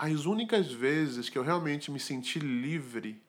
[0.00, 3.20] as únicas vezes que eu realmente me senti livre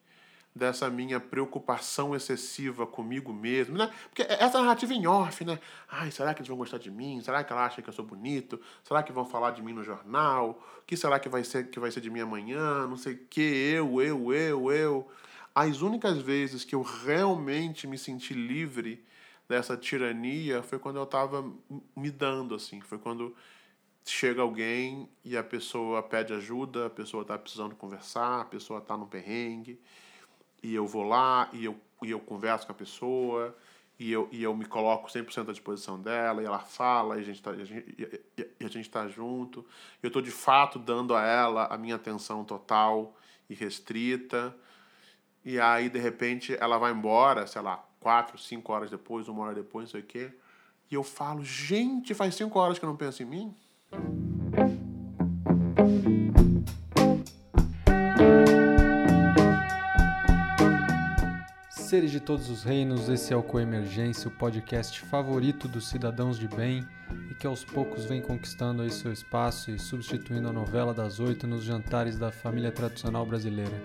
[0.56, 3.92] dessa minha preocupação excessiva comigo mesmo, né?
[4.08, 5.60] Porque essa narrativa em off, né?
[5.90, 7.20] Ai, será que eles vão gostar de mim?
[7.22, 8.58] Será que ela acha que eu sou bonito?
[8.86, 10.62] Será que vão falar de mim no jornal?
[10.80, 12.88] O que será que vai ser que vai ser de mim amanhã?
[12.88, 15.12] Não sei o que, eu, eu, eu, eu.
[15.54, 19.04] As únicas vezes que eu realmente me senti livre
[19.50, 21.46] dessa tirania foi quando eu estava
[21.94, 22.80] me dando, assim.
[22.80, 23.36] Foi quando
[24.06, 28.98] chega alguém e a pessoa pede ajuda, a pessoa está precisando conversar, a pessoa está
[28.98, 29.80] no perrengue
[30.64, 33.56] e eu vou lá e eu, e eu converso com a pessoa
[34.00, 37.24] e eu, e eu me coloco 100% à disposição dela e ela fala e a
[37.24, 39.66] gente está e a gente tá junto.
[40.02, 43.16] Eu estou de fato dando a ela a minha atenção total
[43.50, 44.56] e restrita.
[45.44, 49.56] E aí, de repente, ela vai embora, sei lá, quatro, cinco horas depois, uma hora
[49.56, 50.32] depois, não sei o quê.
[50.90, 53.56] E eu falo, gente, faz cinco horas que eu não penso em mim?
[61.92, 66.48] Seres de todos os reinos, esse é o Coemergência, o podcast favorito dos cidadãos de
[66.48, 66.88] bem
[67.30, 71.46] e que aos poucos vem conquistando aí seu espaço e substituindo a novela das oito
[71.46, 73.78] nos jantares da família tradicional brasileira.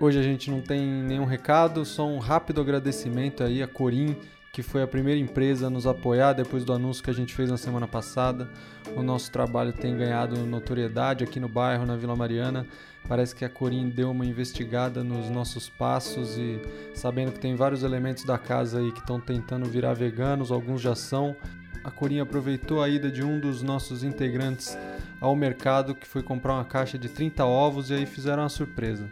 [0.00, 4.16] Hoje a gente não tem nenhum recado, só um rápido agradecimento aí a Corim,
[4.52, 7.48] que foi a primeira empresa a nos apoiar depois do anúncio que a gente fez
[7.50, 8.50] na semana passada.
[8.94, 12.66] O nosso trabalho tem ganhado notoriedade aqui no bairro, na Vila Mariana.
[13.08, 16.60] Parece que a Corim deu uma investigada nos nossos passos e
[16.94, 20.94] sabendo que tem vários elementos da casa aí que estão tentando virar veganos, alguns já
[20.94, 21.34] são.
[21.82, 24.76] A Corim aproveitou a ida de um dos nossos integrantes
[25.18, 29.08] ao mercado que foi comprar uma caixa de 30 ovos e aí fizeram uma surpresa.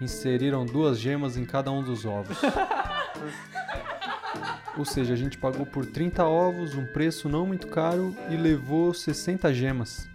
[0.00, 2.38] Inseriram duas gemas em cada um dos ovos.
[4.76, 8.92] Ou seja, a gente pagou por 30 ovos, um preço não muito caro e levou
[8.92, 10.08] 60 gemas.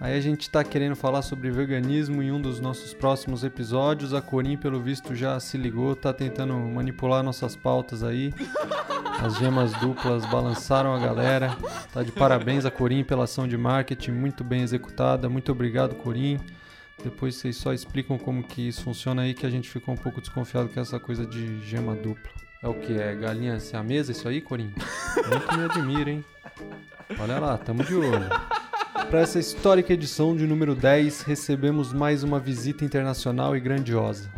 [0.00, 4.12] Aí a gente está querendo falar sobre veganismo em um dos nossos próximos episódios.
[4.12, 8.34] A Corim, pelo visto, já se ligou, tá tentando manipular nossas pautas aí.
[9.22, 11.56] As gemas duplas balançaram a galera.
[11.92, 15.28] Tá de parabéns a Corim pela ação de marketing, muito bem executada.
[15.28, 16.38] Muito obrigado, Corim.
[17.02, 20.20] Depois vocês só explicam como que isso funciona aí, que a gente ficou um pouco
[20.20, 22.43] desconfiado com essa coisa de gema dupla.
[22.64, 22.94] É o que?
[22.94, 24.72] É galinha sem a mesa isso aí, Corim?
[25.28, 26.24] Muito me admira, hein?
[27.20, 28.26] Olha lá, tamo de olho.
[29.10, 34.30] Para essa histórica edição de número 10, recebemos mais uma visita internacional e grandiosa.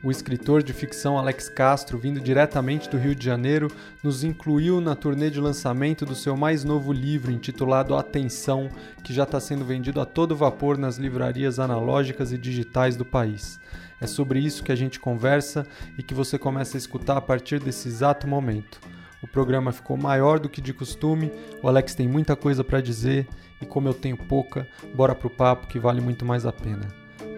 [0.00, 3.68] O escritor de ficção Alex Castro, vindo diretamente do Rio de Janeiro,
[4.00, 8.68] nos incluiu na turnê de lançamento do seu mais novo livro, intitulado Atenção,
[9.02, 13.58] que já está sendo vendido a todo vapor nas livrarias analógicas e digitais do país.
[14.02, 15.64] É sobre isso que a gente conversa
[15.96, 18.80] e que você começa a escutar a partir desse exato momento.
[19.22, 21.30] O programa ficou maior do que de costume,
[21.62, 23.28] o Alex tem muita coisa para dizer
[23.60, 26.88] e como eu tenho pouca, bora pro papo que vale muito mais a pena.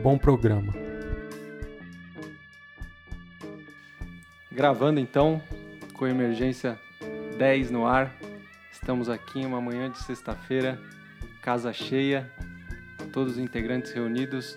[0.02, 0.72] Bom programa.
[4.50, 5.42] Gravando então,
[5.92, 6.80] com emergência
[7.36, 8.10] 10 no ar.
[8.72, 10.80] Estamos aqui em uma manhã de sexta-feira,
[11.42, 12.32] casa cheia,
[13.12, 14.56] todos os integrantes reunidos.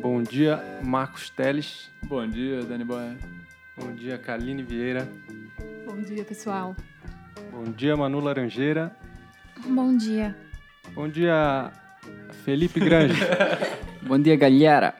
[0.00, 1.90] Bom dia, Marcos Teles.
[2.04, 3.16] Bom dia, Dani Boy.
[3.76, 5.08] Bom dia, Kaline Vieira.
[5.86, 6.74] Bom dia, pessoal.
[7.50, 8.96] Bom dia, Manu Laranjeira.
[9.66, 10.36] Bom dia.
[10.94, 11.70] Bom dia,
[12.44, 13.14] Felipe Grande.
[14.02, 14.94] Bom dia, galera.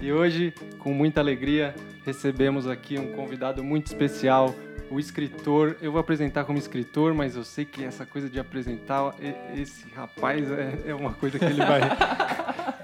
[0.00, 1.74] E hoje, com muita alegria,
[2.04, 4.54] recebemos aqui um convidado muito especial,
[4.90, 5.76] o escritor.
[5.80, 9.14] Eu vou apresentar como escritor, mas eu sei que essa coisa de apresentar
[9.56, 11.80] esse rapaz é, é uma coisa que ele vai.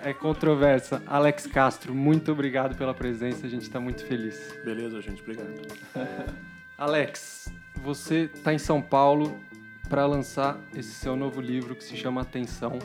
[0.05, 1.03] é controversa.
[1.07, 4.55] Alex Castro, muito obrigado pela presença, a gente está muito feliz.
[4.63, 5.63] Beleza, gente, obrigado.
[6.77, 7.51] Alex,
[7.83, 9.41] você está em São Paulo
[9.89, 12.79] para lançar esse seu novo livro que se chama Atenção.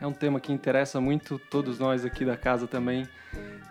[0.00, 3.06] É um tema que interessa muito todos nós aqui da casa também.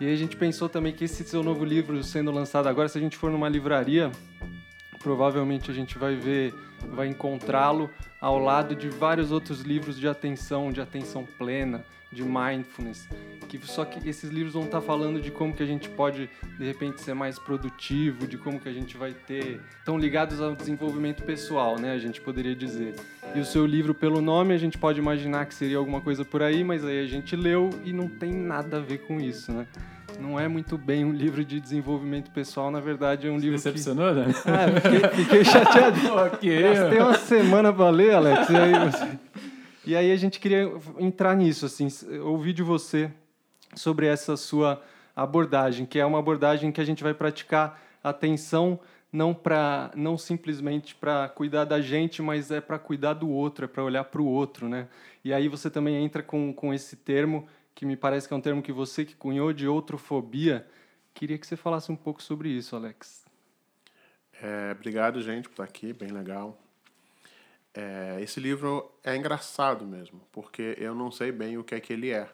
[0.00, 3.00] E a gente pensou também que esse seu novo livro sendo lançado agora, se a
[3.00, 4.10] gente for numa livraria,
[5.00, 6.54] provavelmente a gente vai ver,
[6.88, 13.08] vai encontrá-lo ao lado de vários outros livros de atenção, de atenção plena, de mindfulness,
[13.48, 16.64] que só que esses livros vão estar falando de como que a gente pode de
[16.64, 21.22] repente ser mais produtivo, de como que a gente vai ter, estão ligados ao desenvolvimento
[21.22, 22.94] pessoal, né, a gente poderia dizer.
[23.34, 26.42] E o seu livro pelo nome a gente pode imaginar que seria alguma coisa por
[26.42, 29.66] aí, mas aí a gente leu e não tem nada a ver com isso, né?
[30.18, 34.12] não é muito bem um livro de desenvolvimento pessoal, na verdade é um livro Decepcionou,
[34.12, 34.20] que...
[34.20, 34.34] né?
[34.46, 35.98] Ah, fiquei, fiquei chateado.
[36.14, 36.62] ok.
[36.90, 39.49] Tem uma semana para ler, Alex, e aí, você...
[39.90, 41.88] e aí a gente queria entrar nisso, assim,
[42.22, 43.10] ouvir de você
[43.74, 44.80] sobre essa sua
[45.16, 48.78] abordagem, que é uma abordagem que a gente vai praticar atenção
[49.12, 53.68] não para não simplesmente para cuidar da gente, mas é para cuidar do outro, é
[53.68, 54.86] para olhar para o outro, né?
[55.24, 58.40] E aí você também entra com, com esse termo que me parece que é um
[58.40, 60.64] termo que você que cunhou de outrofobia.
[61.12, 63.24] Queria que você falasse um pouco sobre isso, Alex.
[64.40, 66.56] É, obrigado, gente, por estar aqui, bem legal.
[67.72, 71.92] É, esse livro é engraçado mesmo, porque eu não sei bem o que é que
[71.92, 72.28] ele é.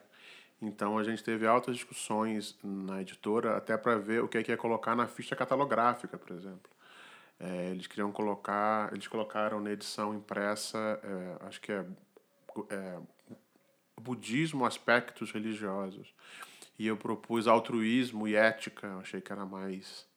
[0.61, 4.51] Então a gente teve altas discussões na editora até para ver o que é que
[4.51, 6.71] ia colocar na ficha catalográfica, por exemplo.
[7.39, 11.85] É, eles queriam colocar, eles colocaram na edição impressa, é, acho que é,
[12.69, 12.99] é
[14.01, 16.13] budismo, aspectos religiosos.
[16.79, 20.07] E eu propus altruísmo e ética, achei que era mais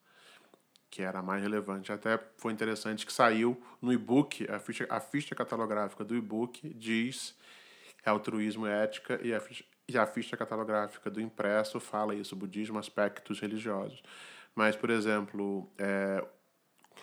[0.90, 1.92] que era mais relevante.
[1.92, 7.34] Até foi interessante que saiu no e-book, a ficha, a ficha catalográfica do e-book diz
[8.04, 12.78] altruísmo e ética, e a, ficha, e a ficha catalográfica do impresso fala isso, budismo,
[12.78, 14.02] aspectos religiosos.
[14.54, 16.24] Mas, por exemplo, é,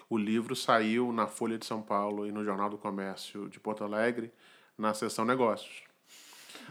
[0.10, 3.84] o livro saiu na Folha de São Paulo e no Jornal do Comércio de Porto
[3.84, 4.34] Alegre
[4.78, 5.84] na seção negócios.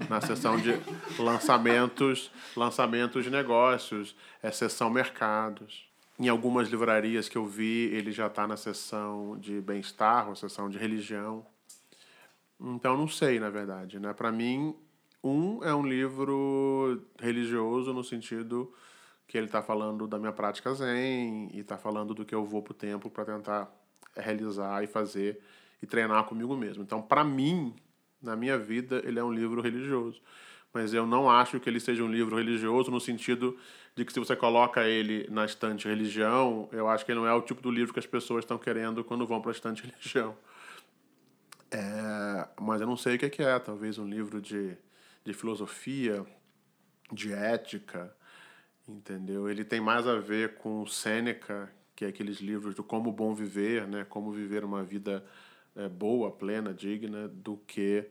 [0.09, 0.73] Na seção de
[1.19, 5.86] lançamentos, lançamentos de negócios, é seção mercados.
[6.19, 10.71] Em algumas livrarias que eu vi, ele já está na seção de bem-estar, ou seção
[10.71, 11.47] de religião.
[12.59, 13.99] Então, não sei, na verdade.
[13.99, 14.15] Né?
[14.15, 14.75] Para mim,
[15.23, 18.73] um é um livro religioso no sentido
[19.27, 22.63] que ele está falando da minha prática zen e está falando do que eu vou
[22.63, 23.71] para o templo para tentar
[24.17, 25.41] realizar e fazer
[25.83, 26.83] e treinar comigo mesmo.
[26.83, 27.75] Então, para mim,
[28.23, 30.23] na minha vida, ele é um livro religioso.
[30.73, 33.57] Mas eu não acho que ele seja um livro religioso no sentido
[33.97, 37.33] de que se você coloca ele na estante religião, eu acho que ele não é
[37.33, 40.37] o tipo do livro que as pessoas estão querendo quando vão para a estante religião.
[41.71, 44.77] É, mas eu não sei o que é, talvez um livro de,
[45.25, 46.25] de filosofia,
[47.11, 48.15] de ética,
[48.87, 49.49] entendeu?
[49.49, 53.89] Ele tem mais a ver com Sêneca, que é aqueles livros do como bom viver,
[53.89, 54.05] né?
[54.05, 55.25] Como viver uma vida
[55.75, 58.11] é, boa, plena, digna, do que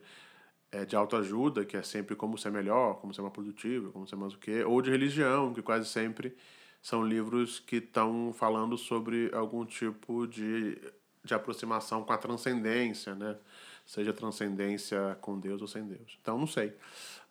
[0.76, 4.18] é, de autoajuda, que é sempre como ser melhor, como ser mais produtivo, como ser
[4.18, 6.36] mais o quê, ou de religião, que quase sempre
[6.82, 10.78] são livros que estão falando sobre algum tipo de,
[11.24, 13.38] de aproximação com a transcendência, né?
[13.86, 16.18] Seja transcendência com Deus ou sem Deus.
[16.22, 16.74] Então, não sei.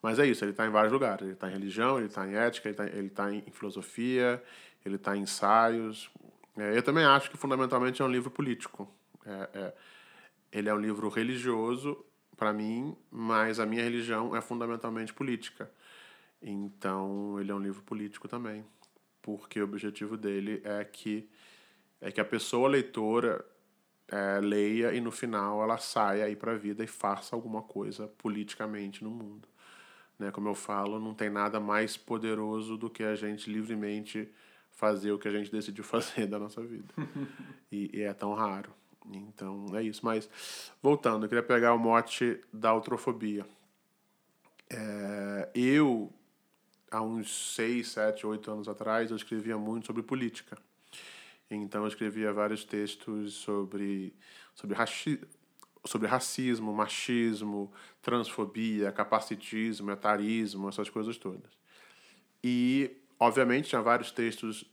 [0.01, 1.21] Mas é isso, ele está em vários lugares.
[1.21, 4.41] Ele está em religião, ele está em ética, ele está tá em filosofia,
[4.85, 6.09] ele está em ensaios.
[6.57, 8.89] É, eu também acho que, fundamentalmente, é um livro político.
[9.25, 9.73] É, é,
[10.51, 15.71] ele é um livro religioso para mim, mas a minha religião é fundamentalmente política.
[16.41, 18.65] Então, ele é um livro político também,
[19.21, 21.29] porque o objetivo dele é que
[22.01, 23.43] é que a pessoa leitora
[24.07, 28.07] é, leia e no final ela saia aí para a vida e faça alguma coisa
[28.07, 29.47] politicamente no mundo.
[30.19, 30.31] Né?
[30.31, 34.29] Como eu falo, não tem nada mais poderoso do que a gente livremente
[34.71, 36.93] fazer o que a gente decidiu fazer da nossa vida.
[37.71, 38.71] e, e é tão raro.
[39.11, 40.01] Então é isso.
[40.03, 40.29] Mas
[40.81, 43.45] voltando, eu queria pegar o mote da autrofobia.
[44.69, 46.11] É, eu,
[46.89, 50.57] há uns 6, 7, 8 anos atrás, eu escrevia muito sobre política.
[51.49, 54.15] Então eu escrevia vários textos sobre,
[54.55, 55.19] sobre, raci
[55.85, 61.51] sobre racismo, machismo, transfobia, capacitismo, etarismo, essas coisas todas.
[62.43, 64.65] E, obviamente, tinha vários textos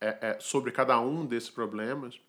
[0.00, 2.20] é, é, sobre cada um desses problemas,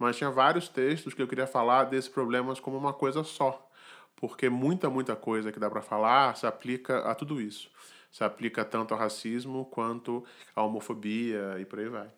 [0.00, 3.70] mas tinha vários textos que eu queria falar desses problemas como uma coisa só,
[4.16, 7.70] porque muita, muita coisa que dá para falar se aplica a tudo isso.
[8.10, 10.24] Se aplica tanto ao racismo quanto
[10.56, 12.08] à homofobia e por aí vai.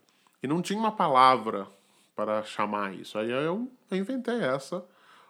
[0.40, 1.66] E não tinha uma palavra
[2.14, 3.18] para chamar isso.
[3.18, 4.84] Aí eu inventei essa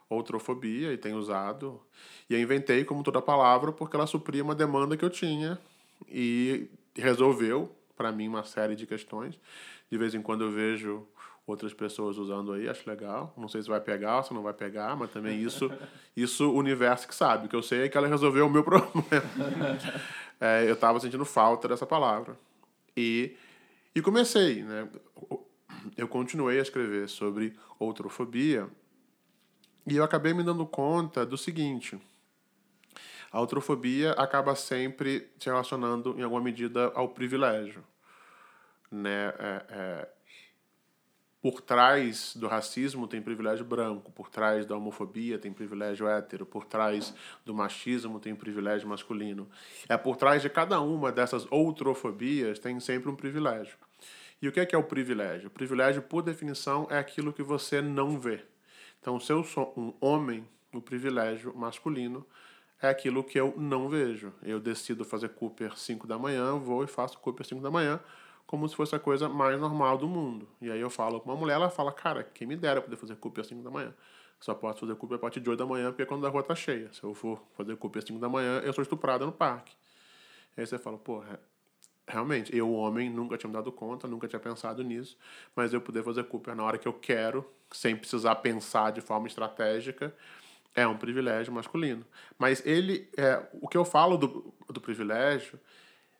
[0.08, 1.80] outrofobia e tenho usado.
[2.28, 5.58] E eu inventei como toda palavra porque ela supria uma demanda que eu tinha
[6.06, 9.38] e resolveu para mim uma série de questões.
[9.90, 11.06] De vez em quando eu vejo
[11.46, 13.34] outras pessoas usando aí, acho legal.
[13.36, 15.70] Não sei se vai pegar ou se não vai pegar, mas também isso,
[16.16, 17.46] isso o universo que sabe.
[17.46, 19.04] O que eu sei é que ela resolveu o meu problema.
[20.40, 22.36] é, eu estava sentindo falta dessa palavra.
[22.96, 23.36] E,
[23.94, 24.88] e comecei, né?
[25.96, 28.68] Eu continuei a escrever sobre outrofobia
[29.86, 31.98] e eu acabei me dando conta do seguinte.
[33.32, 37.82] A outrofobia acaba sempre se relacionando, em alguma medida, ao privilégio.
[38.90, 39.32] Né?
[39.38, 40.08] É, é,
[41.42, 46.64] por trás do racismo tem privilégio branco, por trás da homofobia tem privilégio hétero, por
[46.64, 47.12] trás
[47.44, 49.48] do machismo tem privilégio masculino.
[49.88, 53.76] É por trás de cada uma dessas outrofobias tem sempre um privilégio.
[54.40, 55.48] E o que é, que é o privilégio?
[55.48, 58.44] O privilégio, por definição, é aquilo que você não vê.
[59.00, 62.24] Então, se eu sou um homem, o privilégio masculino
[62.80, 64.32] é aquilo que eu não vejo.
[64.44, 68.00] Eu decido fazer Cooper 5 da manhã, vou e faço Cooper 5 da manhã
[68.46, 70.48] como se fosse a coisa mais normal do mundo.
[70.60, 73.16] E aí eu falo com uma mulher, ela fala, cara, quem me dera poder fazer
[73.16, 73.94] cup às 5 da manhã.
[74.40, 76.54] Só posso fazer cup a partir de 8 da manhã, porque quando a rua tá
[76.54, 76.92] cheia.
[76.92, 79.74] Se eu for fazer cup às 5 da manhã, eu sou estuprada no parque.
[80.56, 81.22] Aí você fala, pô,
[82.06, 85.16] realmente, eu, homem, nunca tinha me dado conta, nunca tinha pensado nisso,
[85.54, 89.26] mas eu poder fazer Cooper na hora que eu quero, sem precisar pensar de forma
[89.26, 90.14] estratégica,
[90.74, 92.04] é um privilégio masculino.
[92.38, 95.58] Mas ele, é, o que eu falo do, do privilégio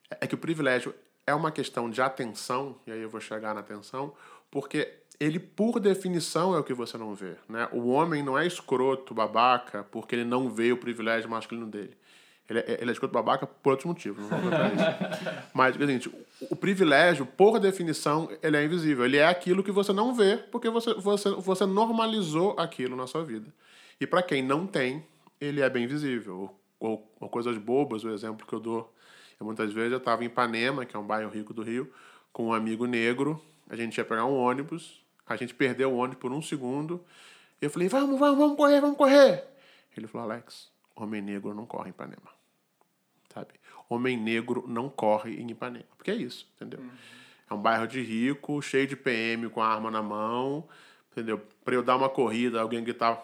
[0.09, 0.93] é que o privilégio
[1.25, 4.13] é uma questão de atenção, e aí eu vou chegar na atenção,
[4.51, 7.35] porque ele, por definição, é o que você não vê.
[7.47, 7.67] Né?
[7.71, 11.95] O homem não é escroto, babaca, porque ele não vê o privilégio masculino dele.
[12.49, 15.43] Ele é, ele é escroto babaca por outros motivos, não vou isso.
[15.53, 16.11] Mas, seguinte,
[16.49, 19.05] o privilégio, por definição, ele é invisível.
[19.05, 23.23] Ele é aquilo que você não vê, porque você, você, você normalizou aquilo na sua
[23.23, 23.47] vida.
[23.99, 25.05] E para quem não tem,
[25.39, 26.53] ele é bem visível.
[26.79, 28.92] Ou, ou, coisas bobas, o exemplo que eu dou.
[29.43, 31.91] Eu, muitas vezes eu estava em Ipanema, que é um bairro rico do Rio,
[32.31, 33.39] com um amigo negro.
[33.69, 37.03] A gente ia pegar um ônibus, a gente perdeu o ônibus por um segundo.
[37.61, 39.43] Eu falei, vamos, vamos, vamos correr, vamos correr.
[39.95, 42.31] Ele falou, Alex, homem negro não corre em Ipanema.
[43.33, 43.49] Sabe?
[43.89, 45.85] Homem negro não corre em Ipanema.
[45.97, 46.79] Porque é isso, entendeu?
[46.79, 46.89] Uhum.
[47.49, 50.67] É um bairro de rico, cheio de PM com a arma na mão,
[51.11, 51.41] entendeu?
[51.65, 53.21] Para eu dar uma corrida, alguém que tá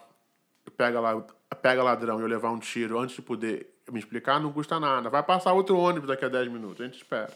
[0.76, 1.26] pega lá,
[1.62, 5.10] pega ladrão e eu levar um tiro antes de poder me explicar, não custa nada.
[5.10, 7.34] Vai passar outro ônibus daqui a 10 minutos, a gente espera.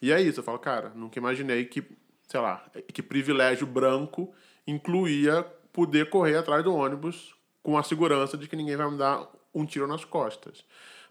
[0.00, 1.84] E é isso, eu falo, cara, nunca imaginei que,
[2.26, 4.32] sei lá, que privilégio branco
[4.66, 9.28] incluía poder correr atrás do ônibus com a segurança de que ninguém vai me dar
[9.54, 10.64] um tiro nas costas.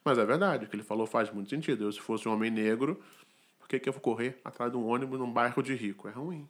[0.04, 1.84] Mas é verdade, o que ele falou faz muito sentido.
[1.84, 3.00] Eu, se fosse um homem negro,
[3.60, 6.08] por que, que eu vou correr atrás de um ônibus num bairro de rico?
[6.08, 6.50] É ruim.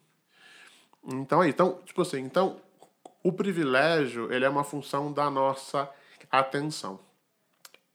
[1.06, 2.62] Então, aí, então, tipo assim, então,
[3.24, 5.90] o privilégio, ele é uma função da nossa
[6.32, 7.00] atenção.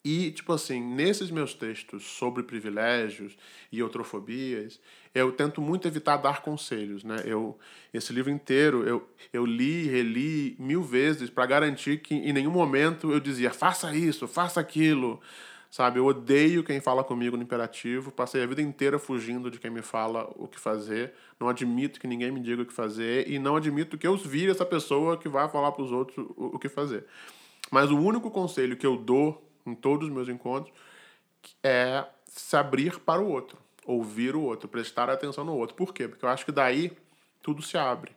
[0.04, 3.38] E, tipo assim, nesses meus textos sobre privilégios
[3.72, 4.78] e outrofobias,
[5.14, 7.22] eu tento muito evitar dar conselhos, né?
[7.24, 7.58] Eu,
[7.92, 13.10] esse livro inteiro eu, eu li, reli mil vezes para garantir que em nenhum momento
[13.10, 15.22] eu dizia faça isso, faça aquilo,
[15.70, 16.00] sabe?
[16.00, 19.80] Eu odeio quem fala comigo no imperativo, passei a vida inteira fugindo de quem me
[19.80, 23.56] fala o que fazer, não admito que ninguém me diga o que fazer e não
[23.56, 26.68] admito que eu vire essa pessoa que vai falar para os outros o, o que
[26.68, 27.06] fazer.
[27.70, 30.74] Mas o único conselho que eu dou em todos os meus encontros,
[31.62, 35.76] é se abrir para o outro, ouvir o outro, prestar atenção no outro.
[35.76, 36.08] Por quê?
[36.08, 36.92] Porque eu acho que daí
[37.42, 38.12] tudo se abre.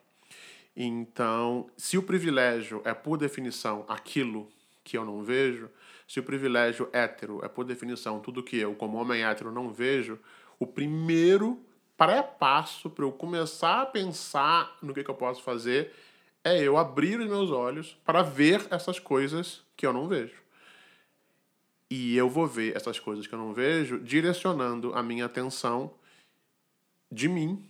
[0.75, 4.48] Então, se o privilégio é, por definição, aquilo
[4.84, 5.70] que eu não vejo,
[6.08, 10.20] se o privilégio hétero é, por definição, tudo que eu, como homem hétero, não vejo,
[10.60, 11.60] o primeiro
[11.98, 15.92] pré-passo para eu começar a pensar no que, que eu posso fazer
[16.44, 20.47] é eu abrir os meus olhos para ver essas coisas que eu não vejo.
[21.89, 25.94] E eu vou ver essas coisas que eu não vejo direcionando a minha atenção
[27.12, 27.70] de mim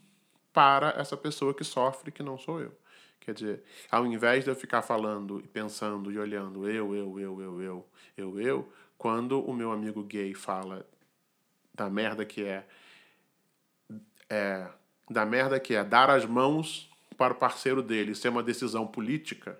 [0.52, 2.76] para essa pessoa que sofre, que não sou eu.
[3.20, 7.42] Quer dizer, ao invés de eu ficar falando e pensando e olhando eu, eu, eu,
[7.42, 7.86] eu, eu,
[8.18, 10.88] eu, eu, quando o meu amigo gay fala
[11.74, 12.66] da merda que é,
[14.30, 14.68] é
[15.10, 19.60] da merda que é dar as mãos para o parceiro dele ser uma decisão política,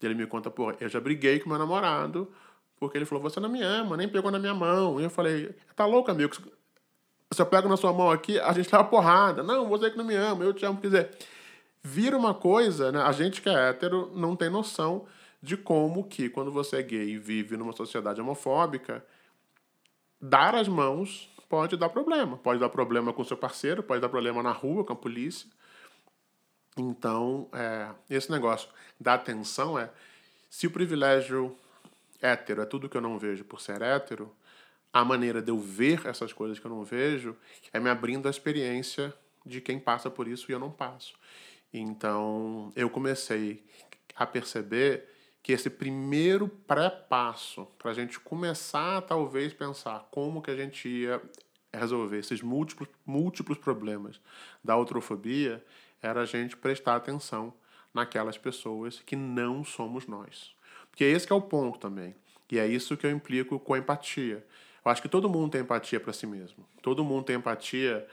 [0.00, 2.32] ele me conta, pô, eu já briguei com meu namorado
[2.82, 5.00] porque ele falou, você não me ama, nem pegou na minha mão.
[5.00, 6.34] E eu falei, tá louco, amigo?
[7.32, 9.40] Se eu pego na sua mão aqui, a gente leva porrada.
[9.40, 10.80] Não, você que não me ama, eu te amo.
[10.80, 11.10] Quer dizer,
[11.80, 13.00] vira uma coisa, né?
[13.00, 15.06] A gente que é hétero não tem noção
[15.40, 19.06] de como que, quando você é gay e vive numa sociedade homofóbica,
[20.20, 22.36] dar as mãos pode dar problema.
[22.36, 25.48] Pode dar problema com seu parceiro, pode dar problema na rua com a polícia.
[26.76, 28.68] Então, é, esse negócio
[29.00, 29.88] da atenção é
[30.50, 31.56] se o privilégio
[32.22, 34.34] hétero é tudo que eu não vejo por ser hétero,
[34.92, 37.36] a maneira de eu ver essas coisas que eu não vejo
[37.72, 39.12] é me abrindo a experiência
[39.44, 41.14] de quem passa por isso e eu não passo.
[41.72, 43.64] Então, eu comecei
[44.14, 45.08] a perceber
[45.42, 50.88] que esse primeiro pré-passo para a gente começar a talvez pensar como que a gente
[50.88, 51.20] ia
[51.72, 54.20] resolver esses múltiplos, múltiplos problemas
[54.62, 55.64] da outrofobia
[56.00, 57.52] era a gente prestar atenção
[57.92, 60.54] naquelas pessoas que não somos nós.
[60.92, 62.14] Porque esse que é o ponto também.
[62.50, 64.46] E é isso que eu implico com a empatia.
[64.84, 66.64] Eu acho que todo mundo tem empatia para si mesmo.
[66.82, 68.06] Todo mundo tem empatia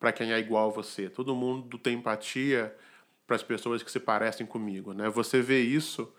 [0.00, 1.08] para quem é igual a você.
[1.08, 2.76] Todo mundo tem empatia
[3.24, 5.08] para as pessoas que se parecem comigo, né?
[5.08, 6.12] Você vê isso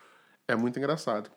[0.47, 1.29] é muito engraçado.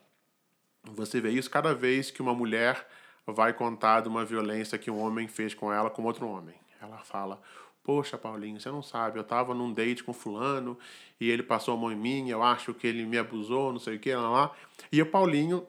[0.85, 2.87] Você vê isso cada vez que uma mulher
[3.27, 6.55] vai contar de uma violência que um homem fez com ela com outro homem.
[6.81, 7.43] Ela fala:
[7.89, 10.79] Poxa, Paulinho, você não sabe, eu tava num date com fulano
[11.19, 13.97] e ele passou a mão em mim, eu acho que ele me abusou, não sei
[13.97, 14.57] o que, lá, lá.
[14.93, 15.67] E o Paulinho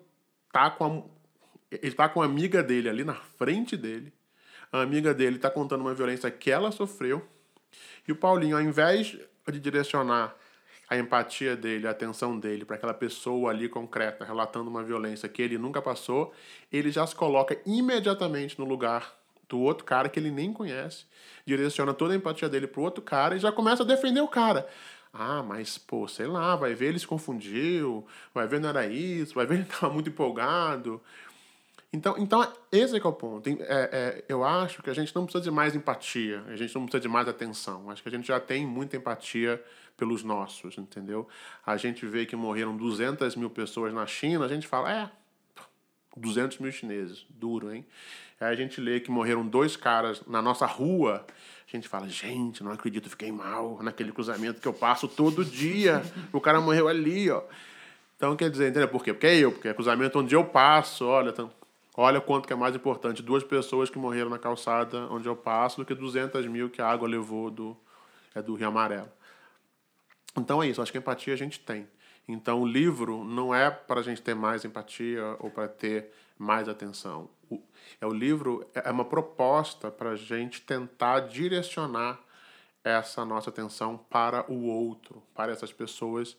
[0.51, 4.11] tá com a, ele tá com a amiga dele ali na frente dele.
[4.69, 7.25] A amiga dele tá contando uma violência que ela sofreu.
[8.05, 10.35] E o Paulinho, ao invés de direcionar
[10.89, 15.41] a empatia dele, a atenção dele para aquela pessoa ali concreta, relatando uma violência que
[15.41, 16.33] ele nunca passou,
[16.69, 19.18] ele já se coloca imediatamente no lugar
[19.49, 21.05] do outro cara que ele nem conhece,
[21.45, 24.69] direciona toda a empatia dele pro outro cara e já começa a defender o cara.
[25.11, 29.33] Ah, mas, pô, sei lá, vai ver ele se confundiu, vai ver não era isso,
[29.33, 31.01] vai ver ele estava muito empolgado.
[31.91, 33.49] Então, então esse é que é o ponto.
[33.49, 36.83] É, é, eu acho que a gente não precisa de mais empatia, a gente não
[36.83, 37.89] precisa de mais atenção.
[37.89, 39.63] Acho que a gente já tem muita empatia
[39.97, 41.27] pelos nossos, entendeu?
[41.65, 45.09] A gente vê que morreram 200 mil pessoas na China, a gente fala, é,
[46.15, 47.83] 200 mil chineses, duro, hein?
[48.39, 51.25] Aí a gente lê que morreram dois caras na nossa rua,
[51.67, 56.01] a gente fala, gente, não acredito, fiquei mal naquele cruzamento que eu passo todo dia,
[56.31, 57.43] o cara morreu ali, ó.
[58.15, 58.87] Então, quer dizer, entendeu?
[58.87, 59.13] Por quê?
[59.13, 61.31] Porque é eu, porque é cruzamento onde eu passo, olha,
[62.01, 65.75] Olha quanto que é mais importante duas pessoas que morreram na calçada onde eu passo
[65.75, 67.75] do que 200 mil que a água levou do,
[68.33, 69.09] é do Rio Amarelo.
[70.37, 71.85] Então é isso, acho que empatia a gente tem.
[72.25, 76.69] Então o livro não é para a gente ter mais empatia ou para ter mais
[76.69, 77.29] atenção.
[77.49, 77.61] O,
[77.99, 82.19] é o livro é uma proposta para a gente tentar direcionar
[82.83, 86.37] essa nossa atenção para o outro, para essas pessoas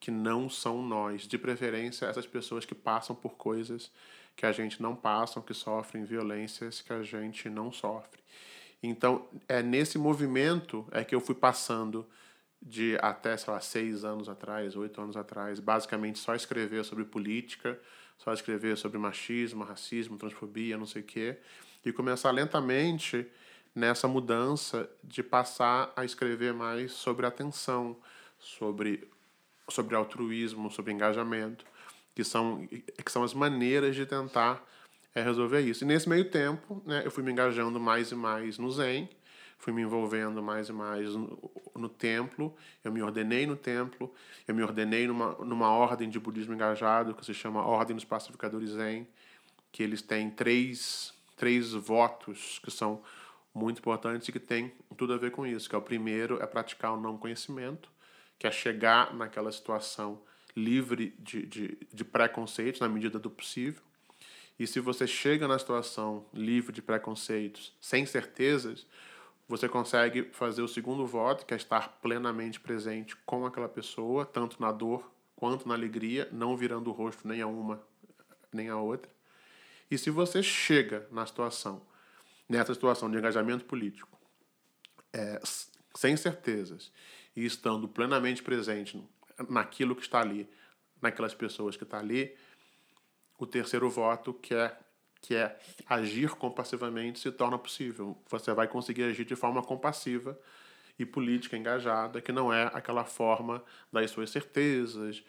[0.00, 3.92] que não são nós, de preferência essas pessoas que passam por coisas
[4.34, 8.20] que a gente não passa, que sofrem violências que a gente não sofre.
[8.82, 12.06] Então, é nesse movimento é que eu fui passando
[12.60, 17.78] de até, sei lá, seis anos atrás, oito anos atrás, basicamente só escrever sobre política,
[18.22, 21.36] só escrever sobre machismo, racismo, transfobia, não sei o quê,
[21.84, 23.26] e começar lentamente
[23.74, 27.96] nessa mudança de passar a escrever mais sobre atenção,
[28.38, 29.08] sobre,
[29.68, 31.64] sobre altruísmo, sobre engajamento
[32.14, 34.64] que são, que são as maneiras de tentar
[35.14, 35.82] é, resolver isso.
[35.82, 39.08] E nesse meio tempo, né, eu fui me engajando mais e mais no Zen,
[39.62, 41.38] fui me envolvendo mais e mais no,
[41.76, 42.52] no templo,
[42.82, 44.12] eu me ordenei no templo,
[44.46, 48.70] eu me ordenei numa, numa ordem de budismo engajado que se chama Ordem dos Pacificadores
[48.70, 49.06] Zen,
[49.70, 53.04] que eles têm três, três votos que são
[53.54, 56.46] muito importantes e que tem tudo a ver com isso, que é o primeiro é
[56.46, 57.88] praticar o não conhecimento,
[58.40, 60.20] que é chegar naquela situação
[60.56, 63.80] livre de, de, de preconceitos na medida do possível.
[64.58, 68.84] E se você chega na situação livre de preconceitos, sem certezas,
[69.52, 74.58] você consegue fazer o segundo voto, que é estar plenamente presente com aquela pessoa, tanto
[74.58, 77.86] na dor quanto na alegria, não virando o rosto nem a uma
[78.50, 79.12] nem a outra.
[79.90, 81.82] E se você chega na situação,
[82.48, 84.18] nessa situação de engajamento político,
[85.12, 85.38] é,
[85.94, 86.90] sem certezas,
[87.36, 89.06] e estando plenamente presente
[89.50, 90.48] naquilo que está ali,
[91.02, 92.34] naquelas pessoas que está ali.
[93.38, 94.74] O terceiro voto, que é,
[95.22, 95.56] que é
[95.88, 98.18] agir compassivamente, se torna possível.
[98.28, 100.38] Você vai conseguir agir de forma compassiva
[100.98, 105.24] e política engajada, que não é aquela forma das suas certezas,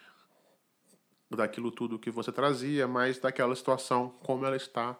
[1.29, 4.97] daquilo tudo que você trazia, mas daquela situação como ela está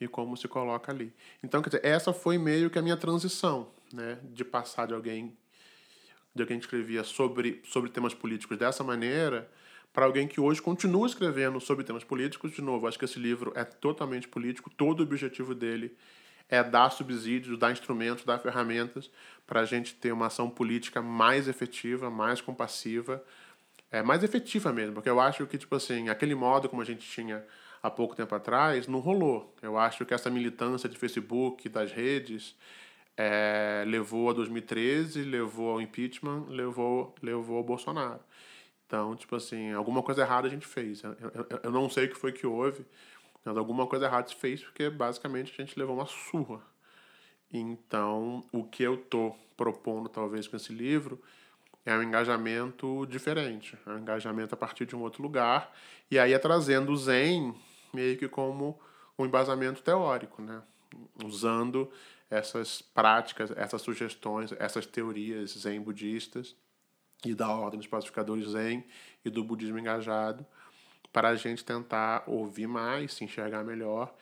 [0.00, 1.12] e como se coloca ali.
[1.42, 5.36] Então, quer dizer, essa foi meio que a minha transição, né, de passar de alguém
[6.34, 9.50] de alguém que escrevia sobre, sobre temas políticos dessa maneira
[9.92, 12.52] para alguém que hoje continua escrevendo sobre temas políticos.
[12.52, 15.96] De novo, acho que esse livro é totalmente político, todo o objetivo dele
[16.48, 19.10] é dar subsídios, dar instrumentos, dar ferramentas
[19.46, 23.22] para a gente ter uma ação política mais efetiva, mais compassiva,
[23.90, 27.06] é, mais efetiva mesmo, porque eu acho que, tipo assim, aquele modo como a gente
[27.06, 27.44] tinha
[27.82, 29.54] há pouco tempo atrás, não rolou.
[29.62, 32.56] Eu acho que essa militância de Facebook, das redes,
[33.16, 38.20] é, levou a 2013, levou ao impeachment, levou, levou ao Bolsonaro.
[38.88, 41.02] Então, tipo assim, alguma coisa errada a gente fez.
[41.02, 42.86] Eu, eu, eu não sei o que foi que houve,
[43.44, 46.62] mas alguma coisa errada se fez porque basicamente a gente levou uma surra.
[47.52, 51.20] Então, o que eu tô propondo talvez com esse livro
[51.84, 55.74] é um engajamento diferente, é um engajamento a partir de um outro lugar,
[56.10, 57.54] e aí é trazendo o Zen
[57.92, 58.78] meio que como
[59.18, 60.62] um embasamento teórico, né?
[61.22, 61.90] Usando
[62.30, 66.54] essas práticas, essas sugestões, essas teorias zen budistas
[67.24, 68.84] e da ordem dos pacificadores zen
[69.24, 70.46] e do budismo engajado
[71.12, 74.14] para a gente tentar ouvir mais, se enxergar melhor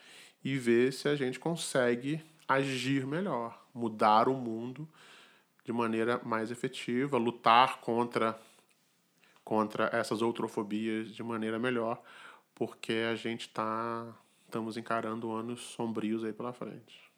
[0.43, 4.87] e ver se a gente consegue agir melhor, mudar o mundo
[5.63, 8.39] de maneira mais efetiva, lutar contra
[9.43, 12.01] contra essas outrofobias de maneira melhor,
[12.53, 14.13] porque a gente está
[14.45, 17.11] estamos encarando anos sombrios aí pela frente.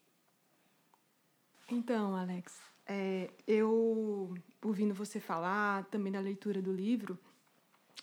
[1.72, 7.18] Então, Alex, é, eu ouvindo você falar, também na leitura do livro,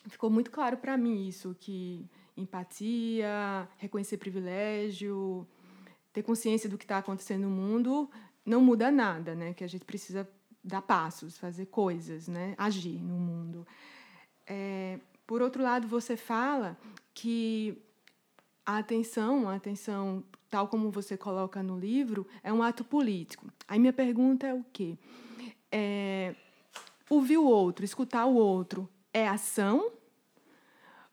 [0.08, 5.46] ficou muito claro para mim isso, que empatia, reconhecer privilégio,
[6.12, 8.08] ter consciência do que está acontecendo no mundo,
[8.44, 9.52] não muda nada, né?
[9.52, 10.28] Que a gente precisa
[10.62, 12.54] dar passos, fazer coisas, né?
[12.56, 13.66] agir no mundo.
[14.46, 16.78] É, por outro lado, você fala
[17.12, 17.76] que
[18.64, 23.46] a atenção, a atenção, tal como você coloca no livro, é um ato político.
[23.66, 24.96] Aí minha pergunta é o quê?
[25.70, 26.34] É,
[27.10, 29.92] ouvir o outro, escutar o outro, é ação?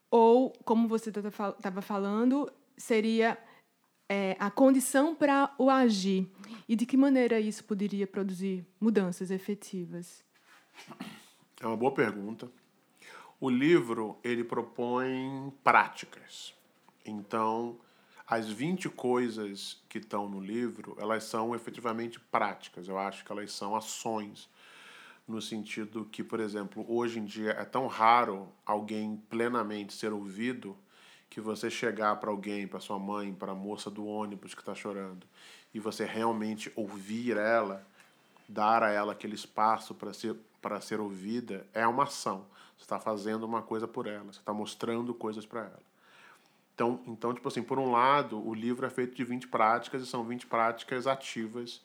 [0.10, 3.38] Ou, como você estava falando, seria
[4.08, 6.30] é, a condição para o agir?
[6.70, 10.24] E de que maneira isso poderia produzir mudanças efetivas?
[11.60, 12.50] É uma boa pergunta.
[13.40, 16.54] O livro ele propõe práticas.
[17.06, 17.78] Então,
[18.28, 22.88] as 20 coisas que estão no livro, elas são efetivamente práticas.
[22.88, 24.50] Eu acho que elas são ações
[25.28, 30.78] no sentido que, por exemplo, hoje em dia é tão raro alguém plenamente ser ouvido
[31.30, 34.76] que você chegar para alguém, para sua mãe, para a moça do ônibus que está
[34.76, 35.26] chorando,
[35.74, 37.88] e você realmente ouvir ela,
[38.48, 42.46] dar a ela aquele espaço para ser para ser ouvida, é uma ação.
[42.78, 45.93] Você está fazendo uma coisa por ela, você está mostrando coisas para ela.
[46.74, 50.06] Então, então, tipo assim, por um lado, o livro é feito de 20 práticas e
[50.06, 51.82] são 20 práticas ativas,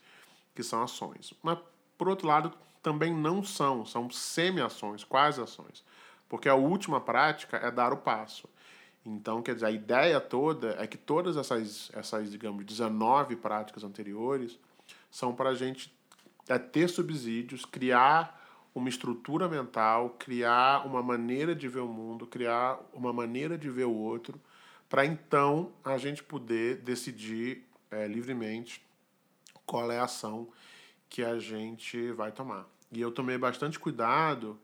[0.55, 1.35] que são ações.
[1.43, 1.59] Mas,
[1.97, 5.85] por outro lado, também não são, são semi-ações, quase ações.
[6.29, 8.49] Porque a última prática é dar o passo.
[9.05, 14.59] Então, quer dizer, a ideia toda é que todas essas, essas digamos, 19 práticas anteriores
[15.11, 15.93] são para a gente
[16.49, 18.39] é, ter subsídios, criar
[18.75, 23.87] uma estrutura mental, criar uma maneira de ver o mundo, criar uma maneira de ver
[23.87, 24.41] o outro,
[24.89, 28.83] para então a gente poder decidir é, livremente
[29.67, 30.49] qual é a ação
[31.09, 32.67] que a gente vai tomar.
[32.91, 34.59] E eu tomei bastante cuidado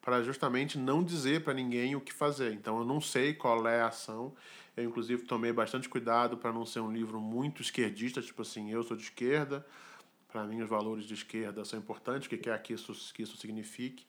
[0.00, 2.52] para justamente não dizer para ninguém o que fazer.
[2.52, 4.34] Então eu não sei qual é a ação.
[4.76, 8.82] Eu inclusive tomei bastante cuidado para não ser um livro muito esquerdista, tipo assim, eu
[8.82, 9.64] sou de esquerda,
[10.30, 13.36] para mim os valores de esquerda são importantes, o que quer que isso que isso
[13.36, 14.06] signifique.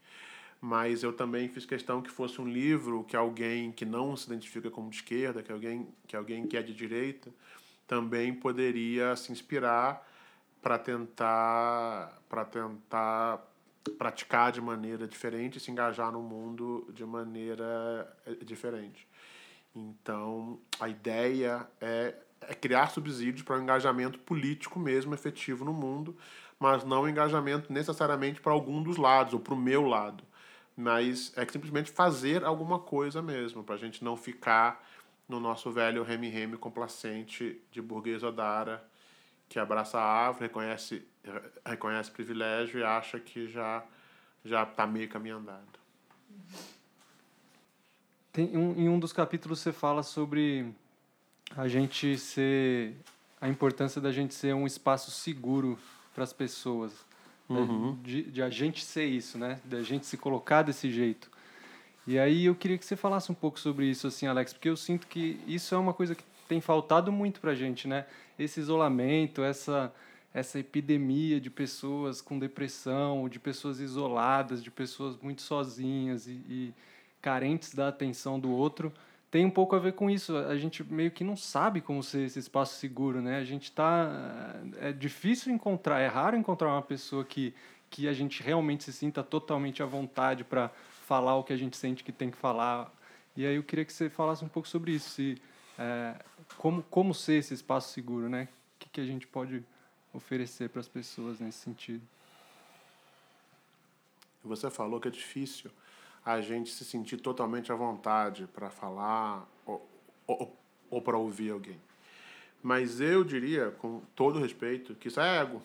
[0.66, 4.72] Mas eu também fiz questão que fosse um livro que alguém que não se identifica
[4.72, 7.30] como de esquerda, que alguém que alguém que é de direita,
[7.86, 10.08] também poderia se inspirar
[10.62, 13.46] para tentar para tentar
[13.98, 19.06] praticar de maneira diferente, se engajar no mundo de maneira eh, diferente.
[19.76, 26.16] Então, a ideia é, é criar subsídios para um engajamento político mesmo efetivo no mundo,
[26.58, 30.24] mas não um engajamento necessariamente para algum dos lados, ou para o meu lado.
[30.76, 34.84] Mas é simplesmente fazer alguma coisa mesmo, para a gente não ficar
[35.28, 38.84] no nosso velho reme-reme complacente de burguês Odara,
[39.48, 41.06] que abraça a árvore, reconhece
[41.66, 43.84] reconhece privilégio e acha que já
[44.44, 45.80] já está meio caminho andado.
[48.32, 50.74] Tem um, em um dos capítulos você fala sobre
[51.56, 52.96] a gente ser
[53.40, 55.80] a importância da gente ser um espaço seguro
[56.14, 56.92] para as pessoas?
[57.60, 57.98] Uhum.
[58.02, 59.60] de, de a gente ser isso, né?
[59.64, 61.32] Da gente se colocar desse jeito.
[62.06, 64.76] E aí eu queria que você falasse um pouco sobre isso, assim, Alex, porque eu
[64.76, 68.06] sinto que isso é uma coisa que tem faltado muito para a gente, né?
[68.38, 69.94] Esse isolamento, essa
[70.34, 76.74] essa epidemia de pessoas com depressão, de pessoas isoladas, de pessoas muito sozinhas e, e,
[77.22, 78.92] carentes da atenção do outro,
[79.34, 80.38] tem um pouco a ver com isso.
[80.38, 83.40] A gente meio que não sabe como ser esse espaço seguro, né?
[83.40, 84.08] A gente tá
[84.80, 87.52] é difícil encontrar, é raro encontrar uma pessoa que
[87.90, 90.70] que a gente realmente se sinta totalmente à vontade para
[91.08, 92.94] falar o que a gente sente que tem que falar.
[93.36, 95.42] E aí eu queria que você falasse um pouco sobre isso, se
[95.80, 96.14] é,
[96.58, 98.48] como como ser esse espaço seguro, né?
[98.76, 99.64] O que, que a gente pode
[100.14, 102.04] oferecer para as pessoas nesse sentido.
[104.44, 105.72] Você falou que é difícil
[106.26, 109.88] a gente se sentir totalmente à vontade para falar ou,
[110.26, 110.58] ou,
[110.90, 111.80] ou para ouvir alguém.
[112.62, 115.62] Mas eu diria, com todo respeito, que isso é ego.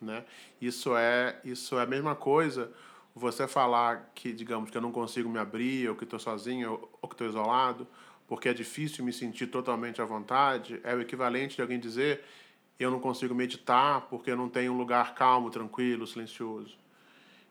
[0.00, 0.24] Né?
[0.60, 2.70] Isso, é, isso é a mesma coisa
[3.14, 7.08] você falar que, digamos, que eu não consigo me abrir, ou que estou sozinho, ou
[7.08, 7.86] que estou isolado,
[8.26, 12.24] porque é difícil me sentir totalmente à vontade, é o equivalente de alguém dizer
[12.78, 16.76] eu não consigo meditar porque eu não tenho um lugar calmo, tranquilo, silencioso.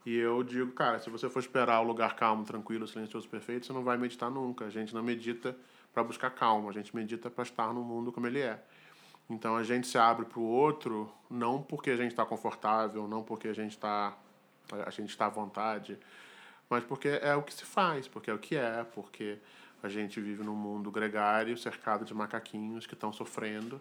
[0.06, 3.74] E eu digo, cara, se você for esperar o lugar calmo, tranquilo, silencioso, perfeito, você
[3.74, 4.66] não vai meditar nunca.
[4.66, 5.56] A gente não medita
[5.94, 8.62] para buscar calma, a gente medita para estar no mundo como ele é.
[9.30, 13.24] Então a gente se abre para o outro não porque a gente está confortável, não
[13.24, 14.18] porque a gente está
[14.72, 16.00] a gente está à vontade,
[16.70, 19.38] mas porque é o que se faz, porque é o que é, porque
[19.82, 23.80] a gente vive num mundo gregário cercado de macaquinhos que estão sofrendo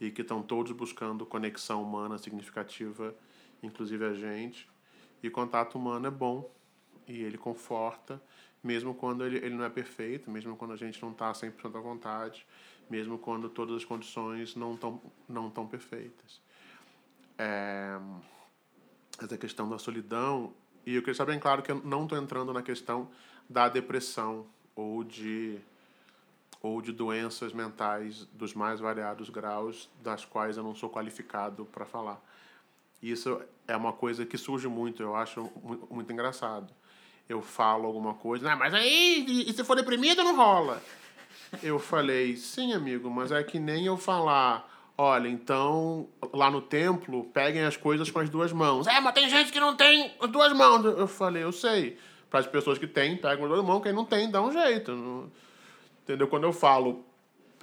[0.00, 3.14] e que estão todos buscando conexão humana significativa,
[3.62, 4.68] inclusive a gente.
[5.24, 6.52] E contato humano é bom
[7.08, 8.22] e ele conforta,
[8.62, 11.80] mesmo quando ele, ele não é perfeito, mesmo quando a gente não está 100% à
[11.80, 12.46] vontade,
[12.90, 16.42] mesmo quando todas as condições não estão não tão perfeitas.
[17.38, 17.98] É...
[19.18, 20.52] essa questão da solidão.
[20.84, 23.08] E eu queria deixar bem claro que eu não estou entrando na questão
[23.48, 25.58] da depressão ou de
[26.60, 31.86] ou de doenças mentais dos mais variados graus, das quais eu não sou qualificado para
[31.86, 32.22] falar.
[33.10, 35.50] Isso é uma coisa que surge muito, eu acho
[35.90, 36.72] muito, engraçado.
[37.28, 40.82] Eu falo alguma coisa, ah, mas aí, se for deprimido, não rola.
[41.62, 47.24] Eu falei, sim, amigo, mas é que nem eu falar, olha, então, lá no templo,
[47.32, 48.86] peguem as coisas com as duas mãos.
[48.86, 50.84] É, mas tem gente que não tem as duas mãos.
[50.84, 51.98] Eu falei, eu sei.
[52.28, 55.30] Para as pessoas que têm, pegam as duas mãos, quem não tem, dá um jeito.
[56.02, 56.26] Entendeu?
[56.26, 57.04] Quando eu falo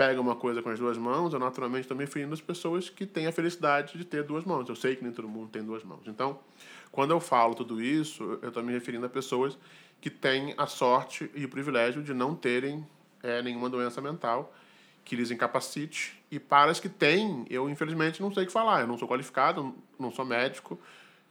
[0.02, 3.06] pega uma coisa com as duas mãos, eu naturalmente estou me referindo às pessoas que
[3.06, 4.68] têm a felicidade de ter duas mãos.
[4.68, 6.02] Eu sei que nem todo mundo tem duas mãos.
[6.08, 6.40] Então,
[6.92, 9.56] quando eu falo tudo isso, eu estou me referindo a pessoas
[10.02, 12.84] que têm a sorte e o privilégio de não terem
[13.22, 14.52] é, nenhuma doença mental
[15.06, 16.20] que lhes incapacite.
[16.32, 18.82] E para as que têm, eu infelizmente não sei o que falar.
[18.82, 20.80] Eu não sou qualificado, não sou médico,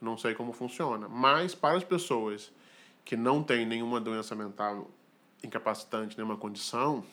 [0.00, 1.08] não sei como funciona.
[1.08, 2.52] Mas para as pessoas
[3.04, 4.88] que não têm nenhuma doença mental
[5.42, 7.04] incapacitante, nenhuma condição,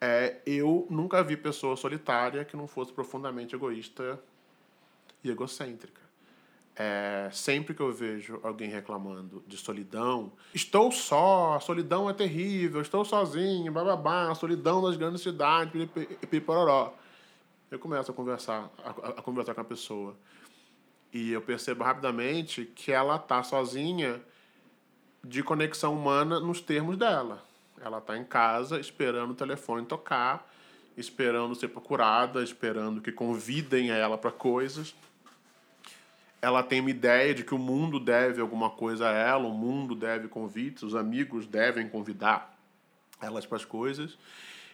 [0.00, 4.20] é, eu nunca vi pessoa solitária que não fosse profundamente egoísta
[5.22, 6.00] e egocêntrica.
[6.76, 12.80] É, sempre que eu vejo alguém reclamando de solidão, estou só, a solidão é terrível,
[12.80, 15.88] estou sozinho, bababá, a solidão das grandes cidades,
[16.30, 16.94] pipororó.
[17.68, 20.14] Eu começo a conversar, a, a, conversar com a pessoa.
[21.12, 24.22] E eu percebo rapidamente que ela está sozinha
[25.24, 27.47] de conexão humana nos termos dela.
[27.82, 30.48] Ela está em casa esperando o telefone tocar,
[30.96, 34.94] esperando ser procurada, esperando que convidem ela para coisas.
[36.40, 39.94] Ela tem uma ideia de que o mundo deve alguma coisa a ela, o mundo
[39.94, 42.56] deve convites, os amigos devem convidar
[43.20, 44.16] elas para as coisas.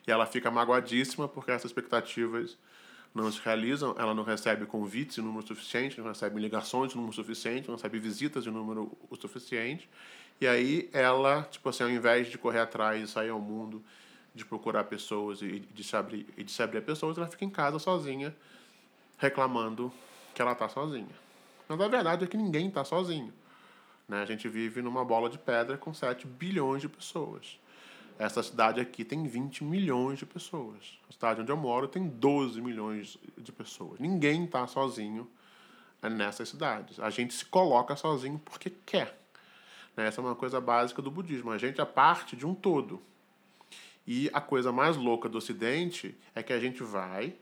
[0.06, 2.58] E ela fica magoadíssima porque essas expectativas
[3.14, 7.14] não se realizam, ela não recebe convites em número suficiente, não recebe ligações em número
[7.14, 9.88] suficiente, não recebe visitas em número o suficiente.
[10.40, 13.82] E aí ela, tipo assim, ao invés de correr atrás e sair ao mundo,
[14.34, 17.44] de procurar pessoas e de se abrir, e de se abrir a pessoas, ela fica
[17.44, 18.34] em casa sozinha,
[19.16, 19.92] reclamando
[20.34, 21.14] que ela está sozinha.
[21.68, 23.32] Mas a verdade é que ninguém está sozinho.
[24.08, 24.22] Né?
[24.22, 27.58] A gente vive numa bola de pedra com 7 bilhões de pessoas.
[28.18, 30.98] Essa cidade aqui tem 20 milhões de pessoas.
[31.08, 33.98] A cidade onde eu moro tem 12 milhões de pessoas.
[33.98, 35.28] Ninguém está sozinho
[36.02, 37.00] nessas cidades.
[37.00, 39.23] A gente se coloca sozinho porque quer.
[39.96, 40.06] Né?
[40.06, 41.50] Essa é uma coisa básica do budismo.
[41.50, 43.00] A gente é parte de um todo.
[44.06, 47.34] E a coisa mais louca do Ocidente é que a gente vai,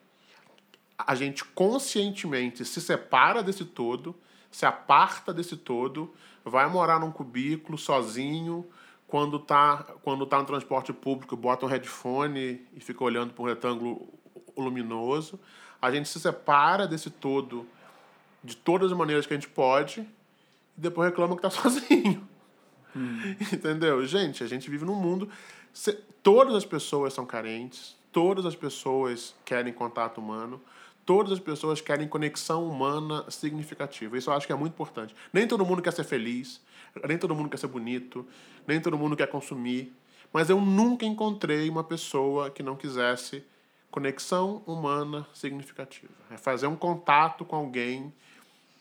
[0.96, 4.14] a gente conscientemente se separa desse todo,
[4.50, 8.64] se aparta desse todo, vai morar num cubículo sozinho,
[9.08, 13.46] quando tá, quando tá no transporte público, bota um headphone e fica olhando para um
[13.46, 14.08] retângulo
[14.56, 15.38] luminoso.
[15.80, 17.66] A gente se separa desse todo
[18.42, 20.00] de todas as maneiras que a gente pode
[20.76, 22.26] e depois reclama que está sozinho.
[22.96, 23.34] Hum.
[23.52, 24.04] Entendeu?
[24.06, 25.28] Gente, a gente vive num mundo.
[25.72, 30.60] Se, todas as pessoas são carentes, todas as pessoas querem contato humano,
[31.04, 34.16] todas as pessoas querem conexão humana significativa.
[34.16, 35.14] Isso eu acho que é muito importante.
[35.32, 36.60] Nem todo mundo quer ser feliz,
[37.06, 38.26] nem todo mundo quer ser bonito,
[38.66, 39.92] nem todo mundo quer consumir.
[40.32, 43.44] Mas eu nunca encontrei uma pessoa que não quisesse
[43.90, 46.12] conexão humana significativa.
[46.30, 48.12] É fazer um contato com alguém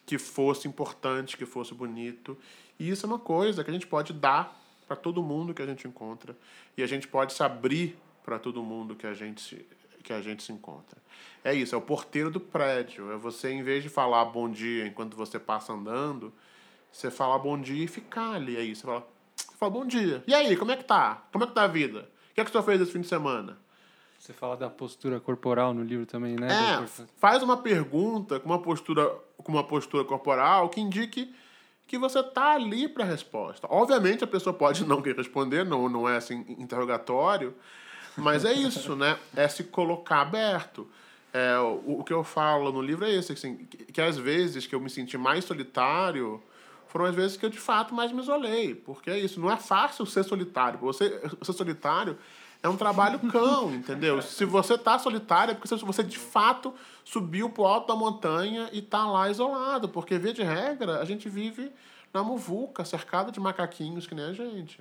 [0.06, 2.38] que fosse importante, que fosse bonito
[2.82, 5.68] e isso é uma coisa que a gente pode dar para todo mundo que a
[5.68, 6.36] gente encontra.
[6.76, 9.68] E a gente pode se abrir para todo mundo que a gente se,
[10.04, 10.98] que a gente se encontra.
[11.44, 13.12] É isso, é o porteiro do prédio.
[13.12, 16.34] É você, em vez de falar bom dia enquanto você passa andando,
[16.92, 18.58] você fala bom dia e ficar ali.
[18.58, 18.82] É isso.
[18.82, 20.24] Você fala, você fala bom dia.
[20.26, 21.24] E aí, como é que tá?
[21.32, 22.10] Como é que tá a vida?
[22.32, 23.60] O que é que você fez esse fim de semana?
[24.18, 26.48] Você fala da postura corporal no livro também, né?
[26.48, 31.32] É, faz uma pergunta com uma postura, com uma postura corporal que indique
[31.92, 33.68] que você está ali para a resposta.
[33.70, 37.54] Obviamente a pessoa pode não querer responder, não, não é assim interrogatório,
[38.16, 39.18] mas é isso, né?
[39.36, 40.88] É se colocar aberto.
[41.34, 44.66] É, o, o que eu falo no livro é esse, assim, que, que às vezes
[44.66, 46.42] que eu me senti mais solitário
[46.88, 49.58] foram as vezes que eu de fato mais me isolei, porque é isso, não é
[49.58, 50.80] fácil ser solitário.
[50.80, 51.10] Você
[51.42, 52.18] ser solitário
[52.64, 54.22] é um trabalho cão, entendeu?
[54.22, 58.82] Se você tá solitário é porque você de fato subiu pro alto da montanha e
[58.82, 59.90] tá lá isolado.
[59.90, 61.72] Porque, via de regra, a gente vive
[62.14, 64.80] na muvuca, cercado de macaquinhos que nem a gente.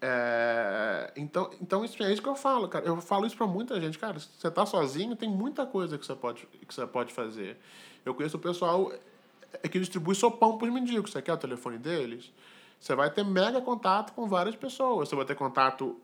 [0.00, 2.86] É, então, então isso é isso que eu falo, cara.
[2.86, 4.18] Eu falo isso para muita gente, cara.
[4.18, 7.58] Se você tá sozinho, tem muita coisa que você pode, que você pode fazer.
[8.04, 8.92] Eu conheço o pessoal
[9.62, 11.10] é que distribui sopão pros mendigos.
[11.10, 12.32] Você quer o telefone deles?
[12.80, 15.08] Você vai ter mega contato com várias pessoas.
[15.08, 15.98] Você vai ter contato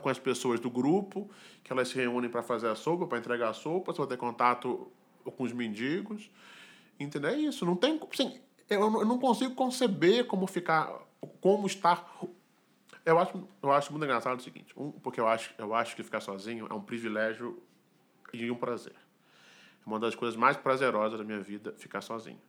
[0.00, 1.30] com as pessoas do grupo,
[1.64, 4.90] que elas se reúnem para fazer a sopa, para entregar a sopa, vai ter contato
[5.24, 6.30] com os mendigos.
[6.98, 7.30] Entendeu?
[7.30, 7.64] É isso.
[7.66, 8.00] Não tem.
[8.12, 10.92] Assim, eu, não- eu não consigo conceber como ficar.
[11.40, 12.06] Como estar.
[13.04, 14.72] Eu acho, eu acho muito engraçado o seguinte.
[14.76, 17.62] Um, porque eu acho, eu acho que ficar sozinho é um privilégio
[18.32, 18.94] e um prazer.
[18.94, 22.40] É uma das coisas mais prazerosas da minha vida ficar sozinho.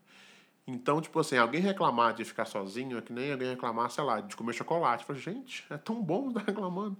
[0.66, 4.20] Então, tipo assim, alguém reclamar de ficar sozinho é que nem alguém reclamar, sei lá,
[4.20, 5.04] de comer chocolate.
[5.04, 6.98] Eu falo, gente, é tão bom estar reclamando.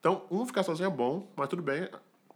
[0.00, 1.88] Então, um ficar sozinho é bom, mas tudo bem,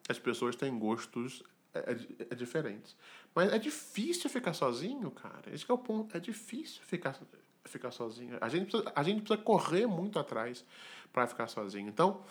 [0.08, 1.42] as pessoas têm gostos
[1.72, 2.96] é, é- é diferentes.
[3.34, 5.42] Mas é difícil ficar sozinho, cara.
[5.52, 6.16] Esse é o ponto.
[6.16, 7.16] É difícil ficar,
[7.64, 8.36] ficar sozinho.
[8.40, 10.64] A gente, precisa, a gente precisa correr muito atrás
[11.12, 11.88] para ficar sozinho.
[11.88, 12.22] Então,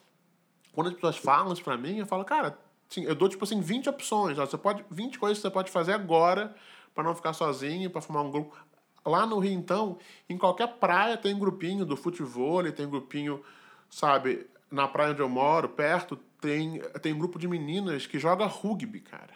[0.74, 2.58] quando as pessoas falam isso pra mim, eu falo, cara,
[2.90, 4.38] sim, eu dou tipo assim 20 opções.
[4.38, 6.54] Ó, você pode, 20 coisas que você pode fazer agora
[6.94, 8.58] para não ficar sozinho, para formar um grupo.
[9.06, 13.42] Lá no Rio, então, em qualquer praia tem grupinho do futebol, tem grupinho,
[13.90, 19.00] sabe, na praia onde eu moro, perto, tem, tem grupo de meninas que joga rugby,
[19.00, 19.34] cara.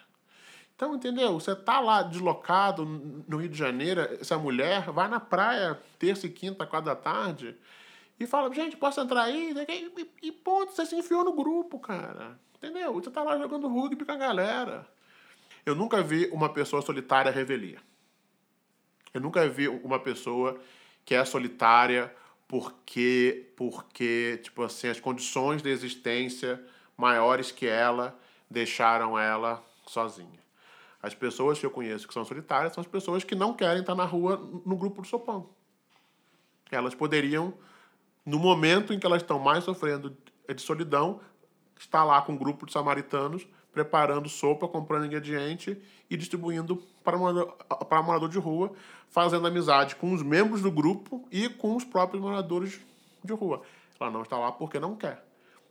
[0.75, 1.33] Então, entendeu?
[1.33, 6.29] Você tá lá deslocado no Rio de Janeiro, essa mulher vai na praia terça e
[6.29, 7.55] quinta, quatro da tarde,
[8.19, 9.53] e fala, gente, posso entrar aí?
[9.67, 12.39] E, e ponto, você se enfiou no grupo, cara.
[12.55, 12.93] Entendeu?
[12.93, 14.87] Você tá lá jogando rugby com a galera.
[15.65, 17.79] Eu nunca vi uma pessoa solitária revelia.
[19.13, 20.59] Eu nunca vi uma pessoa
[21.05, 22.13] que é solitária
[22.53, 26.63] porque, porque tipo assim, as condições de existência
[26.95, 28.15] maiores que ela
[28.47, 30.39] deixaram ela sozinha.
[31.01, 33.95] As pessoas que eu conheço que são solitárias são as pessoas que não querem estar
[33.95, 35.49] na rua no grupo do sopão.
[36.69, 37.55] Elas poderiam,
[38.23, 40.15] no momento em que elas estão mais sofrendo
[40.47, 41.21] de solidão,
[41.75, 45.77] estar lá com um grupo de samaritanos, preparando sopa, comprando ingrediente
[46.09, 47.53] e distribuindo para morador,
[47.89, 48.71] para morador de rua,
[49.09, 52.79] fazendo amizade com os membros do grupo e com os próprios moradores
[53.23, 53.63] de rua.
[53.99, 55.25] Ela não está lá porque não quer.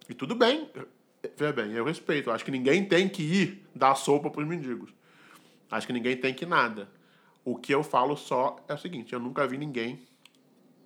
[0.08, 0.68] E tudo bem,
[1.36, 2.30] veja bem, eu respeito.
[2.30, 4.92] Acho que ninguém tem que ir dar sopa para os mendigos.
[5.70, 6.88] Acho que ninguém tem que nada.
[7.44, 10.00] O que eu falo só é o seguinte: eu nunca vi ninguém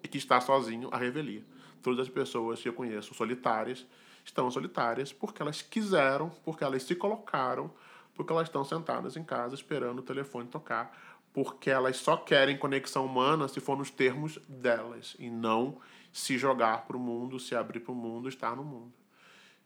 [0.02, 1.42] que está sozinho à revelia.
[1.82, 3.86] Todas as pessoas que eu conheço solitárias
[4.26, 7.70] estão solitárias porque elas quiseram, porque elas se colocaram,
[8.14, 10.96] porque elas estão sentadas em casa esperando o telefone tocar,
[11.32, 15.78] porque elas só querem conexão humana se for nos termos delas e não
[16.12, 18.92] se jogar para o mundo, se abrir para o mundo, estar no mundo.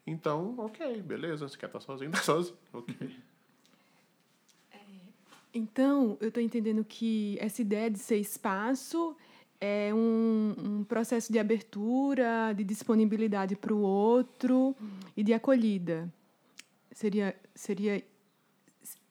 [0.06, 1.48] Então, ok, beleza.
[1.48, 2.56] Se quer estar sozinho, está sozinho.
[2.72, 2.94] Ok.
[5.54, 9.16] Então, eu estou entendendo que essa ideia de ser espaço
[9.60, 14.74] é um, um processo de abertura, de disponibilidade para o outro
[15.16, 16.10] e de acolhida.
[16.90, 18.02] Seria, seria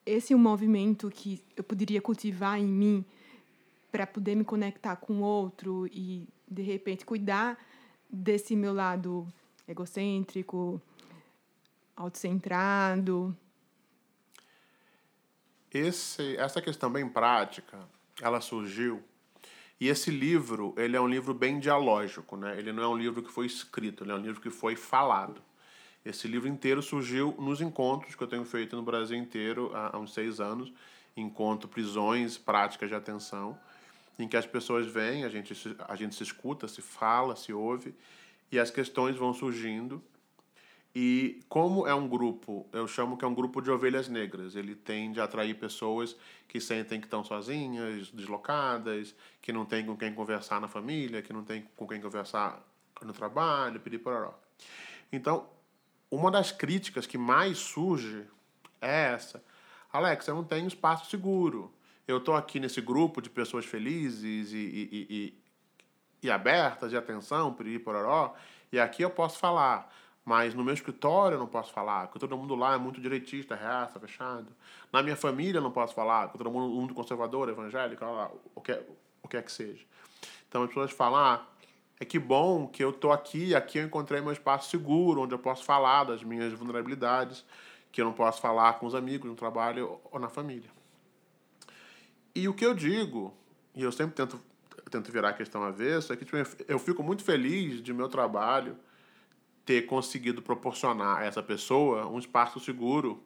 [0.05, 3.05] esse um movimento que eu poderia cultivar em mim
[3.91, 7.57] para poder me conectar com o outro e, de repente, cuidar
[8.09, 9.27] desse meu lado
[9.67, 10.81] egocêntrico,
[11.95, 13.35] autocentrado.
[15.71, 17.77] Esse, essa questão bem prática,
[18.19, 19.03] ela surgiu
[19.79, 22.57] e esse livro, ele é um livro bem dialógico, né?
[22.57, 25.41] Ele não é um livro que foi escrito, ele é um livro que foi falado.
[26.05, 29.99] Esse livro inteiro surgiu nos encontros que eu tenho feito no Brasil inteiro há, há
[29.99, 30.71] uns seis anos,
[31.15, 33.57] encontro prisões, práticas de atenção,
[34.17, 35.53] em que as pessoas vêm, a gente,
[35.87, 37.93] a gente se escuta, se fala, se ouve,
[38.51, 40.03] e as questões vão surgindo.
[40.95, 44.55] E como é um grupo, eu chamo que é um grupo de ovelhas negras.
[44.55, 46.15] Ele tende a atrair pessoas
[46.47, 51.31] que sentem que estão sozinhas, deslocadas, que não tem com quem conversar na família, que
[51.31, 52.65] não tem com quem conversar
[53.03, 54.33] no trabalho, piripororó.
[55.11, 55.47] Então,
[56.09, 58.25] uma das críticas que mais surge
[58.81, 59.43] é essa.
[59.91, 61.71] Alex, eu não tenho espaço seguro.
[62.07, 65.33] Eu estou aqui nesse grupo de pessoas felizes e, e, e,
[66.23, 68.33] e, abertas, de atenção, piripororó,
[68.71, 69.93] e aqui eu posso falar.
[70.29, 73.55] Mas no meu escritório eu não posso falar, porque todo mundo lá é muito direitista,
[73.55, 74.45] reaça, fechado.
[74.93, 78.61] Na minha família eu não posso falar, porque todo mundo muito conservador, evangélico, lá, o
[78.61, 78.79] que,
[79.23, 79.83] o que é que seja.
[80.47, 81.47] Então as pessoas falam, ah,
[81.99, 85.39] é que bom que eu tô aqui, aqui eu encontrei meu espaço seguro, onde eu
[85.39, 87.43] posso falar das minhas vulnerabilidades,
[87.91, 90.69] que eu não posso falar com os amigos no trabalho ou na família.
[92.35, 93.33] E o que eu digo,
[93.73, 94.39] e eu sempre tento,
[94.91, 96.37] tento virar a questão avessa, é que tipo,
[96.67, 98.77] eu fico muito feliz de meu trabalho
[99.69, 103.23] ter conseguido proporcionar a essa pessoa um espaço seguro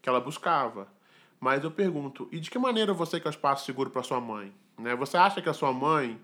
[0.00, 0.88] que ela buscava.
[1.38, 4.54] Mas eu pergunto, e de que maneira você quer um espaço seguro para sua mãe?
[4.78, 4.96] Né?
[4.96, 6.18] Você acha que a sua mãe,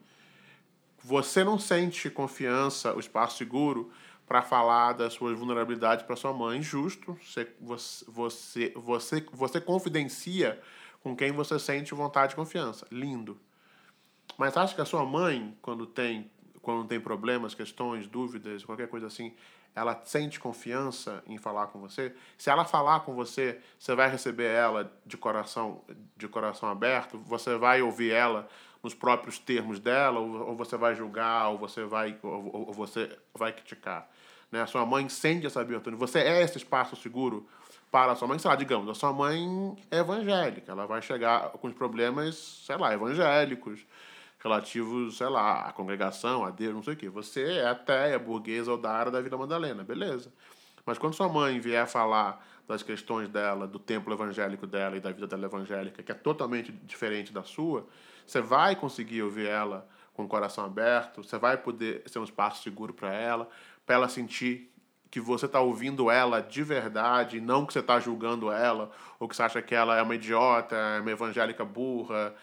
[1.05, 3.93] você não sente confiança, o espaço seguro
[4.27, 6.63] para falar das suas vulnerabilidades para sua mãe?
[6.63, 10.59] Justo, você, você, você, você confidencia
[11.03, 12.87] com quem você sente vontade e confiança.
[12.91, 13.39] Lindo.
[14.39, 16.31] Mas acha que a sua mãe, quando tem,
[16.63, 19.35] quando tem problemas, questões, dúvidas, qualquer coisa assim,
[19.79, 24.51] ela sente confiança em falar com você, se ela falar com você, você vai receber
[24.51, 25.83] ela de coração,
[26.17, 28.49] de coração aberto, você vai ouvir ela
[28.83, 33.17] nos próprios termos dela, ou, ou você vai julgar, ou você vai, ou, ou você
[33.35, 34.09] vai criticar.
[34.51, 34.63] Né?
[34.63, 35.95] A sua mãe sente essa abertura.
[35.97, 37.47] Você é esse espaço seguro
[37.91, 41.51] para a sua mãe, sei lá, digamos, a sua mãe é evangélica, ela vai chegar
[41.53, 43.81] com os problemas, sei lá, evangélicos,
[44.39, 47.09] relativos, sei lá, à congregação, a Deus, não sei o quê.
[47.09, 50.33] Você é ateia, burguesa ou da área da Vida Madalena, beleza.
[50.87, 55.11] Mas quando sua mãe vier falar das questões dela, do templo evangélico dela e da
[55.11, 57.87] vida dela evangélica, que é totalmente diferente da sua,
[58.27, 62.63] você vai conseguir ouvir ela com o coração aberto, você vai poder ser um espaço
[62.63, 63.49] seguro para ela,
[63.87, 64.71] para ela sentir
[65.11, 69.35] que você está ouvindo ela de verdade, não que você está julgando ela, ou que
[69.35, 72.35] você acha que ela é uma idiota, é uma evangélica burra,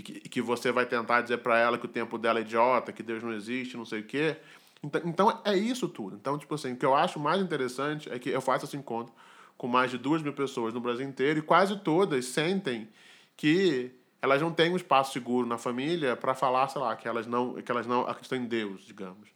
[0.00, 2.92] e que, que você vai tentar dizer para ela que o tempo dela é idiota,
[2.92, 4.36] que Deus não existe, não sei o quê.
[4.82, 6.16] Então, então é isso tudo.
[6.16, 9.12] Então, tipo assim, o que eu acho mais interessante é que eu faço esse encontro
[9.58, 12.88] com mais de duas mil pessoas no Brasil inteiro e quase todas sentem
[13.36, 13.90] que
[14.22, 17.54] elas não têm um espaço seguro na família para falar, sei lá, que elas não,
[17.54, 19.28] que elas não acreditam em Deus, digamos.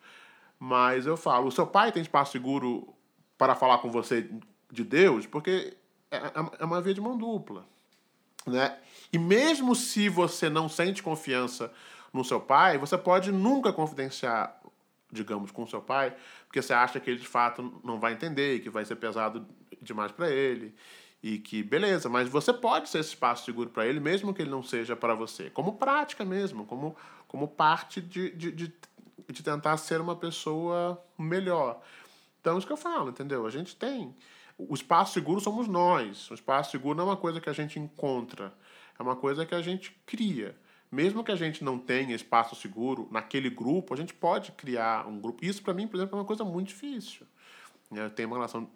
[0.59, 2.89] Mas eu falo, o seu pai tem espaço seguro
[3.37, 4.31] para falar com você
[4.73, 5.77] de Deus, porque
[6.11, 7.67] é, é, é uma via de mão dupla,
[8.47, 8.79] né?
[9.15, 11.73] E mesmo se você não sente confiança
[12.13, 14.61] no seu pai, você pode nunca confidenciar,
[15.09, 16.17] digamos, com seu pai,
[16.49, 19.47] porque você acha que ele de fato não vai entender, que vai ser pesado
[19.81, 20.75] demais para ele.
[21.23, 24.51] E que, beleza, mas você pode ser esse espaço seguro para ele, mesmo que ele
[24.51, 25.49] não seja para você.
[25.49, 26.97] Como prática mesmo, como,
[27.29, 28.75] como parte de, de, de,
[29.29, 31.81] de tentar ser uma pessoa melhor.
[32.41, 33.47] Então, isso que eu falo, entendeu?
[33.47, 34.13] A gente tem.
[34.59, 36.29] O espaço seguro somos nós.
[36.33, 38.53] O espaço seguro não é uma coisa que a gente encontra
[38.99, 40.57] é uma coisa que a gente cria.
[40.91, 45.21] Mesmo que a gente não tenha espaço seguro naquele grupo, a gente pode criar um
[45.21, 45.45] grupo.
[45.45, 47.27] Isso, para mim, por exemplo, é uma coisa muito difícil.
[47.91, 48.71] Eu tenho uma relação,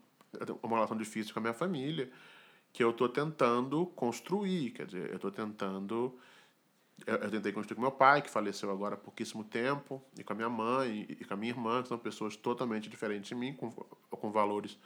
[0.63, 2.11] uma relação difícil com a minha família
[2.73, 4.71] que eu estou tentando construir.
[4.71, 6.19] Quer dizer, eu estou tentando.
[7.07, 10.37] Eu, tentei construir com meu pai, que faleceu agora há pouquíssimo tempo, e com a
[10.37, 13.71] minha mãe, e com a minha irmã, que são pessoas totalmente diferentes de mim, com,
[13.71, 14.77] com valores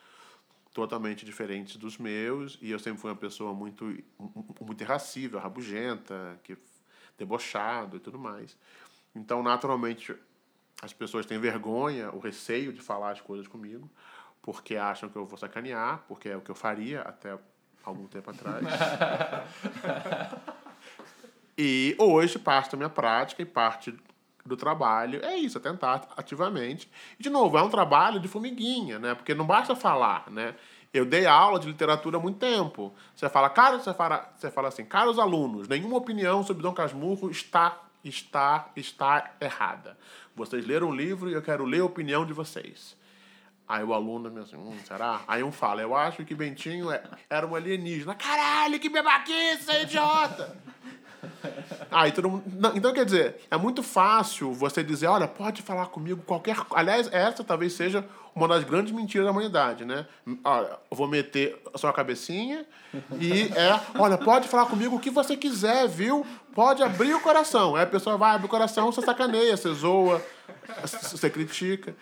[0.72, 3.84] totalmente diferentes dos meus e eu sempre fui uma pessoa muito
[4.60, 6.56] muito irracível, rabugenta, que
[7.18, 8.56] debochado e tudo mais.
[9.14, 10.14] Então, naturalmente,
[10.82, 13.88] as pessoas têm vergonha, o receio de falar as coisas comigo,
[14.40, 17.38] porque acham que eu vou sacanear, porque é o que eu faria até
[17.84, 18.64] algum tempo atrás.
[21.56, 23.94] e hoje parte da minha prática e parte
[24.44, 26.90] do trabalho é isso, é tentar ativamente.
[27.18, 29.14] E, de novo, é um trabalho de formiguinha, né?
[29.14, 30.54] Porque não basta falar, né?
[30.92, 32.92] Eu dei aula de literatura há muito tempo.
[33.14, 37.30] Você fala, cara, você fala, você fala assim, caros alunos, nenhuma opinião sobre Dom Casmurro
[37.30, 39.96] está, está, está errada.
[40.36, 42.96] Vocês leram o livro e eu quero ler a opinião de vocês.
[43.66, 45.22] Aí o aluno assim, hum, será?
[45.26, 48.14] Aí um fala, eu acho que Bentinho é, era um alienígena.
[48.14, 50.54] Caralho, que bebaquice, idiota!
[51.90, 52.44] Ah, todo mundo...
[52.74, 56.56] Então, quer dizer, é muito fácil você dizer, olha, pode falar comigo qualquer...
[56.74, 58.02] Aliás, essa talvez seja
[58.34, 60.06] uma das grandes mentiras da humanidade, né?
[60.42, 62.64] Olha, eu vou meter a sua cabecinha
[63.20, 66.26] e é, olha, pode falar comigo o que você quiser, viu?
[66.54, 67.76] Pode abrir o coração.
[67.76, 70.22] Aí a pessoa vai, abre o coração, você sacaneia, você zoa,
[70.82, 71.94] você critica.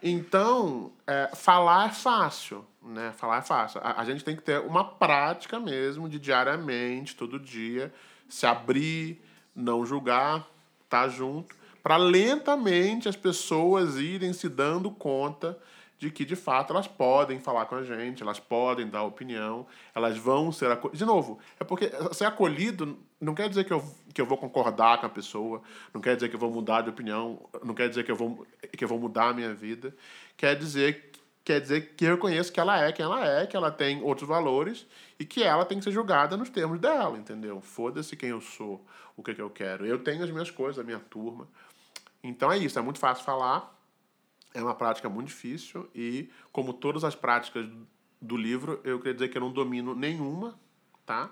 [0.00, 3.12] Então, é, falar é fácil, né?
[3.16, 3.80] Falar é fácil.
[3.82, 7.92] A, a gente tem que ter uma prática mesmo de diariamente, todo dia,
[8.28, 9.22] se abrir,
[9.54, 10.48] não julgar,
[10.84, 15.58] estar tá junto, para lentamente as pessoas irem se dando conta
[15.98, 20.16] de que de fato elas podem falar com a gente, elas podem dar opinião, elas
[20.16, 20.98] vão ser acolhidas.
[20.98, 25.00] De novo, é porque ser acolhido não quer dizer que eu, que eu vou concordar
[25.00, 25.60] com a pessoa,
[25.92, 28.46] não quer dizer que eu vou mudar de opinião, não quer dizer que eu vou,
[28.76, 29.92] que eu vou mudar a minha vida.
[30.36, 31.07] Quer dizer
[31.48, 34.28] quer dizer que eu reconheço que ela é quem ela é, que ela tem outros
[34.28, 34.86] valores
[35.18, 37.58] e que ela tem que ser julgada nos termos dela, entendeu?
[37.62, 38.84] Foda-se quem eu sou,
[39.16, 39.86] o que, que eu quero.
[39.86, 41.48] Eu tenho as minhas coisas, a minha turma.
[42.22, 43.74] Então é isso, é muito fácil falar,
[44.52, 47.66] é uma prática muito difícil e, como todas as práticas
[48.20, 50.54] do livro, eu queria dizer que eu não domino nenhuma,
[51.06, 51.30] tá?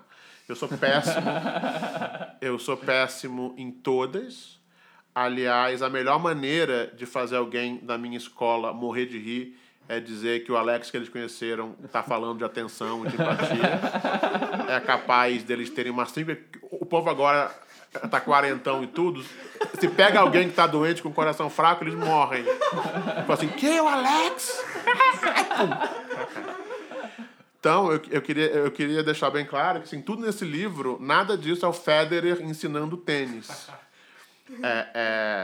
[0.49, 1.27] Eu sou péssimo,
[2.41, 4.59] eu sou péssimo em todas.
[5.13, 10.43] Aliás, a melhor maneira de fazer alguém da minha escola morrer de rir é dizer
[10.43, 13.79] que o Alex que eles conheceram está falando de atenção de empatia.
[14.75, 16.39] é capaz deles terem uma simples.
[16.71, 17.51] O povo agora
[18.09, 19.23] tá quarentão e tudo.
[19.79, 22.43] Se pega alguém que tá doente com o coração fraco, eles morrem.
[22.43, 24.63] Tipo assim, que o Alex?
[27.59, 31.37] Então, eu, eu, queria, eu queria deixar bem claro que assim, tudo nesse livro, nada
[31.37, 33.69] disso é o Federer ensinando tênis.
[34.63, 34.87] É,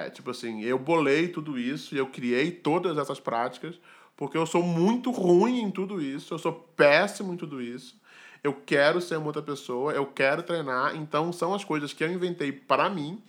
[0.06, 3.76] é, tipo assim, eu bolei tudo isso e eu criei todas essas práticas
[4.16, 8.02] porque eu sou muito ruim em tudo isso, eu sou péssimo em tudo isso.
[8.44, 12.12] Eu quero ser uma outra pessoa, eu quero treinar, então são as coisas que eu
[12.12, 13.22] inventei para mim,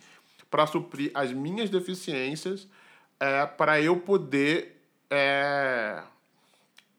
[0.51, 2.67] para suprir as minhas deficiências,
[3.21, 6.03] é, para eu poder é,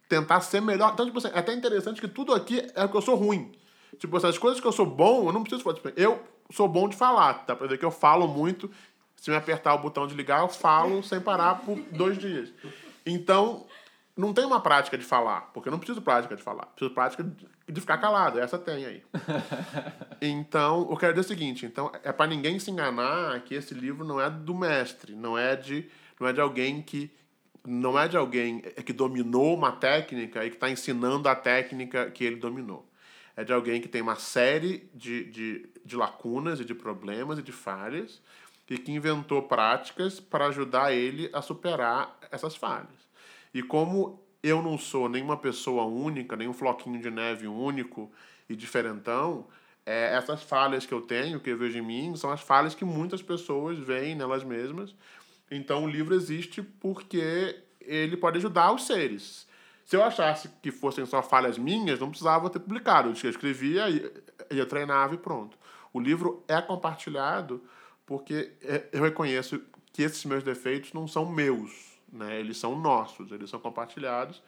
[0.08, 0.92] tentar ser melhor.
[0.94, 3.52] Então, tipo assim, é até interessante que tudo aqui é que eu sou ruim.
[4.00, 5.76] Tipo, essas coisas que eu sou bom, eu não preciso falar.
[5.76, 6.22] Tipo, eu
[6.52, 8.70] sou bom de falar, dá pra ver que eu falo muito.
[9.18, 12.50] Se me apertar o botão de ligar, eu falo sem parar por dois dias.
[13.06, 13.68] Então,
[14.16, 16.68] não tem uma prática de falar, porque eu não preciso prática de falar.
[16.68, 17.24] Preciso prática
[17.68, 18.40] de ficar calado.
[18.40, 19.04] Essa tem aí.
[20.22, 24.06] Então, eu quero dizer o seguinte, então é para ninguém se enganar que esse livro
[24.06, 25.88] não é do mestre, não é de
[26.20, 27.12] não é de alguém que
[27.68, 32.24] não é de alguém que dominou uma técnica e que está ensinando a técnica que
[32.24, 32.90] ele dominou.
[33.36, 37.44] É de alguém que tem uma série de, de, de lacunas e de problemas e
[37.44, 38.22] de falhas
[38.70, 42.95] e que inventou práticas para ajudar ele a superar essas falhas.
[43.56, 48.12] E como eu não sou nenhuma pessoa única, nem um floquinho de neve único
[48.50, 49.48] e diferentão,
[49.86, 52.84] é, essas falhas que eu tenho, que eu vejo em mim, são as falhas que
[52.84, 54.94] muitas pessoas veem nelas mesmas.
[55.50, 59.48] Então o livro existe porque ele pode ajudar os seres.
[59.86, 63.08] Se eu achasse que fossem só falhas minhas, não precisava ter publicado.
[63.08, 63.86] Eu escrevia,
[64.52, 65.58] ia treinava e pronto.
[65.94, 67.64] O livro é compartilhado
[68.06, 69.62] porque é, eu reconheço
[69.94, 72.40] que esses meus defeitos não são meus, né?
[72.40, 74.42] Eles são nossos, eles são compartilhados.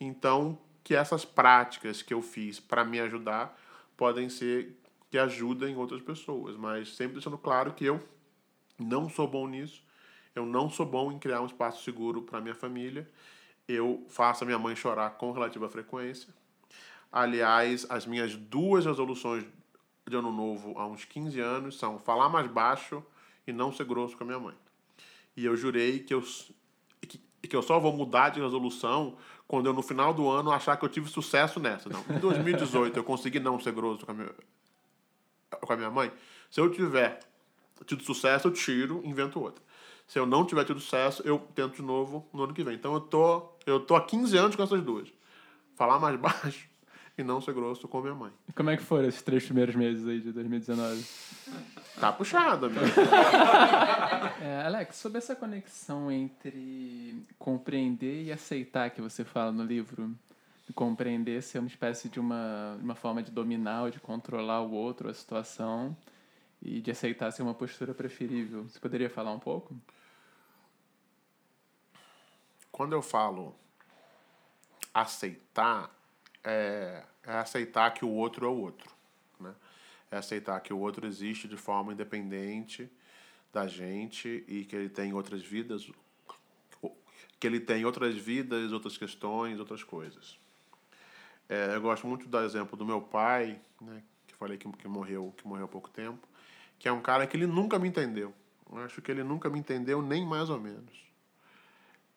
[0.00, 3.58] Então, que essas práticas que eu fiz para me ajudar
[3.96, 4.76] podem ser
[5.10, 8.02] que ajudem outras pessoas, mas sempre deixando claro que eu
[8.78, 9.82] não sou bom nisso.
[10.34, 13.08] Eu não sou bom em criar um espaço seguro para minha família.
[13.68, 16.34] Eu faço a minha mãe chorar com relativa frequência.
[17.12, 19.44] Aliás, as minhas duas resoluções
[20.06, 23.02] de ano novo há uns 15 anos são falar mais baixo
[23.46, 24.54] e não ser grosso com a minha mãe.
[25.36, 26.22] E eu jurei que eu,
[27.48, 29.16] que, eu só vou mudar de resolução
[29.46, 31.88] quando eu, no final do ano, achar que eu tive sucesso nessa.
[31.88, 32.04] Não.
[32.16, 34.30] Em 2018, eu consegui não ser grosso com a minha,
[35.60, 36.12] com a minha mãe.
[36.50, 37.20] Se eu tiver
[37.86, 39.62] tido sucesso, eu tiro, invento outra.
[40.06, 42.74] Se eu não tiver tido sucesso, eu tento de novo no ano que vem.
[42.74, 45.08] Então eu tô, eu tô há 15 anos com essas duas.
[45.74, 46.68] Falar mais baixo
[47.16, 48.32] e não ser grosso com minha mãe.
[48.48, 51.04] E como é que foram esses três primeiros meses aí de 2019?
[52.00, 52.84] Tá puxado, amigo.
[54.42, 60.12] é, Alex, sobre essa conexão entre compreender e aceitar que você fala no livro,
[60.74, 65.08] compreender ser uma espécie de uma, uma forma de dominar ou de controlar o outro,
[65.08, 65.96] a situação,
[66.60, 68.64] e de aceitar ser uma postura preferível.
[68.64, 69.76] Você poderia falar um pouco?
[72.72, 73.54] Quando eu falo
[74.92, 75.90] aceitar,
[76.44, 78.90] é, é aceitar que o outro é o outro.
[79.40, 79.54] Né?
[80.10, 82.88] É aceitar que o outro existe de forma independente
[83.52, 85.90] da gente e que ele tem outras vidas,
[87.40, 90.38] que ele tem outras vidas, outras questões, outras coisas.
[91.48, 95.32] É, eu gosto muito do exemplo do meu pai, né, que falei que, que morreu,
[95.36, 96.26] que morreu há pouco tempo,
[96.78, 98.32] que é um cara que ele nunca me entendeu.
[98.70, 101.04] Eu acho que ele nunca me entendeu nem mais ou menos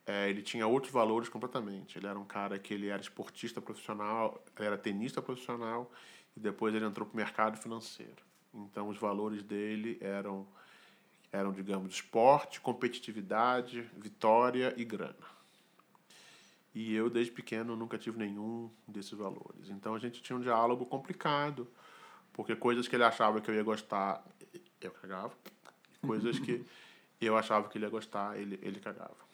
[0.08, 1.97] é, ele tinha outros valores completamente.
[1.97, 5.91] Ele era um cara que ele era esportista profissional, era tenista profissional
[6.36, 8.26] e depois ele entrou para o mercado financeiro.
[8.53, 10.47] Então os valores dele eram
[11.30, 15.38] eram digamos esporte, competitividade, vitória e grana.
[16.74, 19.70] E eu desde pequeno nunca tive nenhum desses valores.
[19.70, 21.68] Então a gente tinha um diálogo complicado,
[22.32, 24.26] porque coisas que ele achava que eu ia gostar,
[24.80, 25.34] eu cagava.
[26.01, 26.66] Coisas que
[27.20, 29.26] eu achava que ele ia gostar, ele ele cagava.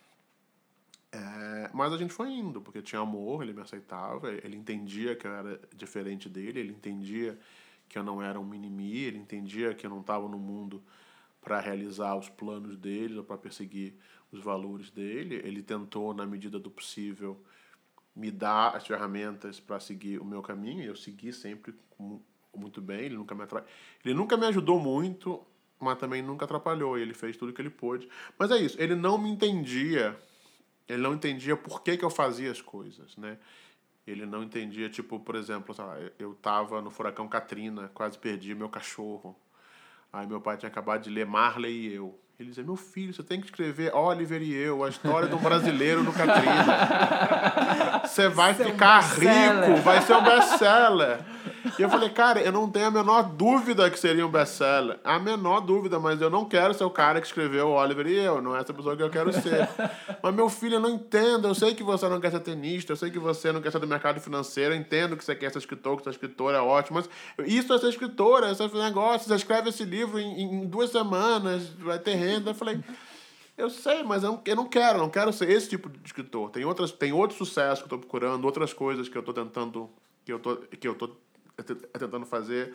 [1.84, 5.34] Mas a gente foi indo, porque tinha amor, ele me aceitava, ele entendia que eu
[5.34, 7.38] era diferente dele, ele entendia
[7.90, 10.82] que eu não era um mimimi, ele entendia que eu não estava no mundo
[11.42, 13.96] para realizar os planos dele ou para perseguir
[14.32, 15.42] os valores dele.
[15.44, 17.38] Ele tentou, na medida do possível,
[18.16, 21.76] me dar as ferramentas para seguir o meu caminho e eu segui sempre
[22.56, 23.02] muito bem.
[23.02, 23.66] Ele nunca me atra...
[24.06, 25.46] ele nunca me ajudou muito,
[25.82, 26.98] mas também nunca atrapalhou.
[26.98, 28.08] Ele fez tudo o que ele pôde.
[28.40, 28.82] Mas é isso.
[28.82, 30.18] Ele não me entendia
[30.88, 33.38] ele não entendia por que, que eu fazia as coisas, né?
[34.06, 35.74] Ele não entendia, tipo, por exemplo,
[36.20, 39.36] eu tava no furacão Katrina, quase perdi meu cachorro.
[40.12, 42.20] Aí meu pai tinha acabado de ler Marley e eu.
[42.38, 46.04] Ele dizia, meu filho, você tem que escrever Oliver e eu, a história um brasileiro
[46.04, 48.02] no Katrina.
[48.04, 51.20] Você vai ficar rico, vai ser um best-seller.
[51.80, 54.99] E eu falei, cara, eu não tenho a menor dúvida que seria um best-seller.
[55.03, 58.16] A menor dúvida, mas eu não quero ser o cara que escreveu o Oliver e
[58.16, 58.41] eu.
[58.41, 59.70] Não é essa pessoa que eu quero ser.
[60.22, 61.47] mas, meu filho, eu não entendo.
[61.47, 63.80] Eu sei que você não quer ser tenista, eu sei que você não quer ser
[63.80, 66.97] do mercado financeiro, eu entendo que você quer ser escritor, que ser escritor é ótimo,
[66.97, 69.28] mas isso é ser escritora, esse é negócio.
[69.28, 72.51] Você escreve esse livro em, em duas semanas, vai ter renda.
[72.51, 72.80] Eu falei.
[73.55, 76.49] Eu sei, mas eu não, eu não quero, não quero ser esse tipo de escritor.
[76.49, 79.89] Tem, outras, tem outros sucessos que eu estou procurando, outras coisas que eu estou tentando,
[80.26, 81.11] que eu tô, que eu tô
[81.58, 82.74] tentando fazer.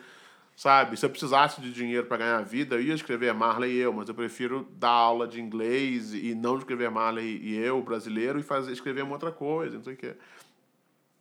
[0.55, 3.77] Sabe, se eu precisasse de dinheiro para ganhar a vida, eu ia escrever Marley e
[3.77, 8.39] eu, mas eu prefiro dar aula de inglês e não escrever Marley e eu, brasileiro,
[8.39, 10.15] e fazer, escrever uma outra coisa, não sei o quê.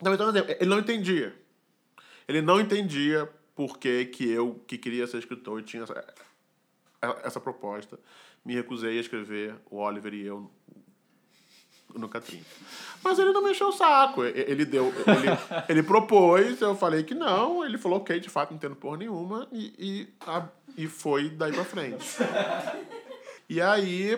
[0.00, 1.36] Então, então, ele não entendia.
[2.26, 6.14] Ele não entendia por que, que eu, que queria ser escritor, e tinha essa,
[7.22, 7.98] essa proposta.
[8.44, 10.50] Me recusei a escrever o Oliver e eu
[11.94, 12.42] no Catrim.
[13.02, 14.24] Mas ele não me encheu o saco.
[14.24, 14.86] Ele deu.
[14.86, 17.64] Ele, ele propôs, eu falei que não.
[17.64, 19.48] Ele falou, ok, de fato, não entendo porra nenhuma.
[19.52, 22.04] E, e, a, e foi daí pra frente.
[23.48, 24.14] E aí,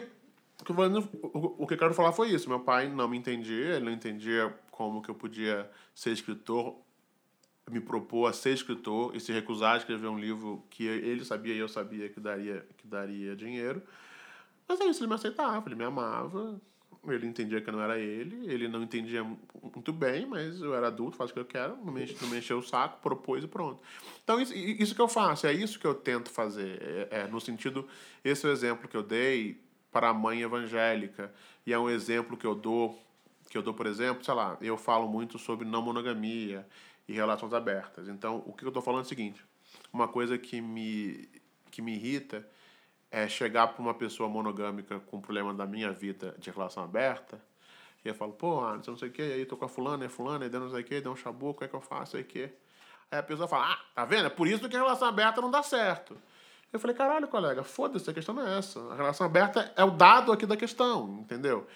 [0.69, 2.49] o que eu quero falar foi isso.
[2.49, 6.77] Meu pai não me entendia, ele não entendia como que eu podia ser escritor,
[7.71, 11.55] me propor a ser escritor e se recusar a escrever um livro que ele sabia
[11.55, 13.83] e eu sabia que daria, que daria dinheiro.
[14.67, 16.61] Mas é isso, ele me aceitava, ele me amava,
[17.09, 19.25] ele entendia que não era ele, ele não entendia
[19.63, 22.39] muito bem, mas eu era adulto, faço o que eu quero, não me, não me
[22.39, 23.81] encheu o saco, propôs e pronto.
[24.23, 26.81] Então, isso, isso que eu faço, é isso que eu tento fazer.
[26.83, 27.89] É, é, no sentido,
[28.23, 29.59] esse é o exemplo que eu dei
[29.91, 31.33] para a mãe evangélica,
[31.67, 33.01] e é um exemplo que eu dou,
[33.49, 36.67] que eu dou, por exemplo, sei lá, eu falo muito sobre não monogamia
[37.09, 38.09] e relações abertas.
[38.09, 39.43] Então, o que eu estou falando é o seguinte,
[39.93, 41.29] uma coisa que me,
[41.71, 42.47] que me irrita
[43.11, 47.41] é chegar para uma pessoa monogâmica com um problema da minha vida de relação aberta,
[48.05, 50.45] e eu falo, pô, não sei o que, aí tô com a fulana, é fulana,
[50.45, 52.17] aí deu não sei o que, deu um chabu, o que é que eu faço,
[52.17, 52.51] aí que.
[53.11, 54.27] Aí a pessoa fala, ah, tá vendo?
[54.27, 56.17] É por isso que a relação aberta não dá certo.
[56.73, 58.81] Eu falei, caralho, colega, foda-se, a questão não é essa.
[58.93, 61.67] A relação aberta é o dado aqui da questão, entendeu?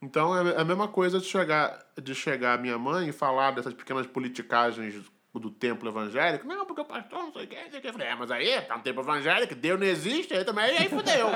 [0.00, 3.72] Então é a mesma coisa de chegar, de chegar a minha mãe e falar dessas
[3.72, 6.46] pequenas politicagens do templo evangélico.
[6.46, 7.88] Não, porque o pastor não sei o que, não sei o que.
[7.88, 10.88] Eu falei, é, mas aí, tá no templo evangélico, Deus não existe, aí também, aí
[10.88, 11.28] fudeu.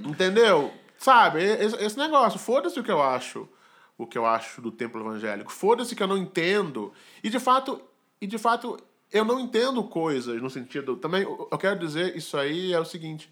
[0.00, 0.72] Entendeu?
[0.96, 3.48] Sabe, esse, esse negócio, foda-se o que eu acho,
[3.98, 5.52] o que eu acho do templo evangélico.
[5.52, 6.92] Foda-se que eu não entendo.
[7.22, 7.82] E de fato,
[8.20, 8.78] e de fato,
[9.10, 10.96] eu não entendo coisas no sentido.
[10.96, 13.30] Também, eu quero dizer isso aí é o seguinte.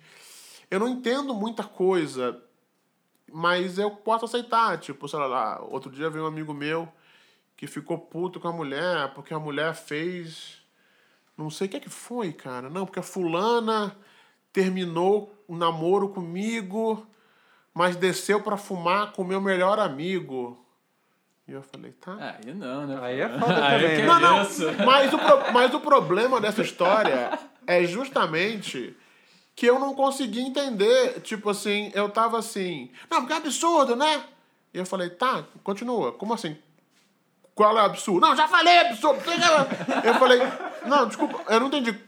[0.71, 2.43] Eu não entendo muita coisa,
[3.33, 4.79] mas eu posso aceitar.
[4.79, 6.89] Tipo, sei lá, outro dia veio um amigo meu
[7.57, 10.59] que ficou puto com a mulher porque a mulher fez.
[11.37, 12.71] Não sei o que é que foi, cara.
[12.71, 13.97] Não, porque a fulana
[14.53, 17.07] terminou o um namoro comigo,
[17.73, 20.65] mas desceu para fumar com o meu melhor amigo.
[21.47, 22.39] E eu falei, tá.
[22.43, 22.99] Aí não, né?
[23.03, 24.07] Aí é foda também.
[24.07, 24.87] Não, não.
[24.87, 28.97] Mas o, pro, mas o problema dessa história é justamente
[29.55, 31.21] que eu não consegui entender.
[31.21, 32.91] Tipo assim, eu tava assim.
[33.11, 34.25] Não, porque é absurdo, né?
[34.73, 36.13] E eu falei, tá, continua.
[36.13, 36.57] Como assim?
[37.55, 38.21] Qual é o absurdo?
[38.21, 39.23] Não, já falei absurdo.
[40.05, 40.41] Eu falei,
[40.87, 41.99] não, desculpa, eu não entendi.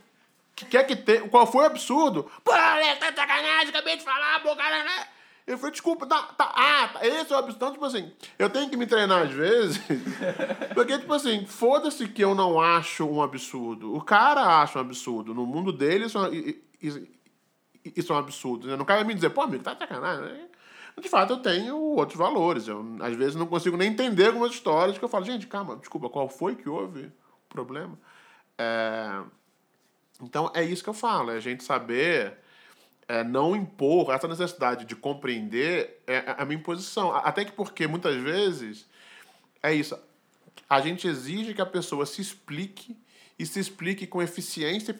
[0.57, 1.29] Quer que tem?
[1.29, 2.31] Qual foi o absurdo?
[2.43, 5.07] Pô, Alex, tá de sacanagem, acabei de falar, boca, né?
[5.47, 7.55] Eu falei, desculpa, tá, tá, ah, tá, esse é o absurdo.
[7.55, 9.81] Então, tipo assim, eu tenho que me treinar às vezes,
[10.75, 13.95] porque, tipo assim, foda-se que eu não acho um absurdo.
[13.95, 15.33] O cara acha um absurdo.
[15.33, 16.31] No mundo dele, isso, é
[17.95, 18.67] isso, é um absurdo.
[18.67, 18.77] Né?
[18.77, 20.49] Não cabe me dizer, pô, amigo, tá de sacanagem.
[21.01, 22.69] De fato eu tenho outros valores.
[22.69, 26.09] Eu, às vezes, não consigo nem entender algumas histórias que eu falo, gente, calma, desculpa,
[26.09, 27.99] qual foi que houve o problema?
[28.59, 29.23] É...
[30.23, 32.39] Então, é isso que eu falo, é a gente saber
[33.07, 37.15] é, não impor essa necessidade de compreender é, é a minha imposição.
[37.15, 38.87] Até que porque, muitas vezes,
[39.63, 39.99] é isso.
[40.69, 42.97] A gente exige que a pessoa se explique
[43.39, 44.95] e se explique com eficiência e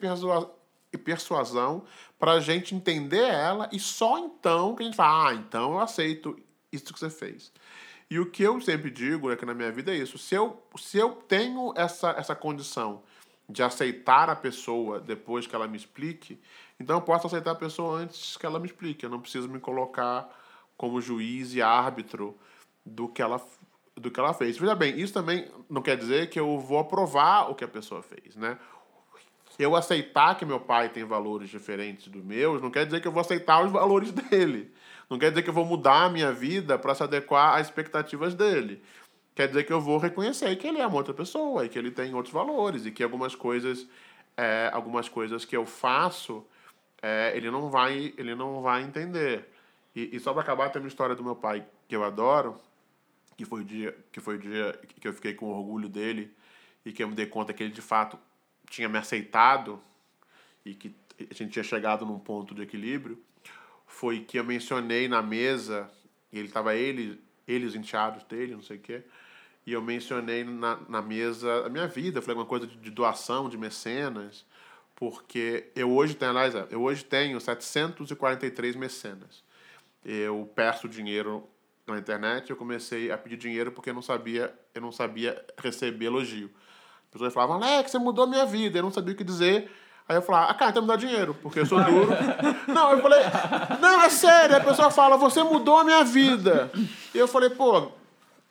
[0.97, 1.85] e persuasão
[2.19, 5.81] para a gente entender ela e só então que a gente fala, ah, então eu
[5.81, 6.37] aceito
[6.73, 7.53] isso que você fez.
[8.11, 10.17] E o que eu sempre digo é que na minha vida é isso.
[10.19, 13.03] Se eu, se eu tenho essa, essa condição
[13.49, 16.41] de aceitar a pessoa depois que ela me explique,
[16.79, 19.05] então eu posso aceitar a pessoa antes que ela me explique.
[19.05, 20.29] Eu não preciso me colocar
[20.77, 22.37] como juiz e árbitro
[22.85, 23.41] do que ela
[23.97, 24.59] do que ela fez.
[24.59, 28.03] Veja bem, isso também não quer dizer que eu vou aprovar o que a pessoa
[28.03, 28.59] fez, né?
[29.59, 33.13] Eu aceitar que meu pai tem valores diferentes dos meus, não quer dizer que eu
[33.13, 34.73] vou aceitar os valores dele.
[35.09, 38.35] Não quer dizer que eu vou mudar a minha vida para se adequar às expectativas
[38.35, 38.83] dele.
[39.35, 41.91] Quer dizer que eu vou reconhecer que ele é uma outra pessoa e que ele
[41.91, 43.87] tem outros valores e que algumas coisas,
[44.37, 46.45] é, algumas coisas que eu faço,
[47.03, 49.49] é, ele não vai, ele não vai entender.
[49.95, 52.59] E, e só para acabar tem uma história do meu pai que eu adoro,
[53.37, 56.35] que foi o dia, que foi o dia que eu fiquei com orgulho dele
[56.85, 58.19] e que eu me dei conta que ele de fato
[58.71, 59.81] tinha me aceitado
[60.65, 63.23] e que a gente tinha chegado num ponto de equilíbrio
[63.87, 65.91] foi que eu mencionei na mesa,
[66.33, 69.03] ele estava ele, ele os enteados dele, não sei o quê,
[69.65, 73.49] e eu mencionei na, na mesa a minha vida, falei alguma coisa de, de doação,
[73.49, 74.45] de mecenas,
[74.95, 79.45] Porque eu hoje tenho, aliás, é, eu hoje tenho 743 mecenas.
[80.05, 81.47] Eu peço dinheiro
[81.87, 86.07] na internet, eu comecei a pedir dinheiro porque eu não sabia, eu não sabia receber
[86.07, 86.51] elogio.
[87.07, 88.79] As pessoas falavam, Alex, você mudou a minha vida.
[88.79, 89.71] Eu não sabia o que dizer.
[90.09, 92.09] Aí eu falava, ah, cara, então me dá dinheiro, porque eu sou duro.
[92.69, 93.21] não, eu falei,
[93.81, 94.57] não, é sério.
[94.57, 96.71] A pessoa fala, você mudou a minha vida.
[97.13, 97.91] E eu falei, pô,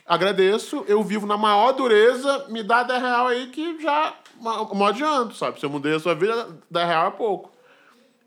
[0.05, 5.33] agradeço, eu vivo na maior dureza, me dá 10 real aí que já não adianta,
[5.33, 5.59] sabe?
[5.59, 7.51] Se eu mudei a sua vida, 10 real é pouco.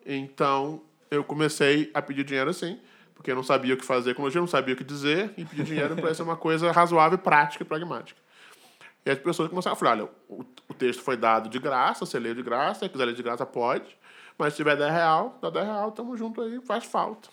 [0.07, 2.79] Então, eu comecei a pedir dinheiro assim,
[3.15, 5.45] porque eu não sabia o que fazer com elogio, não sabia o que dizer, e
[5.45, 8.19] pedir dinheiro parece uma coisa razoável, prática e pragmática.
[9.05, 12.19] E as pessoas começaram a falar, olha, o, o texto foi dado de graça, você
[12.19, 13.97] lê de graça, se quiser ler de graça, pode,
[14.37, 17.29] mas se tiver 10 real, dá 10 real, tamo junto aí, faz falta.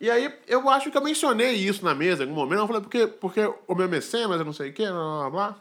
[0.00, 2.60] E aí, eu acho que eu mencionei isso na mesa em algum momento.
[2.60, 5.56] Eu falei, porque, porque o meu mecenas, eu não sei o quê, blá, blá, blá.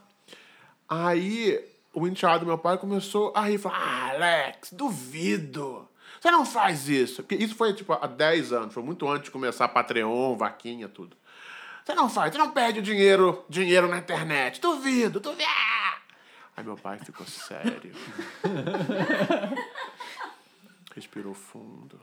[0.87, 1.59] Aí,
[1.91, 3.57] o enteado do meu pai começou a rir.
[3.57, 5.87] Falou, ah, Alex, duvido.
[6.21, 7.23] Você não faz isso.
[7.23, 8.73] Porque isso foi, tipo, há 10 anos.
[8.75, 11.17] Foi muito antes de começar Patreon, vaquinha, tudo.
[11.87, 14.59] Você não faz, você não perde dinheiro, dinheiro na internet.
[14.59, 15.49] Duvido, duvido.
[16.57, 17.93] Aí meu pai ficou sério.
[20.93, 21.97] Respirou fundo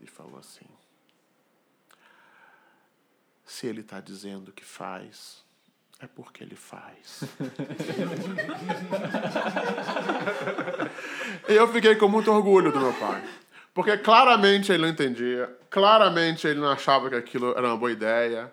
[0.00, 0.66] e falou assim:
[3.46, 5.44] se ele está dizendo que faz,
[6.00, 7.22] é porque ele faz.
[11.48, 13.22] e eu fiquei com muito orgulho do meu pai.
[13.72, 18.52] Porque claramente ele não entendia, claramente ele não achava que aquilo era uma boa ideia,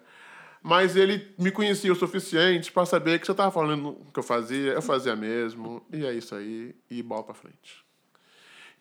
[0.66, 4.24] mas ele me conhecia o suficiente para saber que você estava falando o que eu
[4.24, 7.86] fazia, eu fazia mesmo, e é isso aí, e bola para frente.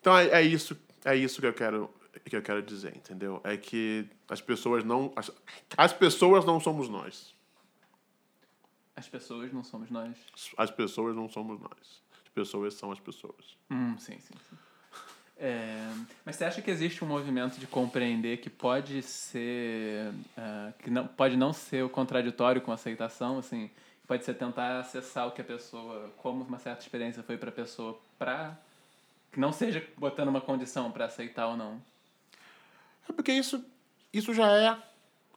[0.01, 1.87] Então é, é, isso, é isso que eu quero
[2.27, 3.39] que eu quero dizer, entendeu?
[3.43, 5.13] É que as pessoas não.
[5.15, 5.29] As,
[5.77, 7.35] as pessoas não somos nós.
[8.95, 10.17] As pessoas não somos nós.
[10.57, 12.01] As pessoas não somos nós.
[12.23, 13.59] As pessoas são as pessoas.
[13.69, 14.33] Hum, sim, sim.
[14.49, 14.57] sim.
[15.37, 15.91] É,
[16.25, 20.11] mas você acha que existe um movimento de compreender que pode ser.
[20.37, 23.39] Uh, que não, pode não ser o contraditório com a aceitação?
[23.39, 23.69] Assim,
[24.07, 26.09] pode ser tentar acessar o que a pessoa.
[26.17, 28.57] como uma certa experiência foi para a pessoa, para.
[29.31, 31.81] que não seja botando uma condição para aceitar ou não?
[33.09, 33.63] É porque isso,
[34.13, 34.77] isso já é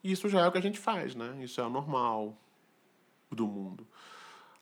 [0.03, 1.37] isso já é o que a gente faz, né?
[1.41, 2.35] Isso é o normal
[3.31, 3.87] do mundo.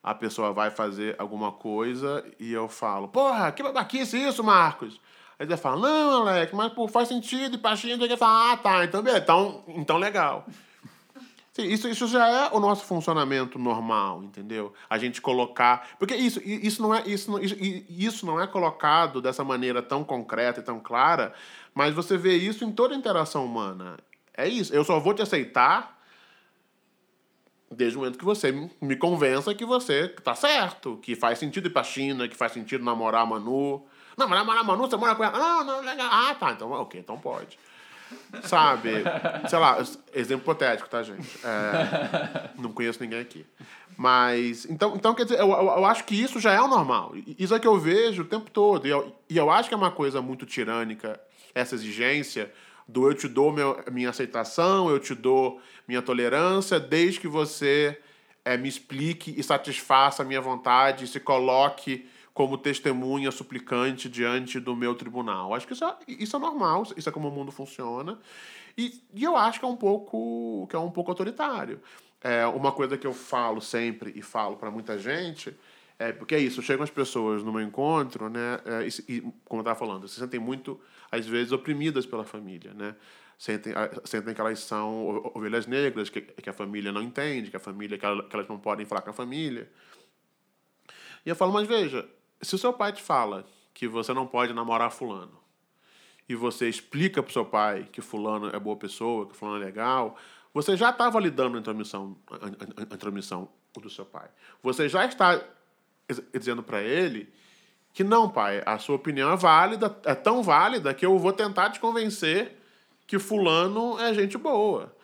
[0.03, 5.01] A pessoa vai fazer alguma coisa e eu falo, porra, que babaquice isso, Marcos?
[5.39, 8.85] Aí ele fala, não, Alex, mas pô, faz sentido, e Pachinho, ele fala, ah, tá,
[8.85, 10.47] então beleza, então, então legal.
[11.57, 14.75] Sim, isso, isso já é o nosso funcionamento normal, entendeu?
[14.91, 15.89] A gente colocar.
[15.99, 20.05] Porque isso, isso, não, é, isso, não, isso, isso não é colocado dessa maneira tão
[20.05, 21.33] concreta e tão clara,
[21.75, 23.97] mas você vê isso em toda interação humana.
[24.37, 24.75] É isso.
[24.75, 25.99] Eu só vou te aceitar
[27.71, 31.71] desde o momento que você me convença que você tá certo, que faz sentido ir
[31.71, 33.83] pra China, que faz sentido namorar a Manu.
[34.17, 35.39] Não, mas namorar a Manu, você mora com ela.
[35.39, 36.09] Não, não, legal.
[36.11, 37.59] Ah, tá, então, ok, então pode.
[38.43, 39.05] Sabe?
[39.49, 39.79] Sei lá,
[40.15, 41.29] exemplo hipotético, tá, gente?
[41.45, 43.45] É, não conheço ninguém aqui.
[43.97, 47.13] Mas, então, então quer dizer, eu, eu, eu, acho que isso já é o normal.
[47.39, 48.87] Isso é que eu vejo o tempo todo.
[48.87, 51.19] E eu, e eu acho que é uma coisa muito tirânica,
[51.55, 52.53] essa exigência
[52.87, 57.99] do eu te dou meu, minha aceitação, eu te dou minha tolerância, desde que você
[58.45, 64.77] é, me explique e satisfaça a minha vontade se coloque como testemunha suplicante diante do
[64.77, 65.55] meu tribunal.
[65.55, 68.19] Acho que isso é, isso é normal, isso é como o mundo funciona.
[68.77, 71.81] E, e eu acho que é um pouco, que é um pouco autoritário.
[72.21, 75.57] É, uma coisa que eu falo sempre e falo para muita gente
[75.99, 79.61] é porque é isso, chegam as pessoas no meu encontro, né, é, e, e, como
[79.61, 80.79] eu estava falando, se sentem muito,
[81.11, 82.95] às vezes, oprimidas pela família, né?
[83.39, 83.73] Sentem,
[84.05, 87.97] sentem que elas são ovelhas negras, que, que a família não entende, que a família
[87.97, 89.71] que, elas não podem falar com a família.
[91.25, 92.07] E eu falo, mas veja,
[92.41, 95.39] se o seu pai te fala que você não pode namorar fulano,
[96.29, 100.17] e você explica pro seu pai que fulano é boa pessoa, que fulano é legal,
[100.53, 102.17] você já está validando a intromissão,
[102.91, 103.49] a intromissão
[103.81, 104.29] do seu pai.
[104.63, 105.41] Você já está
[106.33, 107.33] dizendo para ele
[107.93, 111.71] que não, pai, a sua opinião é válida, é tão válida que eu vou tentar
[111.71, 112.59] te convencer
[113.07, 114.95] que fulano é gente boa.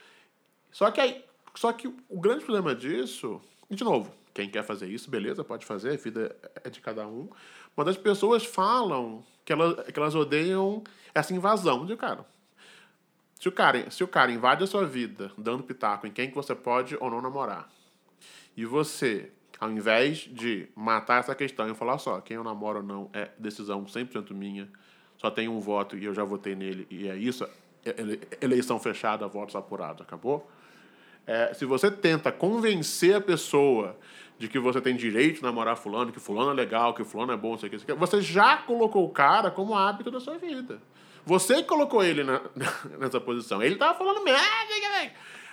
[0.71, 1.25] Só que aí,
[1.55, 5.93] só que o grande problema disso, de novo, quem quer fazer isso, beleza, pode fazer,
[5.93, 7.29] a vida é de cada um.
[7.77, 10.83] Mas as pessoas falam que elas, que elas odeiam
[11.15, 12.25] essa invasão de cara.
[13.39, 16.35] Se o cara, se o cara invade a sua vida dando pitaco em quem que
[16.35, 17.69] você pode ou não namorar,
[18.57, 22.85] e você, ao invés de matar essa questão e falar só, quem eu namoro ou
[22.85, 24.69] não é decisão 100% minha,
[25.19, 27.49] só tem um voto e eu já votei nele e é isso,
[28.41, 30.49] eleição fechada, votos apurados, acabou?
[31.27, 33.97] É, se você tenta convencer a pessoa
[34.39, 37.37] de que você tem direito de namorar fulano, que fulano é legal, que fulano é
[37.37, 37.95] bom, sei que, sei que.
[37.95, 40.81] Você já colocou o cara como hábito da sua vida.
[41.25, 42.41] Você colocou ele na,
[42.99, 43.63] nessa posição.
[43.63, 44.43] Ele tava falando merda,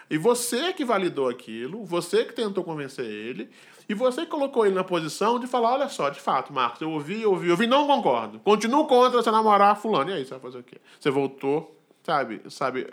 [0.09, 3.47] e você que validou aquilo, você que tentou convencer ele,
[3.87, 6.89] e você que colocou ele na posição de falar, olha só, de fato, Marcos, eu
[6.89, 8.39] ouvi, eu ouvi, eu ouvi, não concordo.
[8.39, 10.09] Continuo contra você namorar fulano.
[10.09, 10.77] E aí, você vai fazer o quê?
[10.99, 12.91] Você voltou, sabe, sabe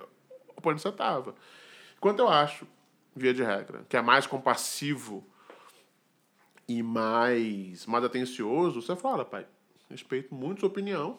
[0.62, 1.34] onde você estava.
[2.00, 2.66] Quanto eu acho,
[3.14, 5.26] via de regra, que é mais compassivo
[6.68, 9.46] e mais, mais atencioso, você fala, pai,
[9.88, 11.18] respeito muito sua opinião,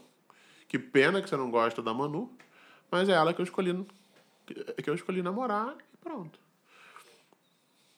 [0.68, 2.32] que pena que você não gosta da Manu,
[2.92, 3.86] mas é ela que eu escolhi,
[4.84, 6.40] que eu escolhi namorar e pronto.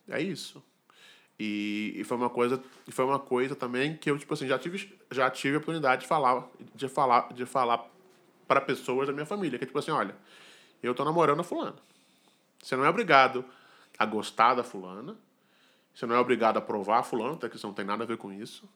[0.08, 0.64] É isso.
[1.40, 4.60] E, e, foi uma coisa e foi uma coisa também que eu tipo assim já
[4.60, 7.90] tive já tive a oportunidade de falar de falar de falar
[8.46, 10.14] para pessoas da minha família que é tipo assim olha
[10.84, 11.78] eu tô namorando a fulana
[12.62, 13.46] você não é obrigado
[13.98, 15.16] a gostar da fulana
[15.94, 18.08] você não é obrigado a provar a fulana até que isso não tem nada a
[18.08, 18.70] ver com isso.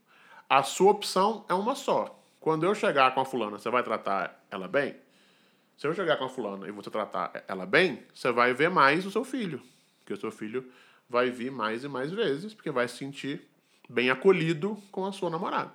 [0.49, 2.19] A sua opção é uma só.
[2.39, 4.95] Quando eu chegar com a fulana você vai tratar ela bem?
[5.77, 9.05] Se eu chegar com a fulana e você tratar ela bem você vai ver mais
[9.05, 9.61] o seu filho
[10.03, 10.69] porque o seu filho
[11.09, 13.47] vai vir mais e mais vezes, porque vai se sentir
[13.89, 15.71] bem acolhido com a sua namorada.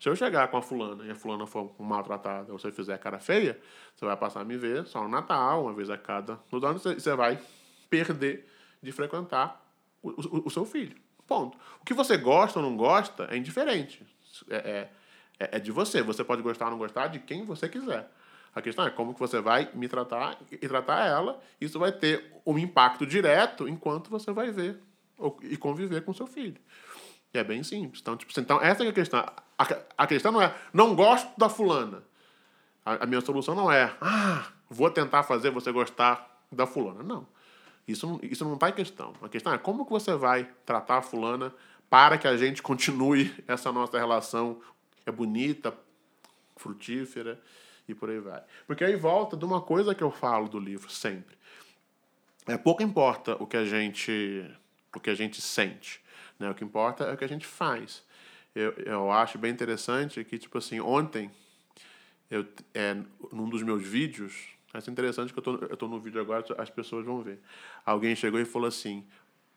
[0.00, 3.18] Se eu chegar com a fulana e a fulana for maltratada ou você fizer cara
[3.18, 3.58] feia,
[3.94, 6.78] você vai passar a me ver só no Natal, uma vez a cada no ano,
[6.78, 7.40] você vai
[7.90, 8.48] perder
[8.80, 9.60] de frequentar
[10.02, 10.96] o, o, o, seu filho.
[11.26, 11.58] Ponto.
[11.80, 14.06] O que você gosta ou não gosta é indiferente.
[14.48, 14.88] É,
[15.40, 16.00] é, é de você.
[16.02, 18.08] Você pode gostar ou não gostar de quem você quiser.
[18.54, 21.40] A questão é como que você vai me tratar e tratar ela.
[21.60, 24.80] Isso vai ter um impacto direto enquanto você vai ver
[25.42, 26.60] e conviver com seu filho.
[27.34, 28.00] E é bem simples.
[28.00, 29.24] Então, tipo, então essa é a questão.
[29.96, 32.04] A, questão não é, não gosto da fulana.
[32.86, 37.02] A, a minha solução não é, ah, vou tentar fazer você gostar da fulana.
[37.02, 37.26] Não.
[37.86, 39.14] Isso, isso não está em questão.
[39.20, 41.52] A questão é como que você vai tratar a fulana
[41.90, 44.60] para que a gente continue essa nossa relação
[45.06, 45.74] é bonita,
[46.56, 47.40] frutífera
[47.88, 48.42] e por aí vai.
[48.66, 51.36] Porque aí volta de uma coisa que eu falo do livro sempre.
[52.46, 54.44] É pouco importa o que a gente
[54.94, 56.00] o que a gente sente,
[56.38, 56.50] né?
[56.50, 58.02] O que importa é o que a gente faz.
[58.58, 61.30] Eu, eu acho bem interessante que tipo assim, ontem
[62.28, 62.44] eu
[62.74, 62.92] é
[63.32, 66.68] num dos meus vídeos, é interessante que eu tô, eu tô no vídeo agora, as
[66.68, 67.38] pessoas vão ver.
[67.86, 69.06] Alguém chegou e falou assim: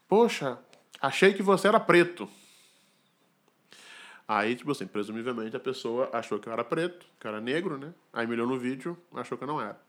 [0.07, 0.59] "Poxa,
[1.01, 2.29] achei que você era preto".
[4.27, 7.79] Aí, tipo assim, presumivelmente a pessoa achou que eu era preto, que eu era negro,
[7.79, 7.95] né?
[8.13, 9.81] Aí me olhou no vídeo, achou que eu não era.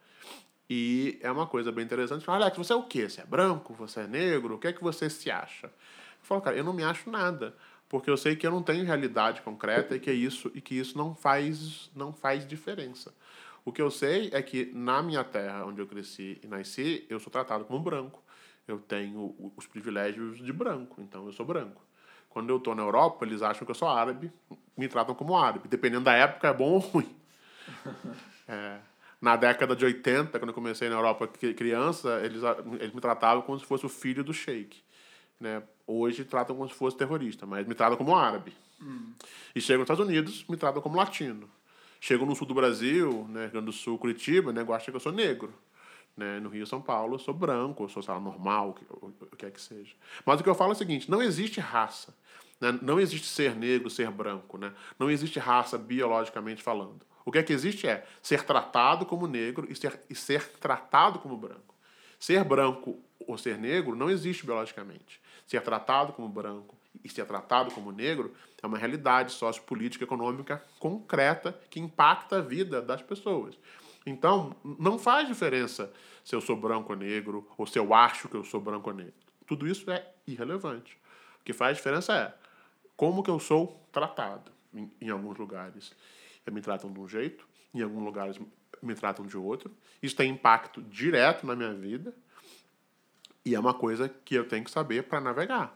[0.71, 2.25] E é uma coisa bem interessante.
[2.25, 3.11] Fala, você é o quê?
[3.11, 3.75] Você é branco?
[3.75, 4.55] Você é negro?
[4.55, 5.67] O que é que você se acha?
[5.67, 5.73] Eu
[6.23, 7.55] falo, cara, eu não me acho nada.
[7.93, 10.97] Porque eu sei que eu não tenho realidade concreta e que isso, e que isso
[10.97, 13.15] não, faz, não faz diferença.
[13.67, 17.21] O que eu sei é que na minha terra, onde eu cresci e nasci, eu
[17.21, 18.23] sou tratado como branco.
[18.67, 21.85] Eu tenho os privilégios de branco, então eu sou branco.
[22.31, 24.33] Quando eu estou na Europa, eles acham que eu sou árabe,
[24.75, 25.69] me tratam como árabe.
[25.69, 27.15] Dependendo da época, é bom ou ruim.
[28.49, 28.81] É,
[29.21, 32.43] na década de 80, quando eu comecei na Europa criança, eles,
[32.81, 34.83] eles me tratavam como se fosse o filho do sheik.
[35.43, 35.61] Né?
[35.85, 38.53] Hoje tratam como se fosse terrorista, mas me tratam como árabe.
[38.81, 39.13] Hum.
[39.55, 41.51] E chego nos Estados Unidos, me tratam como latino.
[42.01, 45.01] Chego no sul do Brasil, né, Rio Grande do Sul, Curitiba, né, acham que eu
[45.01, 45.53] sou negro.
[46.17, 46.39] Né?
[46.39, 48.85] No Rio São Paulo, eu sou branco, eu sou sei lá, normal, o que,
[49.33, 49.95] o que é que seja.
[50.25, 52.15] Mas o que eu falo é o seguinte: não existe raça.
[52.61, 52.79] Né?
[52.81, 54.59] Não existe ser negro, ser branco.
[54.59, 54.73] Né?
[54.99, 57.01] Não existe raça biologicamente falando.
[57.25, 61.19] O que é que existe é ser tratado como negro e ser, e ser tratado
[61.19, 61.75] como branco.
[62.19, 65.22] Ser branco ou ser negro não existe biologicamente.
[65.53, 66.75] Ser tratado como branco
[67.05, 68.33] e ser tratado como negro
[68.63, 73.59] é uma realidade sociopolítica, econômica concreta que impacta a vida das pessoas.
[74.07, 75.93] Então, não faz diferença
[76.25, 78.97] se eu sou branco ou negro, ou se eu acho que eu sou branco ou
[78.97, 79.13] negro.
[79.47, 80.97] Tudo isso é irrelevante.
[81.43, 82.35] O que faz diferença é
[82.97, 85.93] como que eu sou tratado em, em alguns lugares.
[86.51, 88.41] Me tratam de um jeito, em alguns lugares
[88.83, 89.71] me tratam de outro.
[90.03, 92.15] Isso tem impacto direto na minha vida
[93.45, 95.73] e é uma coisa que eu tenho que saber para navegar.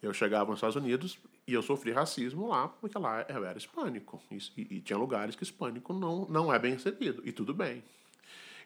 [0.00, 4.22] Eu chegava nos Estados Unidos e eu sofri racismo lá, porque lá eu era hispânico.
[4.30, 7.22] E, e, tinha lugares que hispânico não, não é bem recebido.
[7.24, 7.82] E tudo bem.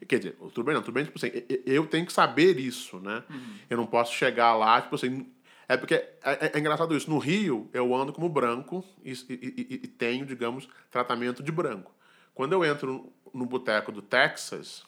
[0.07, 1.31] Quer dizer, tudo bem não, tudo bem, tipo assim,
[1.65, 3.23] eu tenho que saber isso, né?
[3.31, 3.57] Uhum.
[3.71, 5.27] Eu não posso chegar lá, tipo assim.
[5.69, 7.09] É porque é, é, é engraçado isso.
[7.09, 11.95] No Rio, eu ando como branco e, e, e, tenho, digamos, tratamento de branco.
[12.35, 14.85] Quando eu entro no boteco do Texas,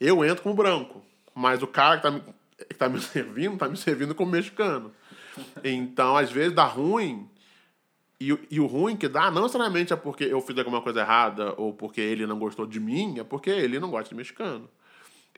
[0.00, 1.02] eu entro como branco.
[1.34, 2.22] Mas o cara que tá, me,
[2.68, 4.92] que tá me servindo, tá me servindo como mexicano.
[5.62, 7.28] Então, às vezes dá ruim.
[8.20, 11.54] E, e o ruim que dá não necessariamente é porque eu fiz alguma coisa errada
[11.56, 14.68] ou porque ele não gostou de mim, é porque ele não gosta de mexicano.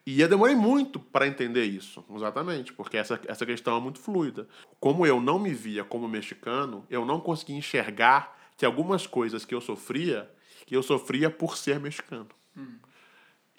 [0.04, 4.48] E eu demorei muito para entender isso, exatamente, porque essa, essa questão é muito fluida.
[4.80, 9.54] Como eu não me via como mexicano, eu não conseguia enxergar que algumas coisas que
[9.54, 10.28] eu sofria,
[10.66, 12.28] que eu sofria por ser mexicano.
[12.56, 12.78] Hum.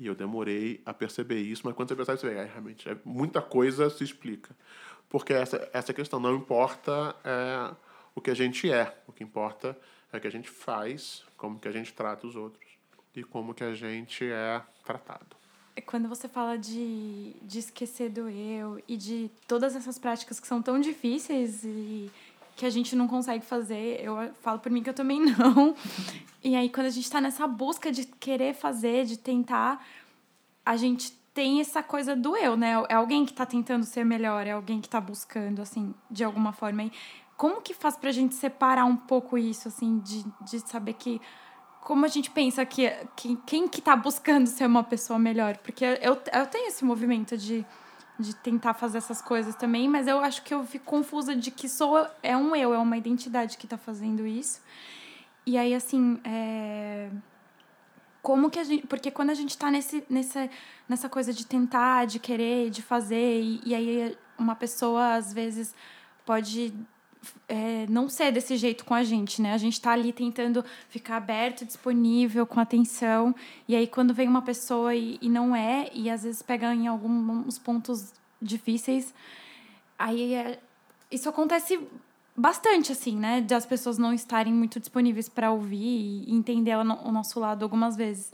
[0.03, 2.97] E eu demorei a perceber isso, mas quando você percebe, você vê, é, realmente, é,
[3.05, 4.53] muita coisa se explica.
[5.07, 7.73] Porque essa, essa questão não importa é,
[8.13, 9.79] o que a gente é, o que importa
[10.11, 12.69] é o que a gente faz, como que a gente trata os outros
[13.15, 15.37] e como que a gente é tratado.
[15.85, 20.61] Quando você fala de, de esquecer do eu e de todas essas práticas que são
[20.61, 22.11] tão difíceis e
[22.55, 25.75] que a gente não consegue fazer, eu falo por mim que eu também não.
[26.43, 29.85] E aí, quando a gente está nessa busca de querer fazer, de tentar,
[30.65, 32.73] a gente tem essa coisa do eu, né?
[32.89, 36.53] É alguém que está tentando ser melhor, é alguém que está buscando, assim, de alguma
[36.53, 36.83] forma.
[36.83, 36.91] E
[37.35, 41.19] como que faz pra gente separar um pouco isso, assim, de, de saber que
[41.81, 45.57] como a gente pensa que, que quem que está buscando ser uma pessoa melhor?
[45.57, 47.65] Porque eu, eu tenho esse movimento de,
[48.19, 51.67] de tentar fazer essas coisas também, mas eu acho que eu fico confusa de que
[51.67, 54.61] sou é um eu, é uma identidade que está fazendo isso.
[55.45, 57.09] E aí, assim, é...
[58.21, 58.87] como que a gente...
[58.87, 60.49] Porque quando a gente está nesse, nessa,
[60.87, 65.75] nessa coisa de tentar, de querer, de fazer, e, e aí uma pessoa, às vezes,
[66.25, 66.73] pode
[67.47, 69.53] é, não ser desse jeito com a gente, né?
[69.53, 73.35] A gente está ali tentando ficar aberto, disponível, com atenção.
[73.67, 76.87] E aí, quando vem uma pessoa e, e não é, e às vezes pega em
[76.87, 79.13] alguns pontos difíceis,
[79.97, 80.59] aí é,
[81.11, 81.79] isso acontece
[82.35, 83.41] bastante, assim, né?
[83.41, 87.95] De as pessoas não estarem muito disponíveis para ouvir e entender o nosso lado algumas
[87.95, 88.31] vezes.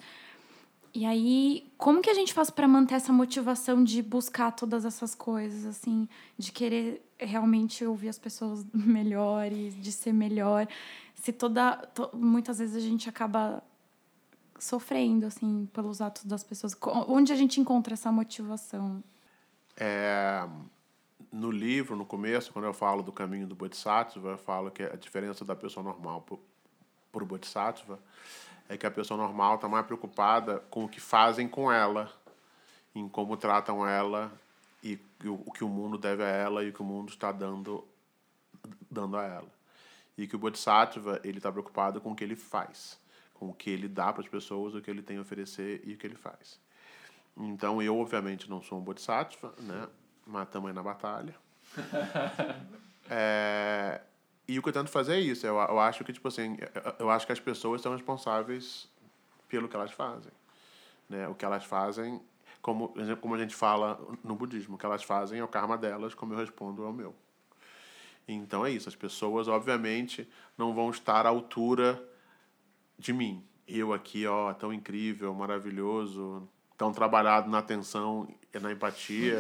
[0.94, 5.14] E aí, como que a gente faz para manter essa motivação de buscar todas essas
[5.14, 10.68] coisas, assim, de querer realmente ouvir as pessoas melhores, de ser melhor?
[11.16, 11.76] Se toda.
[11.94, 13.64] To, muitas vezes a gente acaba
[14.58, 16.76] sofrendo, assim, pelos atos das pessoas.
[17.08, 19.04] Onde a gente encontra essa motivação?
[19.78, 20.46] É,
[21.32, 24.96] no livro, no começo, quando eu falo do caminho do Bodhisattva, eu falo que a
[24.96, 26.26] diferença da pessoa normal
[27.12, 28.00] para o Bodhisattva
[28.70, 32.14] é que a pessoa normal está mais preocupada com o que fazem com ela,
[32.94, 34.32] em como tratam ela
[34.84, 37.86] e o que o mundo deve a ela e o que o mundo está dando
[38.90, 39.60] dando a ela.
[40.18, 43.00] E que o Bodhisattva, ele está preocupado com o que ele faz,
[43.34, 45.94] com o que ele dá para as pessoas, o que ele tem a oferecer e
[45.94, 46.60] o que ele faz.
[47.38, 49.88] Então, eu, obviamente, não sou um Bodhisattva, né?
[50.28, 51.34] Mas também na batalha.
[53.10, 54.02] é,
[54.50, 55.46] e o que eu tento fazer é isso.
[55.46, 56.58] Eu, eu acho que, tipo assim,
[56.98, 58.90] eu, acho que as pessoas são responsáveis
[59.48, 60.32] pelo que elas fazem.
[61.08, 61.28] Né?
[61.28, 62.20] O que elas fazem,
[62.60, 62.92] como,
[63.22, 66.34] como a gente fala no budismo, o que elas fazem é o karma delas, como
[66.34, 67.14] eu respondo ao meu.
[68.28, 68.90] Então é isso.
[68.90, 70.28] As pessoas, obviamente,
[70.58, 72.04] não vão estar à altura
[72.98, 73.46] de mim.
[73.68, 79.38] Eu aqui, ó, tão incrível, maravilhoso, tão trabalhado na atenção e na empatia.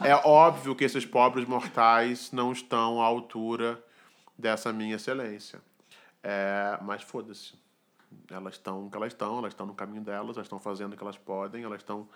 [0.00, 3.82] é, é óbvio que esses pobres mortais não estão à altura
[4.38, 5.60] dessa minha excelência.
[6.22, 7.54] É, mas foda-se.
[8.30, 10.96] Elas estão o que elas estão, elas estão no caminho delas, elas estão fazendo o
[10.96, 12.08] que elas podem, elas estão.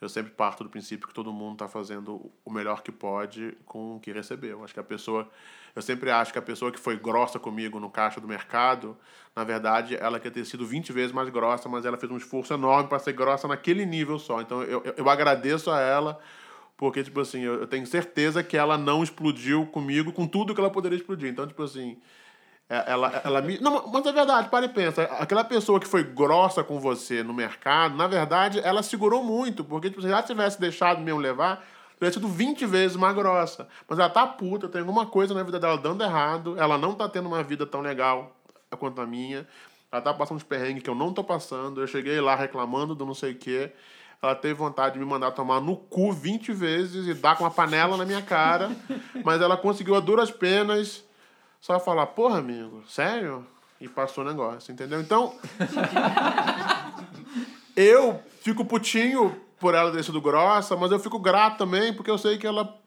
[0.00, 3.96] Eu sempre parto do princípio que todo mundo está fazendo o melhor que pode com
[3.96, 4.62] o que recebeu.
[4.62, 5.28] Acho que a pessoa.
[5.74, 8.96] Eu sempre acho que a pessoa que foi grossa comigo no caixa do mercado,
[9.34, 12.54] na verdade, ela quer ter sido 20 vezes mais grossa, mas ela fez um esforço
[12.54, 14.40] enorme para ser grossa naquele nível só.
[14.40, 16.18] Então eu, eu, agradeço a ela,
[16.76, 20.70] porque, tipo assim, eu, tenho certeza que ela não explodiu comigo com tudo que ela
[20.70, 21.28] poderia explodir.
[21.28, 21.98] Então, tipo assim
[22.68, 23.60] ela, ela me.
[23.60, 25.04] Não, mas é verdade, para e pensa.
[25.04, 29.88] Aquela pessoa que foi grossa com você no mercado, na verdade, ela segurou muito, porque
[29.88, 31.64] tipo, se ela tivesse deixado mesmo levar,
[31.98, 33.68] teria sido 20 vezes mais grossa.
[33.88, 37.08] Mas ela tá puta, tem alguma coisa na vida dela dando errado, ela não tá
[37.08, 38.36] tendo uma vida tão legal
[38.76, 39.46] quanto a minha.
[39.92, 41.80] Ela tá passando uns perrengues que eu não tô passando.
[41.80, 43.72] Eu cheguei lá reclamando do não sei o quê.
[44.20, 47.50] Ela teve vontade de me mandar tomar no cu 20 vezes e dar com uma
[47.50, 48.70] panela na minha cara.
[49.24, 51.05] mas ela conseguiu a duras penas
[51.60, 53.46] só falar, porra, amigo, sério?
[53.80, 55.00] E passou o negócio, entendeu?
[55.00, 55.34] Então.
[57.76, 62.18] eu fico putinho por ela ter sido grossa, mas eu fico grato também, porque eu
[62.18, 62.78] sei que ela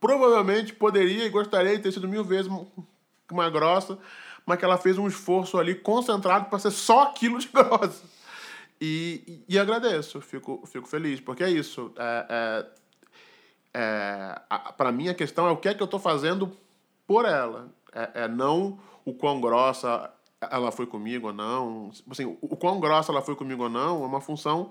[0.00, 2.50] provavelmente poderia e gostaria de ter sido mil vezes
[3.32, 3.98] mais grossa,
[4.44, 8.04] mas que ela fez um esforço ali concentrado para ser só aquilo de grossa.
[8.80, 11.92] E, e, agradeço, fico, fico feliz, porque é isso.
[11.96, 12.26] É,
[13.74, 14.40] é, é,
[14.76, 16.56] para mim, a questão é o que é que eu estou fazendo
[17.06, 21.90] por ela é, é não o quão grossa ela foi comigo ou não.
[22.10, 24.70] Assim, o, quão grossa ela foi comigo ou não é uma função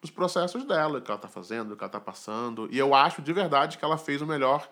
[0.00, 2.68] dos processos dela, que ela está fazendo, que ela está passando.
[2.70, 4.68] E eu acho de verdade que ela fez o melhor,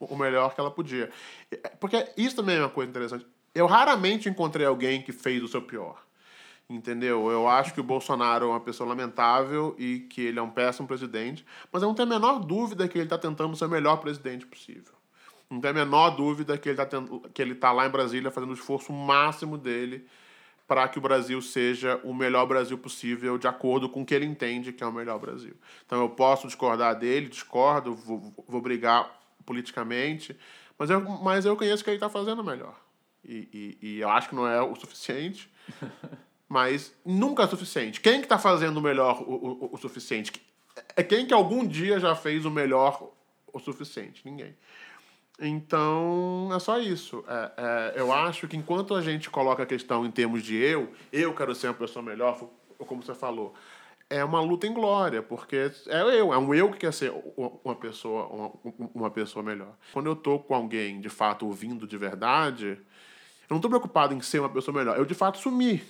[0.00, 1.10] o melhor que ela podia.
[1.78, 3.26] Porque isso também é uma coisa interessante.
[3.54, 6.06] Eu raramente encontrei alguém que fez o seu pior.
[6.68, 7.30] Entendeu?
[7.30, 10.88] Eu acho que o Bolsonaro é uma pessoa lamentável e que ele é um péssimo
[10.88, 13.98] presidente, mas eu não tenho a menor dúvida que ele está tentando ser o melhor
[13.98, 14.95] presidente possível.
[15.50, 17.00] Não tenho a menor dúvida que ele está
[17.32, 20.06] que ele tá lá em Brasília fazendo o esforço máximo dele
[20.66, 24.26] para que o Brasil seja o melhor Brasil possível, de acordo com o que ele
[24.26, 25.54] entende que é o melhor Brasil.
[25.86, 29.08] Então eu posso discordar dele, discordo, vou, vou brigar
[29.44, 30.36] politicamente,
[30.76, 32.74] mas eu, mas eu conheço que ele está fazendo melhor.
[33.24, 35.48] E, e, e, eu acho que não é o suficiente,
[36.48, 38.00] mas nunca é suficiente.
[38.00, 40.32] Quem que está fazendo o melhor o, o, o suficiente?
[40.96, 43.12] É quem que algum dia já fez o melhor
[43.52, 44.22] o suficiente?
[44.24, 44.54] Ninguém.
[45.38, 47.22] Então, é só isso.
[47.28, 50.92] É, é, eu acho que enquanto a gente coloca a questão em termos de eu,
[51.12, 52.38] eu quero ser uma pessoa melhor,
[52.78, 53.54] como você falou,
[54.08, 57.74] é uma luta em glória, porque é eu, é um eu que quer ser uma
[57.74, 58.52] pessoa, uma,
[58.94, 59.74] uma pessoa melhor.
[59.92, 64.20] Quando eu tô com alguém, de fato, ouvindo de verdade, eu não estou preocupado em
[64.20, 65.82] ser uma pessoa melhor, eu de fato sumi.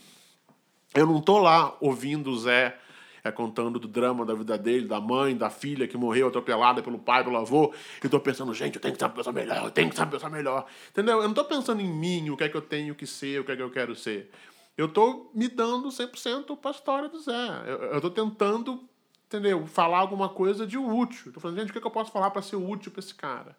[0.95, 2.79] Eu não tô lá ouvindo o Zé
[3.27, 6.99] é, contando do drama da vida dele, da mãe, da filha que morreu atropelada pelo
[6.99, 9.71] pai, pelo avô, e tô pensando, gente, eu tenho que ser uma pessoa melhor, eu
[9.71, 10.67] tenho que ser uma pessoa melhor.
[10.91, 11.21] Entendeu?
[11.21, 13.45] Eu não tô pensando em mim, o que é que eu tenho que ser, o
[13.45, 14.31] que é que eu quero ser.
[14.77, 17.63] Eu tô me dando 100% para a história do Zé.
[17.67, 18.85] Eu, eu tô tentando,
[19.27, 19.67] entendeu?
[19.67, 21.33] Falar alguma coisa de útil.
[21.33, 23.15] Tô falando, gente, o que, é que eu posso falar para ser útil para esse
[23.15, 23.57] cara?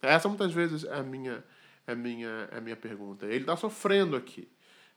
[0.00, 1.42] Essa muitas vezes é a minha,
[1.86, 3.26] é a minha, é a minha pergunta.
[3.26, 4.48] Ele está sofrendo aqui.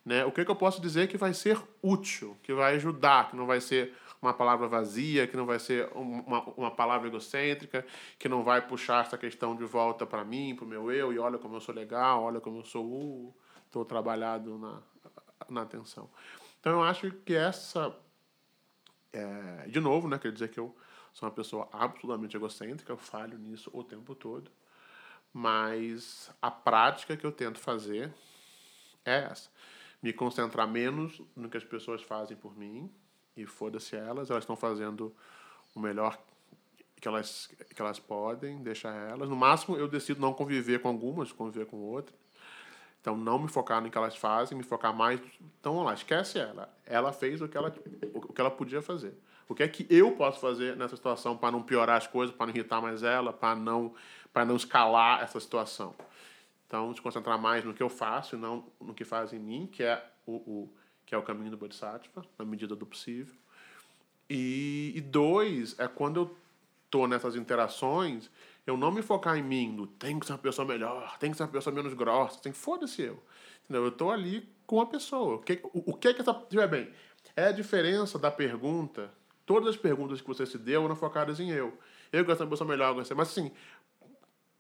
[0.07, 0.23] Né?
[0.23, 3.45] O que, que eu posso dizer que vai ser útil, que vai ajudar, que não
[3.45, 7.85] vai ser uma palavra vazia, que não vai ser uma, uma palavra egocêntrica,
[8.17, 11.19] que não vai puxar essa questão de volta para mim, para o meu eu, e
[11.19, 13.35] olha como eu sou legal, olha como eu sou,
[13.65, 14.81] estou uh, trabalhado na,
[15.49, 16.09] na atenção.
[16.61, 17.93] Então eu acho que essa,
[19.11, 20.73] é, de novo, né, quer dizer que eu
[21.13, 24.49] sou uma pessoa absolutamente egocêntrica, eu falho nisso o tempo todo,
[25.33, 28.13] mas a prática que eu tento fazer
[29.03, 29.49] é essa
[30.01, 32.91] me concentrar menos no que as pessoas fazem por mim
[33.35, 35.15] e foda-se elas, elas estão fazendo
[35.75, 36.17] o melhor
[36.99, 39.29] que elas, que elas podem, deixar elas.
[39.29, 42.17] No máximo, eu decido não conviver com algumas, conviver com outras.
[42.99, 45.21] Então, não me focar no que elas fazem, me focar mais.
[45.59, 46.69] Então, vamos lá, esquece ela.
[46.85, 47.73] Ela fez o que ela,
[48.13, 49.13] o que ela podia fazer.
[49.47, 52.47] O que é que eu posso fazer nessa situação para não piorar as coisas, para
[52.47, 53.93] não irritar mais ela, para não,
[54.33, 55.95] para não escalar essa situação?
[56.67, 59.67] Então, se concentrar mais no que eu faço e não no que faz em mim,
[59.71, 60.73] que é o, o,
[61.05, 63.35] que é o caminho do Bodhisattva, na medida do possível.
[64.29, 66.37] E, e dois, é quando eu
[66.89, 68.29] tô nessas interações,
[68.65, 71.37] eu não me focar em mim, no tem que ser uma pessoa melhor, tem que
[71.37, 73.23] ser uma pessoa menos grossa, tem foda-se eu.
[73.63, 73.85] Entendeu?
[73.85, 75.35] Eu tô ali com a pessoa.
[75.35, 76.33] O que, o, o que é que essa.
[76.49, 76.89] Veja bem,
[77.35, 79.09] é a diferença da pergunta.
[79.45, 81.77] Todas as perguntas que você se deu eram focadas em eu.
[82.11, 83.51] Eu gosto de uma pessoa melhor, eu Mas assim,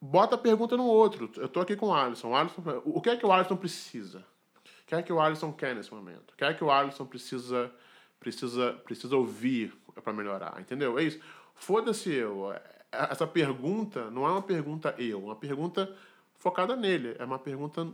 [0.01, 1.31] bota a pergunta no outro.
[1.37, 2.29] Eu estou aqui com o Alisson.
[2.29, 2.61] o Alisson.
[2.85, 4.19] O que é que o Alisson precisa?
[4.19, 6.31] O que é que o Alisson quer nesse momento?
[6.31, 7.71] O que é que o Alisson precisa,
[8.19, 10.59] precisa, precisa ouvir para melhorar?
[10.59, 10.97] Entendeu?
[10.97, 11.19] É isso.
[11.55, 12.53] Foda-se eu.
[12.91, 15.93] Essa pergunta não é uma pergunta eu, é uma pergunta
[16.37, 17.15] focada nele.
[17.19, 17.87] É uma pergunta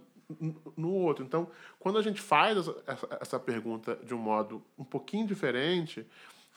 [0.78, 1.24] no outro.
[1.24, 1.49] Então,
[1.80, 6.06] quando a gente faz essa, essa pergunta de um modo um pouquinho diferente,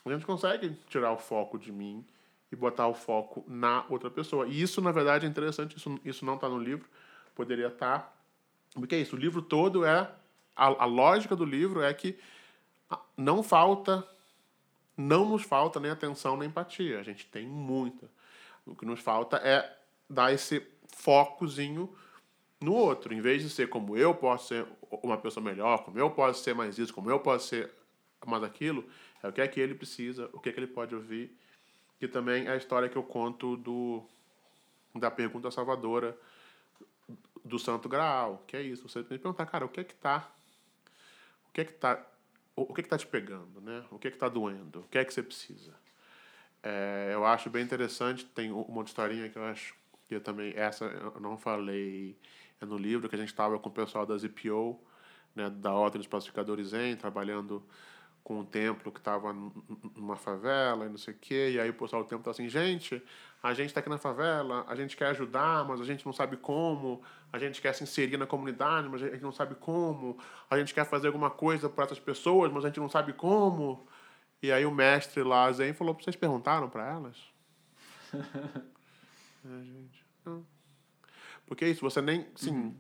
[0.05, 2.05] a gente consegue tirar o foco de mim
[2.51, 4.47] e botar o foco na outra pessoa.
[4.47, 6.89] E isso, na verdade, é interessante, isso, isso não está no livro,
[7.35, 7.99] poderia estar.
[7.99, 8.13] Tá,
[8.75, 10.11] porque é isso, o livro todo é.
[10.55, 12.19] A, a lógica do livro é que
[13.17, 14.07] não falta,
[14.97, 16.99] não nos falta nem atenção nem empatia.
[16.99, 18.09] A gente tem muita.
[18.65, 19.79] O que nos falta é
[20.09, 21.95] dar esse focozinho
[22.61, 23.13] no outro.
[23.13, 24.67] Em vez de ser como eu posso ser
[25.03, 27.71] uma pessoa melhor, como eu posso ser mais isso, como eu posso ser
[28.27, 28.85] mais aquilo,
[29.23, 31.37] é o que é que ele precisa, o que é que ele pode ouvir
[31.99, 34.03] que também é a história que eu conto do
[34.95, 36.17] da pergunta salvadora
[37.45, 39.95] do Santo Graal, que é isso, você tem que perguntar, cara, o que é que
[39.95, 40.29] tá
[41.49, 42.05] o que é que tá
[42.55, 43.85] o que é que tá te pegando, né?
[43.91, 44.81] O que é que tá doendo?
[44.81, 45.75] O que é que você precisa?
[46.63, 49.75] É, eu acho bem interessante, tem uma historinha que eu acho
[50.09, 52.17] que eu também essa eu não falei
[52.61, 54.81] é no livro que a gente estava com o pessoal da ZPO,
[55.35, 57.63] né, da Ordem dos Pacificadores Zen, trabalhando
[58.27, 59.33] com um templo que estava
[59.95, 61.53] numa favela e não sei o quê.
[61.53, 63.01] E aí o pessoal do templo tá assim, gente,
[63.41, 66.37] a gente está aqui na favela, a gente quer ajudar, mas a gente não sabe
[66.37, 67.01] como,
[67.33, 70.19] a gente quer se inserir na comunidade, mas a gente não sabe como,
[70.51, 73.87] a gente quer fazer alguma coisa para essas pessoas, mas a gente não sabe como.
[74.43, 77.17] E aí o mestre lá, Zen, falou, vocês perguntaram para elas?
[78.13, 80.45] é, gente, não.
[81.47, 82.75] Porque é isso, você nem, sim, uhum.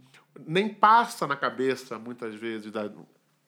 [0.45, 2.91] nem passa na cabeça, muitas vezes, da,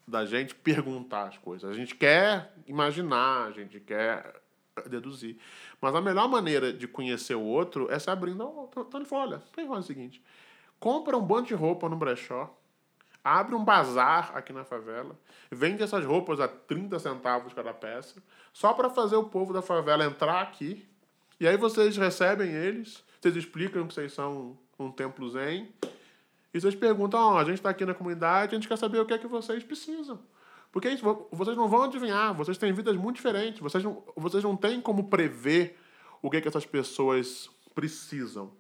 [0.09, 1.71] da gente perguntar as coisas.
[1.71, 4.41] A gente quer imaginar, a gente quer
[4.89, 5.39] deduzir.
[5.81, 8.85] Mas a melhor maneira de conhecer o outro é se abrindo ao outro.
[8.87, 10.23] Então ele falou, olha, faz o seguinte,
[10.81, 12.57] compra um bando de roupa no brechó,
[13.23, 15.19] abre um bazar aqui na favela,
[15.51, 18.23] vende essas roupas a 30 centavos cada peça,
[18.53, 20.87] só para fazer o povo da favela entrar aqui.
[21.41, 25.69] E aí vocês recebem eles, vocês explicam que vocês são um templo zen,
[26.53, 29.07] e vocês perguntam, oh, a gente está aqui na comunidade, a gente quer saber o
[29.07, 30.19] que é que vocês precisam.
[30.73, 30.89] Porque
[31.31, 35.09] vocês não vão adivinhar, vocês têm vidas muito diferentes, vocês não, vocês não têm como
[35.09, 35.79] prever
[36.21, 38.53] o que, é que essas pessoas precisam.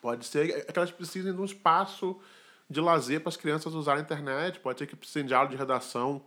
[0.00, 2.20] Pode ser que elas precisem de um espaço
[2.68, 5.56] de lazer para as crianças usarem a internet, pode ser que precisem de aula de
[5.56, 6.24] redação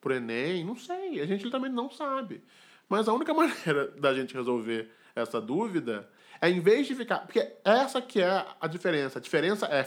[0.00, 2.42] para o Enem, não sei, a gente também não sabe.
[2.88, 6.08] Mas a única maneira da gente resolver essa dúvida
[6.40, 7.20] é, em vez de ficar.
[7.20, 9.18] Porque essa que é a diferença.
[9.18, 9.86] A diferença é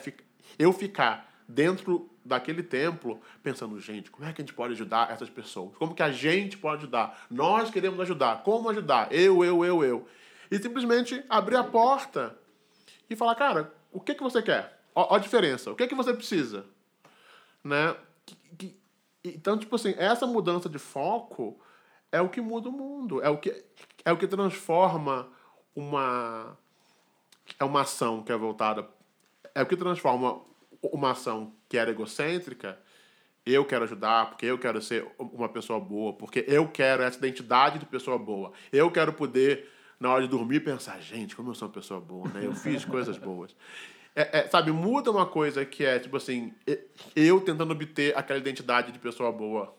[0.58, 5.30] eu ficar dentro daquele templo pensando, gente, como é que a gente pode ajudar essas
[5.30, 5.76] pessoas?
[5.78, 7.26] Como que a gente pode ajudar?
[7.30, 8.44] Nós queremos ajudar.
[8.44, 9.12] Como ajudar?
[9.12, 10.08] Eu, eu, eu, eu.
[10.50, 12.38] E simplesmente abrir a porta
[13.10, 14.82] e falar, cara, o que, que você quer?
[14.94, 15.72] Ó a diferença.
[15.72, 16.66] O que, que você precisa?
[17.64, 17.96] Né?
[19.24, 21.60] Então, tipo assim, essa mudança de foco
[22.12, 23.22] é o que muda o mundo.
[23.22, 23.64] É o que,
[24.04, 25.30] é o que transforma
[25.76, 26.58] uma,
[27.60, 28.88] é uma ação que é voltada.
[29.54, 30.42] É o que transforma
[30.82, 32.80] uma ação que era egocêntrica.
[33.46, 37.80] Eu quero ajudar porque eu quero ser uma pessoa boa, porque eu quero essa identidade
[37.80, 38.52] de pessoa boa.
[38.72, 39.68] Eu quero poder,
[40.00, 42.46] na hora de dormir, pensar: gente, como eu sou uma pessoa boa, né?
[42.46, 43.56] Eu fiz coisas boas.
[44.16, 46.54] É, é, sabe, muda uma coisa que é, tipo assim,
[47.16, 49.74] eu tentando obter aquela identidade de pessoa boa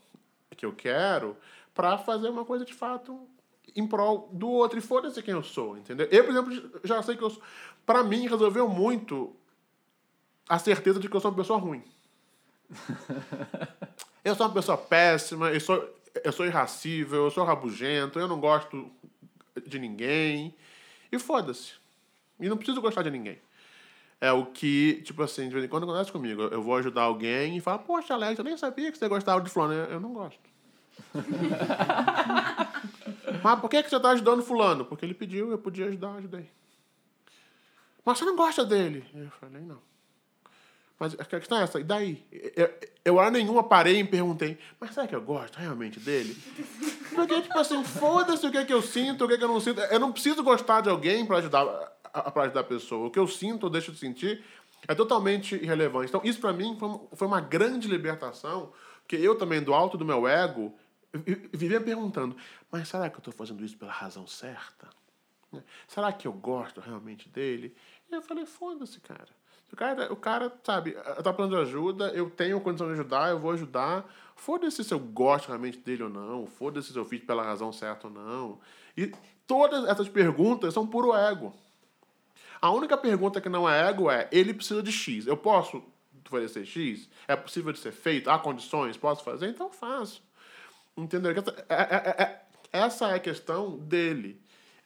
[0.56, 1.36] que eu quero,
[1.74, 3.28] para fazer uma coisa de fato
[3.74, 4.78] em prol do outro.
[4.78, 6.07] E foda-se quem eu sou, entendeu?
[6.11, 7.43] Eu, por exemplo, já sei que eu sou.
[7.85, 9.35] Pra mim, resolveu muito
[10.49, 11.82] a certeza de que eu sou uma pessoa ruim.
[14.24, 15.89] eu sou uma pessoa péssima, eu sou,
[16.23, 18.90] eu sou irracível, eu sou rabugento, eu não gosto
[19.66, 20.55] de ninguém.
[21.11, 21.74] E foda-se.
[22.40, 23.39] E não preciso gostar de ninguém.
[24.20, 26.43] É o que, tipo assim, de vez em quando acontece comigo.
[26.43, 29.51] Eu vou ajudar alguém e falo, poxa, Alex, eu nem sabia que você gostava de
[29.51, 29.74] fulano.
[29.74, 30.40] Eu não gosto.
[33.42, 34.84] Mas por que, que você está ajudando fulano?
[34.84, 36.48] Porque ele pediu, eu podia ajudar, ajudei.
[38.04, 39.04] Mas você não gosta dele?
[39.14, 39.80] Eu falei, não.
[40.98, 42.24] Mas a questão é essa, e daí?
[42.54, 42.70] Eu,
[43.04, 46.36] eu hora nenhuma parei e perguntei, mas será que eu gosto realmente dele?
[47.12, 49.48] Porque, tipo assim, foda-se o que, é que eu sinto, o que, é que eu
[49.48, 49.80] não sinto.
[49.80, 51.64] Eu não preciso gostar de alguém para ajudar,
[52.32, 53.08] pra ajudar a pessoa.
[53.08, 54.44] O que eu sinto ou deixo de sentir
[54.86, 56.08] é totalmente irrelevante.
[56.08, 60.04] Então, isso para mim foi foi uma grande libertação, porque eu também, do alto do
[60.04, 60.72] meu ego,
[61.52, 62.36] vivia perguntando,
[62.70, 64.89] mas será que eu estou fazendo isso pela razão certa?
[65.52, 65.62] Né?
[65.86, 67.74] Será que eu gosto realmente dele?
[68.10, 69.28] E eu falei, foda-se, cara.
[69.72, 73.39] O cara, o cara, sabe, tá precisando de ajuda, eu tenho condição de ajudar, eu
[73.39, 74.05] vou ajudar.
[74.36, 78.06] Foda-se se eu gosto realmente dele ou não, foda-se se eu fiz pela razão certa
[78.09, 78.60] ou não.
[78.94, 79.10] E
[79.47, 81.55] todas essas perguntas são puro ego.
[82.60, 85.26] A única pergunta que não é ego é: ele precisa de X.
[85.26, 85.82] Eu posso
[86.26, 87.09] oferecer X?
[87.26, 88.30] É possível de ser feito?
[88.30, 88.97] Há condições?
[88.97, 89.48] Posso fazer?
[89.48, 90.22] Então faço.
[90.97, 91.32] Entendeu?
[91.32, 92.43] É, é, é, é,
[92.73, 94.40] essa é a questão dele.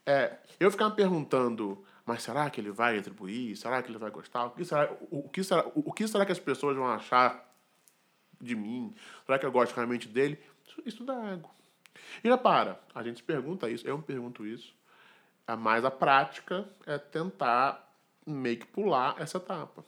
[0.05, 3.57] É, eu ficar me perguntando, mas será que ele vai atribuir?
[3.57, 4.47] Será que ele vai gostar?
[4.47, 6.87] O que será, o, o, que será, o, o que será que as pessoas vão
[6.87, 7.53] achar
[8.41, 8.95] de mim?
[9.25, 10.39] Será que eu gosto realmente dele?
[10.67, 11.51] Isso, isso dá ego.
[12.23, 14.75] E repara, a gente pergunta isso, eu me pergunto isso,
[15.59, 17.87] mas a prática é tentar
[18.27, 19.85] meio que pular essa etapa.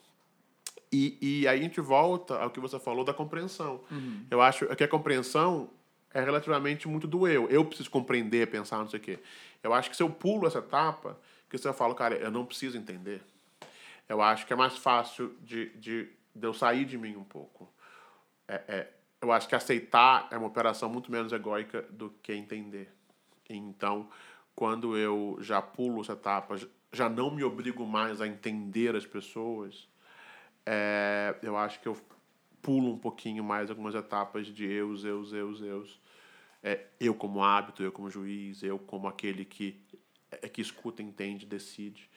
[0.90, 3.80] E, e aí a gente volta ao que você falou da compreensão.
[3.90, 4.24] Uhum.
[4.30, 5.68] Eu acho que a compreensão
[6.12, 7.48] é relativamente muito do eu.
[7.48, 9.18] Eu preciso compreender, pensar, não sei o quê.
[9.62, 11.18] Eu acho que se eu pulo essa etapa,
[11.48, 13.22] que se eu falo, cara, eu não preciso entender,
[14.08, 17.70] eu acho que é mais fácil de, de, de eu sair de mim um pouco.
[18.46, 22.90] É, é, eu acho que aceitar é uma operação muito menos egóica do que entender.
[23.48, 24.08] Então,
[24.54, 26.56] quando eu já pulo essa etapa,
[26.92, 29.88] já não me obrigo mais a entender as pessoas,
[30.64, 31.96] é, eu acho que eu
[32.62, 36.00] pulo um pouquinho mais algumas etapas de eus, eus, eus, eus.
[36.62, 39.80] É, eu como hábito, eu como juiz, eu como aquele que,
[40.30, 42.08] é, que escuta, entende, decide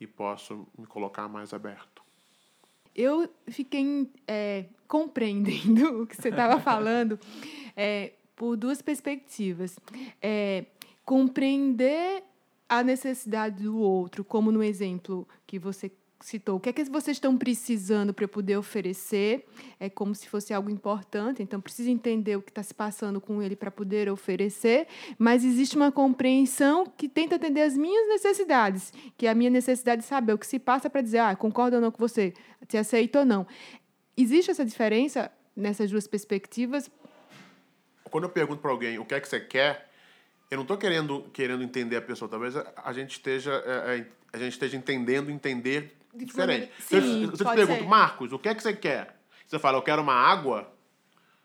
[0.00, 2.02] e posso me colocar mais aberto.
[2.94, 7.18] Eu fiquei é, compreendendo o que você estava falando
[7.76, 9.78] é, por duas perspectivas.
[10.22, 10.66] É,
[11.04, 12.22] compreender
[12.68, 15.90] a necessidade do outro, como no exemplo que você
[16.24, 19.46] citou, o que é que vocês estão precisando para eu poder oferecer?
[19.78, 23.42] É como se fosse algo importante, então precisa entender o que está se passando com
[23.42, 24.86] ele para poder oferecer,
[25.18, 30.02] mas existe uma compreensão que tenta atender as minhas necessidades, que é a minha necessidade
[30.02, 32.34] de saber o que se passa para dizer, ah, concordo ou não com você,
[32.68, 33.46] se aceita ou não.
[34.16, 36.90] Existe essa diferença nessas duas perspectivas?
[38.04, 39.88] Quando eu pergunto para alguém o que é que você quer,
[40.50, 44.38] eu não estou querendo, querendo entender a pessoa, talvez a gente esteja, é, é, a
[44.38, 46.70] gente esteja entendendo entender diferente.
[46.78, 47.88] Sim, eu, eu te pergunto, ser.
[47.88, 49.16] Marcos, o que é que você quer?
[49.46, 50.70] Você fala, eu quero uma água.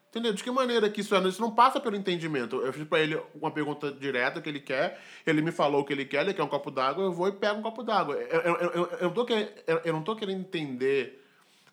[0.09, 0.31] Entendeu?
[0.31, 1.19] De que maneira que isso é?
[1.27, 2.55] Isso não passa pelo entendimento.
[2.61, 5.91] Eu fiz para ele uma pergunta direta que ele quer, ele me falou o que
[5.91, 8.15] ele quer, ele quer um copo d'água, eu vou e pego um copo d'água.
[8.15, 9.49] Eu, eu, eu, eu, não tô querendo,
[9.83, 11.21] eu não tô querendo entender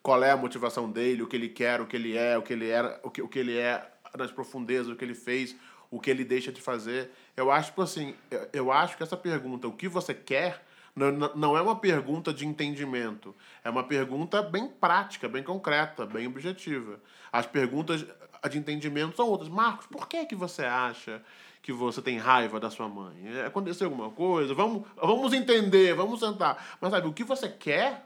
[0.03, 2.53] qual é a motivação dele, o que ele quer, o que ele é, o que
[2.53, 3.89] ele era, o que, o que ele é
[4.19, 5.55] nas profundezas, o que ele fez,
[5.89, 7.13] o que ele deixa de fazer.
[7.37, 8.15] Eu acho, tipo assim,
[8.53, 10.65] eu acho que essa pergunta, o que você quer,
[10.95, 13.35] não, não é uma pergunta de entendimento.
[13.65, 17.01] É uma pergunta bem prática, bem concreta, bem objetiva.
[17.31, 18.05] As perguntas
[18.51, 19.49] de entendimento são outras.
[19.49, 21.23] Marcos, por que, que você acha
[21.63, 23.41] que você tem raiva da sua mãe?
[23.47, 24.53] Aconteceu alguma coisa?
[24.53, 26.79] Vamos, vamos entender, vamos sentar.
[26.81, 28.05] Mas sabe, o que você quer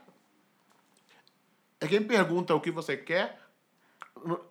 [1.79, 3.39] é quem pergunta o que você quer,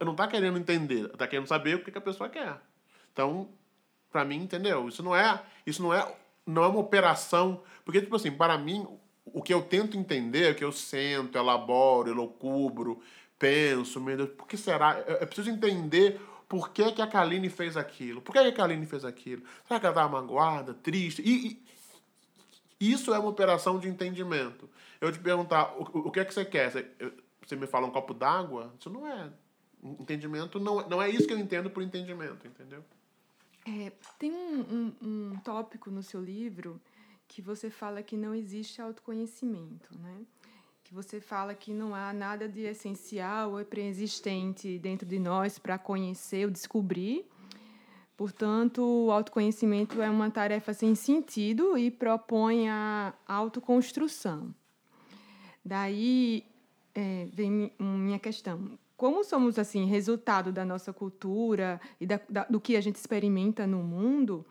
[0.00, 2.60] não está querendo entender, está querendo saber o que, que a pessoa quer.
[3.12, 3.48] Então,
[4.10, 4.88] para mim, entendeu?
[4.88, 6.06] Isso não é, isso não é,
[6.46, 8.86] não é uma operação, porque tipo assim, para mim,
[9.24, 13.00] o que eu tento entender, é que eu sento, elaboro, elocubro,
[13.38, 14.98] penso, meu Deus, por que será?
[15.00, 18.22] Eu preciso entender por que, que a Kaline fez aquilo.
[18.22, 19.42] Por que, que a Kaline fez aquilo?
[19.66, 21.22] Será que ela estava magoada, triste?
[21.22, 21.60] E,
[22.80, 24.68] e, isso é uma operação de entendimento.
[25.00, 26.70] Eu te perguntar, o, o que é que você quer?
[26.70, 26.86] Você,
[27.44, 28.72] você me fala um copo d'água?
[28.78, 29.30] Isso não é.
[29.82, 32.84] Entendimento não, não é isso que eu entendo por entendimento, entendeu?
[33.66, 36.80] É, tem um, um, um tópico no seu livro
[37.26, 40.24] que você fala que não existe autoconhecimento, né?
[40.84, 45.76] que você fala que não há nada de essencial ou pré-existente dentro de nós para
[45.76, 47.28] conhecer ou descobrir.
[48.16, 54.54] Portanto, o autoconhecimento é uma tarefa sem sentido e propõe a autoconstrução.
[55.64, 56.46] Daí
[56.94, 58.78] é, vem minha questão.
[58.96, 63.66] Como somos assim resultado da nossa cultura e da, da, do que a gente experimenta
[63.66, 64.44] no mundo,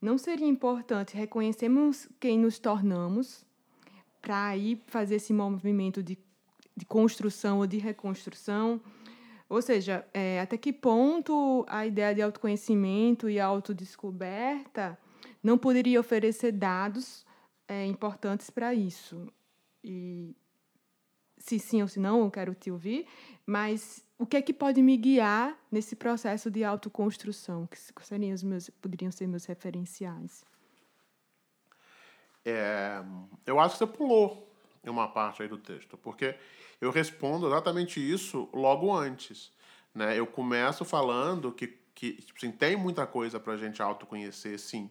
[0.00, 3.44] não seria importante reconhecermos quem nos tornamos
[4.20, 6.18] para aí fazer esse movimento de,
[6.76, 8.80] de construção ou de reconstrução.
[9.48, 14.98] Ou seja, é, até que ponto a ideia de autoconhecimento e autodescoberta
[15.42, 17.24] não poderia oferecer dados
[17.66, 19.26] é, importantes para isso?
[19.82, 20.34] E
[21.46, 23.06] se sim ou se não, eu quero te ouvir,
[23.46, 27.68] mas o que é que pode me guiar nesse processo de autoconstrução?
[27.68, 30.44] Que seriam os meus, poderiam ser meus referenciais?
[32.44, 33.00] É,
[33.46, 34.52] eu acho que você pulou
[34.84, 36.34] uma parte aí do texto, porque
[36.80, 39.52] eu respondo exatamente isso logo antes.
[39.94, 40.18] Né?
[40.18, 44.90] Eu começo falando que, que tipo assim, tem muita coisa para a gente autoconhecer, sim.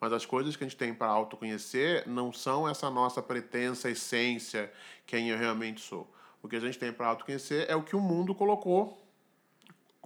[0.00, 4.72] Mas as coisas que a gente tem para autoconhecer não são essa nossa pretensa essência,
[5.06, 6.10] quem eu realmente sou.
[6.42, 8.98] O que a gente tem para autoconhecer é o que o mundo colocou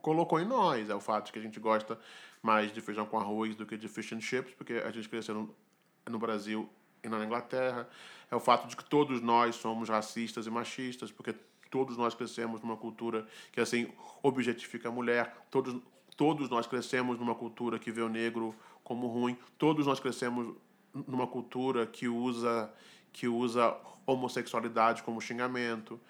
[0.04, 0.90] colocou em nós.
[0.90, 1.98] É o fato de que a gente gosta
[2.42, 5.34] mais de feijão com arroz do que de fish and chips, porque a gente cresceu
[5.34, 5.56] no,
[6.06, 6.68] no Brasil
[7.02, 7.88] e na Inglaterra,
[8.30, 11.34] é o fato de que todos nós somos racistas e machistas, porque
[11.70, 13.90] todos nós crescemos numa cultura que assim
[14.22, 15.80] objetifica a mulher, todos
[16.16, 18.54] todos nós crescemos numa cultura que vê o negro
[18.84, 20.54] como ruim, todos nós crescemos
[20.92, 22.70] numa cultura que usa
[23.12, 26.00] que usa homossexualidade como xingamento.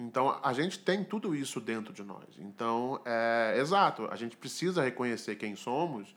[0.00, 2.24] Então, a gente tem tudo isso dentro de nós.
[2.38, 6.16] Então, é exato, a gente precisa reconhecer quem somos,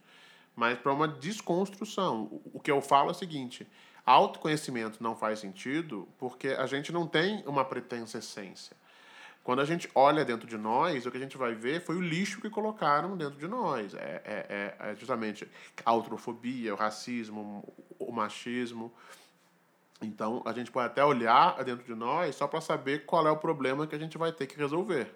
[0.56, 2.40] mas para uma desconstrução.
[2.52, 3.66] O que eu falo é o seguinte:
[4.08, 8.74] Autoconhecimento não faz sentido porque a gente não tem uma pretensa essência.
[9.48, 12.02] Quando a gente olha dentro de nós, o que a gente vai ver foi o
[12.02, 13.94] lixo que colocaram dentro de nós.
[13.94, 15.48] É, é, é, é justamente
[15.86, 17.64] a autrofobia, o racismo,
[17.98, 18.92] o machismo.
[20.02, 23.38] Então, a gente pode até olhar dentro de nós só para saber qual é o
[23.38, 25.14] problema que a gente vai ter que resolver.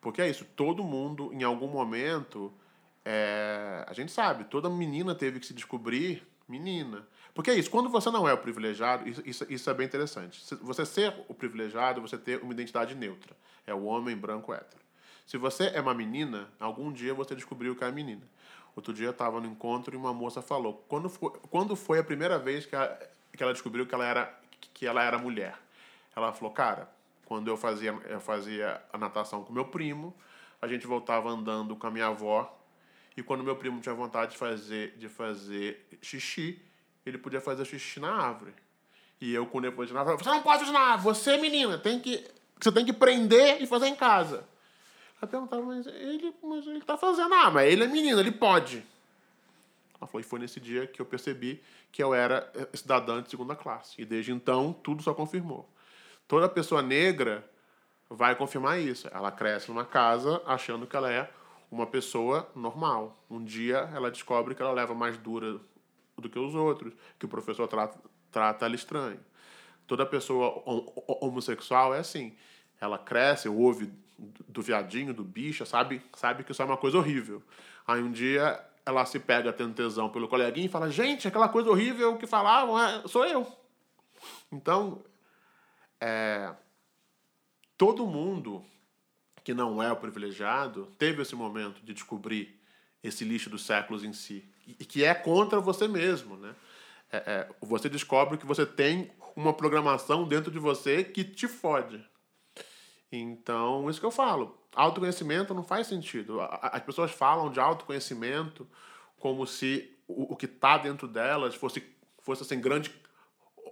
[0.00, 2.50] Porque é isso, todo mundo, em algum momento,
[3.04, 7.06] é, a gente sabe, toda menina teve que se descobrir menina.
[7.34, 10.42] Porque é isso, quando você não é o privilegiado, isso, isso, isso é bem interessante.
[10.62, 13.36] Você ser o privilegiado, você ter uma identidade neutra.
[13.66, 14.80] É o homem branco hétero.
[15.26, 18.22] Se você é uma menina, algum dia você descobriu que é menina.
[18.74, 22.04] Outro dia eu estava no encontro e uma moça falou: quando foi, quando foi a
[22.04, 22.98] primeira vez que ela,
[23.36, 24.40] que ela descobriu que ela, era,
[24.74, 25.56] que ela era mulher?
[26.16, 26.90] Ela falou: cara,
[27.24, 30.14] quando eu fazia, eu fazia a natação com meu primo,
[30.60, 32.56] a gente voltava andando com a minha avó.
[33.16, 36.60] E quando meu primo tinha vontade de fazer, de fazer xixi,
[37.04, 38.52] ele podia fazer xixi na árvore.
[39.20, 41.76] E eu, com depois de na árvore, você não pode fazer na árvore, você, menina,
[41.76, 42.26] tem que,
[42.64, 44.44] você tem que prender e fazer em casa.
[45.20, 48.84] Ela perguntava, mas ele, mas ele tá fazendo, ah, mas ele é menino, ele pode.
[50.00, 51.62] Ela falou, e foi nesse dia que eu percebi
[51.92, 54.00] que eu era cidadã de segunda classe.
[54.00, 55.68] E desde então, tudo só confirmou.
[56.26, 57.44] Toda pessoa negra
[58.08, 59.08] vai confirmar isso.
[59.12, 61.30] Ela cresce numa casa achando que ela é
[61.70, 63.22] uma pessoa normal.
[63.28, 65.60] Um dia ela descobre que ela leva mais dura
[66.16, 67.98] do que os outros, que o professor trata,
[68.30, 69.20] trata ela estranho.
[69.86, 70.62] Toda pessoa
[71.20, 72.36] homossexual é assim.
[72.80, 73.92] Ela cresce, ouve
[74.48, 77.42] do viadinho, do bicha, sabe, sabe que isso é uma coisa horrível.
[77.86, 81.70] Aí um dia ela se pega tendo tesão pelo coleguinha e fala: Gente, aquela coisa
[81.70, 83.46] horrível que falavam é, sou eu.
[84.52, 85.02] Então,
[86.00, 86.54] é,
[87.76, 88.64] todo mundo
[89.42, 92.60] que não é o privilegiado teve esse momento de descobrir
[93.02, 96.54] esse lixo dos séculos em si e que é contra você mesmo, né?
[97.12, 102.04] É, é, você descobre que você tem uma programação dentro de você que te fode.
[103.12, 104.56] Então, isso que eu falo.
[104.74, 106.40] Autoconhecimento não faz sentido.
[106.40, 108.66] As pessoas falam de autoconhecimento
[109.18, 111.82] como se o, o que está dentro delas fosse,
[112.22, 112.92] fosse assim, grande.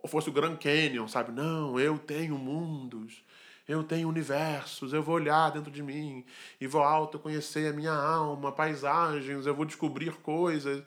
[0.06, 1.32] fosse o Grand Canyon, sabe?
[1.32, 3.22] Não, eu tenho mundos,
[3.66, 6.24] eu tenho universos, eu vou olhar dentro de mim
[6.60, 10.82] e vou autoconhecer a minha alma, paisagens, eu vou descobrir coisas.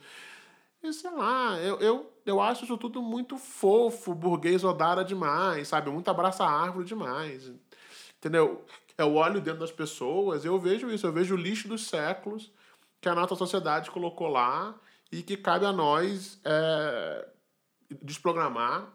[0.84, 5.90] E sei lá, eu, eu, eu acho isso tudo muito fofo, burguês odara demais, sabe?
[5.92, 7.52] Muito abraça árvore demais.
[8.22, 8.64] Entendeu?
[8.96, 12.52] Eu olho dentro das pessoas eu vejo isso, eu vejo o lixo dos séculos
[13.02, 14.80] que a nossa sociedade colocou lá
[15.12, 17.28] e que cabe a nós é,
[18.00, 18.94] desprogramar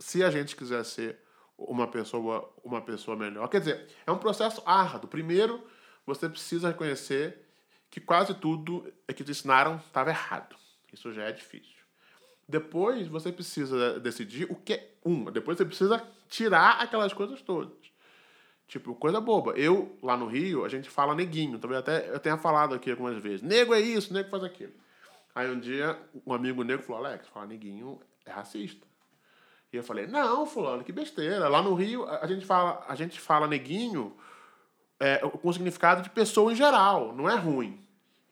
[0.00, 1.20] se a gente quiser ser
[1.56, 3.48] uma pessoa, uma pessoa melhor.
[3.48, 5.08] Quer dizer, é um processo árduo.
[5.08, 5.64] Primeiro,
[6.04, 7.46] você precisa reconhecer
[7.88, 10.56] que quase tudo que te ensinaram estava errado.
[10.92, 11.76] Isso já é difícil.
[12.48, 15.30] Depois, você precisa decidir o que é uma.
[15.30, 17.95] Depois, você precisa tirar aquelas coisas todas.
[18.66, 19.52] Tipo, coisa boba.
[19.52, 21.58] Eu, lá no Rio, a gente fala neguinho.
[21.58, 23.42] Talvez até eu tenha falado aqui algumas vezes.
[23.42, 24.72] Nego é isso, nego faz aquilo.
[25.34, 28.86] Aí um dia, um amigo negro falou, Alex, falar neguinho é racista.
[29.72, 31.48] E eu falei, não, fulano, que besteira.
[31.48, 34.16] Lá no Rio, a gente fala, a gente fala neguinho
[34.98, 37.84] é, com o significado de pessoa em geral, não é ruim.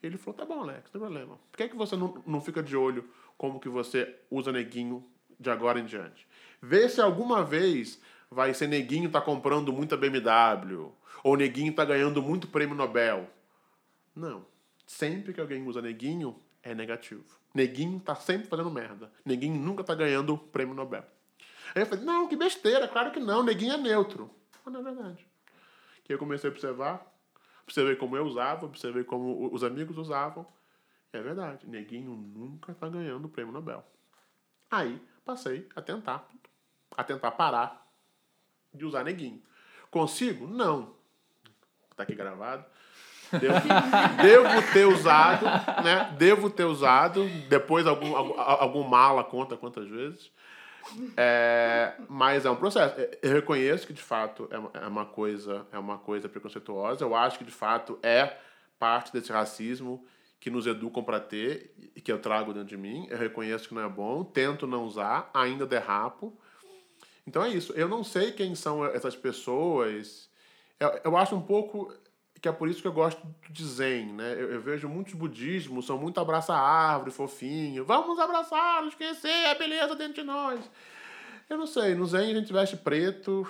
[0.02, 1.38] Ele falou, tá bom, Alex, não tem problema.
[1.50, 5.04] Por que, que você não, não fica de olho como que você usa neguinho
[5.38, 6.26] de agora em diante?
[6.60, 8.00] Vê se alguma vez
[8.34, 10.92] vai ser neguinho tá comprando muita BMW,
[11.22, 13.30] ou neguinho tá ganhando muito prêmio Nobel.
[14.14, 14.44] Não.
[14.86, 17.24] Sempre que alguém usa neguinho, é negativo.
[17.54, 19.10] Neguinho tá sempre fazendo merda.
[19.24, 21.04] Neguinho nunca tá ganhando prêmio Nobel.
[21.74, 24.28] Aí eu falei, não, que besteira, claro que não, neguinho é neutro.
[24.64, 25.26] Mas não é verdade.
[26.02, 27.06] Que eu comecei a observar,
[27.62, 30.44] observei como eu usava, observei como os amigos usavam.
[31.12, 33.84] É verdade, neguinho nunca tá ganhando prêmio Nobel.
[34.68, 36.28] Aí passei a tentar,
[36.96, 37.83] a tentar parar
[38.74, 39.42] de usar neguinho.
[39.90, 40.46] Consigo?
[40.46, 40.94] Não.
[41.96, 42.64] Tá aqui gravado.
[43.32, 43.54] Devo,
[44.22, 45.44] devo ter usado,
[45.82, 46.14] né?
[46.18, 47.26] Devo ter usado.
[47.48, 50.30] Depois algum, algum, algum mala conta quantas vezes.
[51.16, 52.94] É, mas é um processo.
[53.22, 57.04] Eu reconheço que de fato é, é uma coisa é uma coisa preconceituosa.
[57.04, 58.36] Eu acho que de fato é
[58.78, 60.04] parte desse racismo
[60.38, 63.06] que nos educam para ter e que eu trago dentro de mim.
[63.08, 66.38] Eu reconheço que não é bom, tento não usar, ainda derrapo,
[67.26, 67.72] então é isso.
[67.72, 70.28] Eu não sei quem são essas pessoas.
[70.78, 71.92] Eu, eu acho um pouco
[72.40, 74.34] que é por isso que eu gosto de Zen, né?
[74.34, 77.84] Eu, eu vejo muitos budismos, são muito abraça árvore, fofinho.
[77.84, 80.60] Vamos abraçar, esquecer a beleza dentro de nós.
[81.48, 83.46] Eu não sei, no Zen a gente veste preto,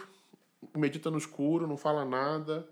[0.77, 2.69] medita no escuro, não fala nada,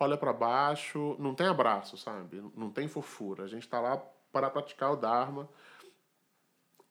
[0.00, 2.42] olha para baixo, não tem abraço, sabe?
[2.56, 3.44] Não tem fofura.
[3.44, 3.96] A gente está lá
[4.32, 5.48] para praticar o Dharma.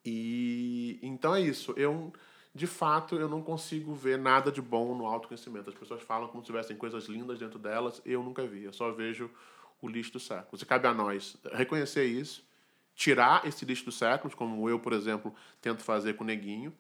[0.05, 1.73] E então é isso.
[1.75, 2.13] Eu
[2.53, 5.69] de fato, eu não consigo ver nada de bom no autoconhecimento.
[5.69, 8.63] As pessoas falam como se tivessem coisas lindas dentro delas, eu nunca vi.
[8.63, 9.29] Eu só vejo
[9.81, 10.57] o lixo do século.
[10.57, 12.43] Se cabe a nós reconhecer isso,
[12.93, 16.73] tirar esse lixo dos séculos, como eu, por exemplo, tento fazer com o Neguinho.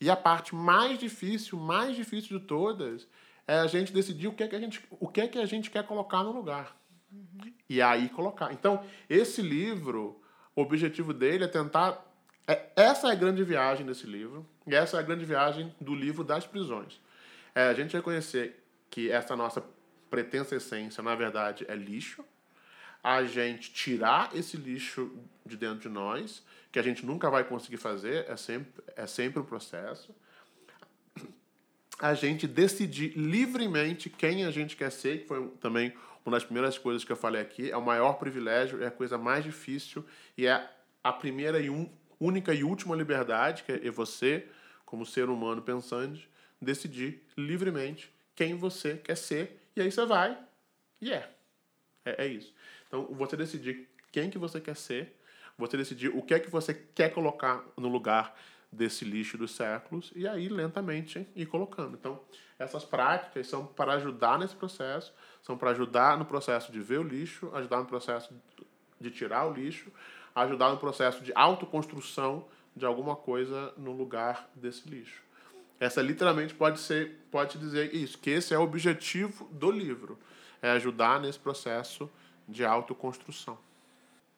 [0.00, 3.08] E a parte mais difícil, mais difícil de todas,
[3.46, 5.46] é a gente decidir o que é que a gente, o que é que a
[5.46, 6.76] gente quer colocar no lugar.
[7.10, 7.52] Uhum.
[7.68, 8.52] E aí colocar.
[8.52, 10.20] Então, esse livro,
[10.54, 12.09] o objetivo dele é tentar
[12.74, 16.24] essa é a grande viagem desse livro, e essa é a grande viagem do livro
[16.24, 17.00] das prisões.
[17.54, 19.62] É a gente reconhecer que essa nossa
[20.08, 22.24] pretensa essência, na verdade, é lixo,
[23.02, 25.10] a gente tirar esse lixo
[25.46, 29.40] de dentro de nós, que a gente nunca vai conseguir fazer, é sempre, é sempre
[29.40, 30.14] um processo.
[31.98, 35.92] A gente decidir livremente quem a gente quer ser, que foi também
[36.24, 39.16] uma das primeiras coisas que eu falei aqui, é o maior privilégio, é a coisa
[39.16, 40.04] mais difícil
[40.36, 40.68] e é
[41.02, 41.90] a primeira e um,
[42.20, 44.46] única e última liberdade, que é você,
[44.84, 46.28] como ser humano pensante,
[46.60, 50.38] decidir livremente quem você quer ser, e aí você vai
[51.00, 51.30] e é.
[52.04, 52.52] É, é isso.
[52.86, 55.16] Então, você decidir quem que você quer ser,
[55.56, 58.36] você decidir o que é que você quer colocar no lugar
[58.72, 61.96] desse lixo dos séculos, e aí lentamente ir colocando.
[61.96, 62.20] Então,
[62.58, 67.02] essas práticas são para ajudar nesse processo, são para ajudar no processo de ver o
[67.02, 68.32] lixo, ajudar no processo
[69.00, 69.90] de tirar o lixo,
[70.34, 72.44] ajudar no processo de autoconstrução
[72.74, 75.22] de alguma coisa no lugar desse lixo.
[75.78, 80.18] Essa literalmente pode ser, pode dizer isso, que esse é o objetivo do livro,
[80.60, 82.10] é ajudar nesse processo
[82.46, 83.58] de autoconstrução.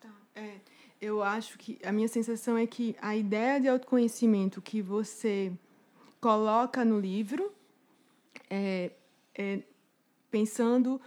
[0.01, 0.09] Tá.
[0.37, 0.59] É,
[1.01, 5.53] eu acho que a minha sensação é que a ideia de autoconhecimento que você
[6.21, 7.53] coloca no livro
[8.49, 8.93] é,
[9.35, 9.63] é
[10.31, 11.01] pensando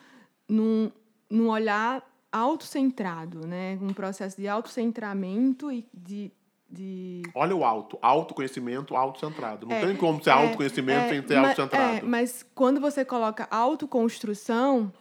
[0.50, 0.92] num,
[1.30, 2.04] num olhar
[2.36, 3.80] autocentrado, né?
[3.82, 6.32] um processo de autocentramento e de,
[6.70, 7.22] de...
[7.34, 9.66] Olha o auto, autoconhecimento autocentrado.
[9.66, 11.98] Não é, tem como ser é, autoconhecimento é, sem ser autocentrado.
[11.98, 14.92] É, mas quando você coloca autoconstrução,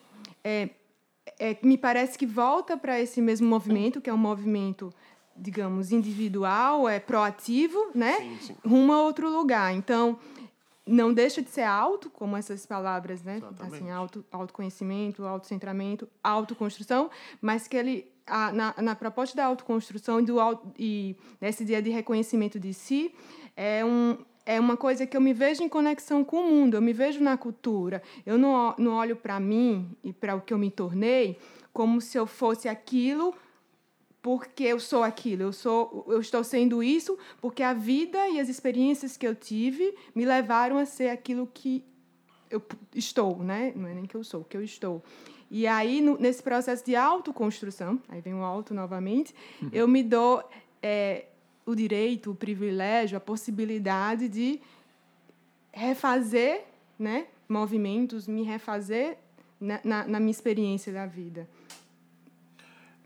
[0.44, 0.70] é,
[1.40, 4.92] é, me parece que volta para esse mesmo movimento, que é um movimento,
[5.36, 8.14] digamos, individual, é proativo, né?
[8.18, 8.56] Sim, sim.
[8.64, 9.74] Rumo a outro lugar.
[9.74, 10.16] Então,
[10.86, 13.36] não deixa de ser alto, como essas palavras, né?
[13.36, 13.74] Exatamente.
[13.74, 20.24] Assim, auto, autoconhecimento, autocentramento, autoconstrução, mas que ele, a, na, na proposta da autoconstrução e,
[20.24, 20.36] do,
[20.78, 23.14] e nesse dia de reconhecimento de si,
[23.56, 26.82] é, um, é uma coisa que eu me vejo em conexão com o mundo, eu
[26.82, 28.02] me vejo na cultura.
[28.26, 31.38] Eu não, não olho para mim e para o que eu me tornei
[31.72, 33.34] como se eu fosse aquilo
[34.24, 38.48] porque eu sou aquilo, eu sou, eu estou sendo isso porque a vida e as
[38.48, 41.84] experiências que eu tive me levaram a ser aquilo que
[42.48, 42.62] eu
[42.94, 43.74] estou, né?
[43.76, 45.04] Não é nem que eu sou, que eu estou.
[45.50, 49.68] E aí no, nesse processo de autoconstrução, aí vem o auto novamente, uhum.
[49.70, 50.42] eu me dou
[50.82, 51.26] é,
[51.66, 54.58] o direito, o privilégio, a possibilidade de
[55.70, 56.64] refazer,
[56.98, 57.26] né?
[57.46, 59.18] Movimentos, me refazer
[59.60, 61.46] na, na, na minha experiência da vida.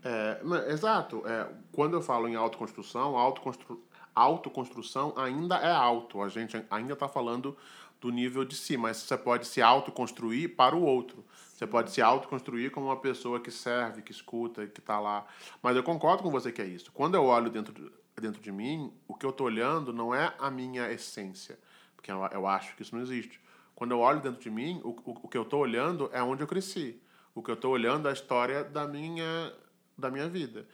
[0.03, 1.23] É, exato.
[1.27, 3.83] É, quando eu falo em autoconstrução, autoconstru,
[4.15, 6.21] autoconstrução ainda é alto.
[6.21, 7.55] A gente ainda está falando
[7.99, 11.23] do nível de si, mas você pode se autoconstruir para o outro.
[11.53, 15.25] Você pode se autoconstruir como uma pessoa que serve, que escuta, que está lá.
[15.61, 16.91] Mas eu concordo com você que é isso.
[16.93, 20.33] Quando eu olho dentro de, dentro de mim, o que eu estou olhando não é
[20.39, 21.59] a minha essência,
[21.97, 23.41] porque eu, eu acho que isso não existe.
[23.75, 26.41] Quando eu olho dentro de mim, o, o, o que eu estou olhando é onde
[26.41, 27.01] eu cresci.
[27.35, 29.53] O que eu estou olhando é a história da minha
[29.99, 30.67] da minha vida.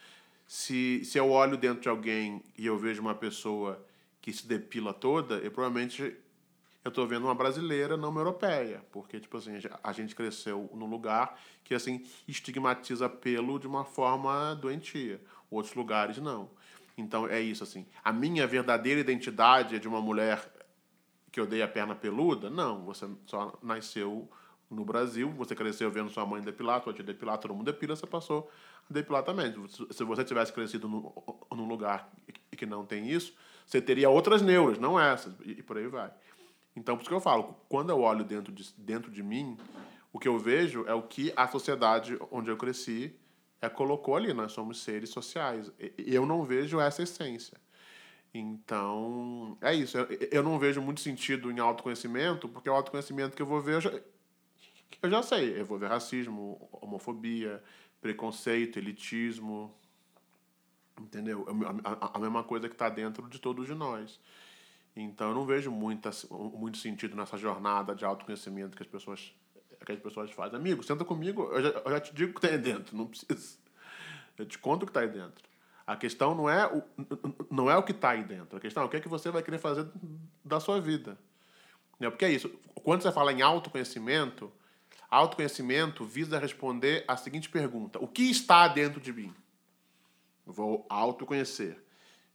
[0.47, 3.83] Se, se eu olho dentro de alguém e eu vejo uma pessoa
[4.21, 6.15] que se depila toda, eu provavelmente
[6.83, 9.53] eu estou vendo uma brasileira, não uma europeia, porque tipo assim
[9.83, 15.19] a gente cresceu num lugar que assim estigmatiza pelo de uma forma doentia,
[15.49, 16.49] outros lugares não.
[16.95, 17.85] Então é isso assim.
[18.03, 20.47] A minha verdadeira identidade é de uma mulher
[21.31, 22.49] que odeia a perna peluda?
[22.49, 24.29] Não, você só nasceu
[24.69, 28.07] no Brasil, você cresceu vendo sua mãe depilar, sua tia depilar, todo mundo depila, você
[28.07, 28.49] passou
[28.89, 29.53] a depilar também.
[29.91, 32.09] Se você tivesse crescido num, lugar
[32.55, 33.33] que não tem isso,
[33.65, 36.11] você teria outras neuras, não essas, e, por aí vai.
[36.75, 39.57] Então, por isso que eu falo, quando eu olho dentro de, dentro de mim,
[40.11, 43.15] o que eu vejo é o que a sociedade onde eu cresci
[43.61, 44.33] é, colocou ali.
[44.33, 45.71] Nós somos seres sociais.
[45.97, 47.57] E eu não vejo essa essência.
[48.33, 49.97] Então, é isso.
[50.31, 53.81] Eu não vejo muito sentido em autoconhecimento, porque o autoconhecimento que eu vou ver, eu
[53.81, 53.91] já,
[55.01, 57.63] eu já sei, ver racismo, homofobia,
[58.01, 59.73] preconceito, elitismo,
[60.99, 61.45] entendeu?
[61.83, 64.19] A, a, mesma coisa que está dentro de todos de nós.
[64.95, 69.33] Então eu não vejo muita, muito sentido nessa jornada de autoconhecimento que as pessoas
[69.85, 70.57] que as pessoas fazem.
[70.57, 73.05] Amigo, senta comigo, eu já, eu já te digo o que tem aí dentro, não
[73.05, 73.57] precisa.
[74.37, 75.43] Eu te conto o que está aí dentro.
[75.85, 76.83] A questão não é o,
[77.51, 78.57] não é o que está aí dentro.
[78.57, 79.87] A questão é o que, é que você vai querer fazer
[80.43, 81.17] da sua vida.
[81.99, 82.49] Porque é isso.
[82.73, 84.51] Quando você fala em autoconhecimento,
[85.09, 89.33] Autoconhecimento visa responder a seguinte pergunta: O que está dentro de mim?
[90.45, 91.77] vou autoconhecer.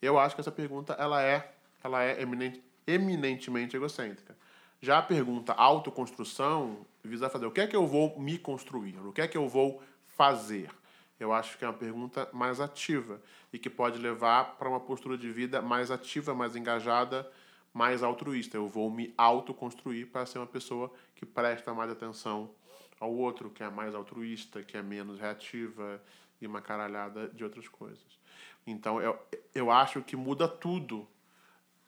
[0.03, 1.53] Eu acho que essa pergunta ela é,
[1.83, 4.37] ela é eminente, eminentemente egocêntrica.
[4.81, 9.13] Já a pergunta autoconstrução visa fazer o que é que eu vou me construir, o
[9.13, 9.83] que é que eu vou
[10.17, 10.71] fazer.
[11.19, 13.21] Eu acho que é uma pergunta mais ativa
[13.53, 17.31] e que pode levar para uma postura de vida mais ativa, mais engajada,
[17.75, 18.57] mais altruísta.
[18.57, 22.51] Eu vou me autoconstruir para ser uma pessoa que presta mais atenção
[23.01, 26.01] ao outro, que é mais altruísta, que é menos reativa
[26.41, 28.21] e uma caralhada de outras coisas.
[28.67, 29.19] Então, eu,
[29.55, 31.09] eu acho que muda tudo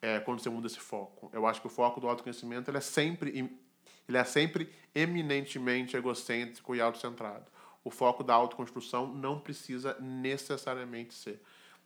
[0.00, 1.30] é, quando você muda esse foco.
[1.32, 3.60] Eu acho que o foco do autoconhecimento ele é sempre
[4.08, 7.46] ele é sempre eminentemente egocêntrico e autocentrado.
[7.84, 11.40] O foco da autoconstrução não precisa necessariamente ser.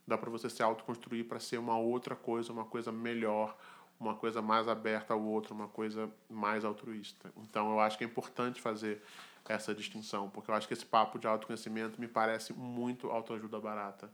[0.06, 3.56] Dá para você se autoconstruir para ser uma outra coisa, uma coisa melhor,
[3.98, 7.30] uma coisa mais aberta ao outro, uma coisa mais altruísta.
[7.38, 9.02] Então eu acho que é importante fazer
[9.48, 14.10] essa distinção, porque eu acho que esse papo de autoconhecimento me parece muito autoajuda barata.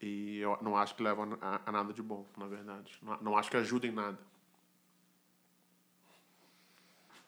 [0.00, 2.98] E eu não acho que leva a, nada de bom, na verdade.
[3.02, 4.18] Não, não acho que ajuda em nada.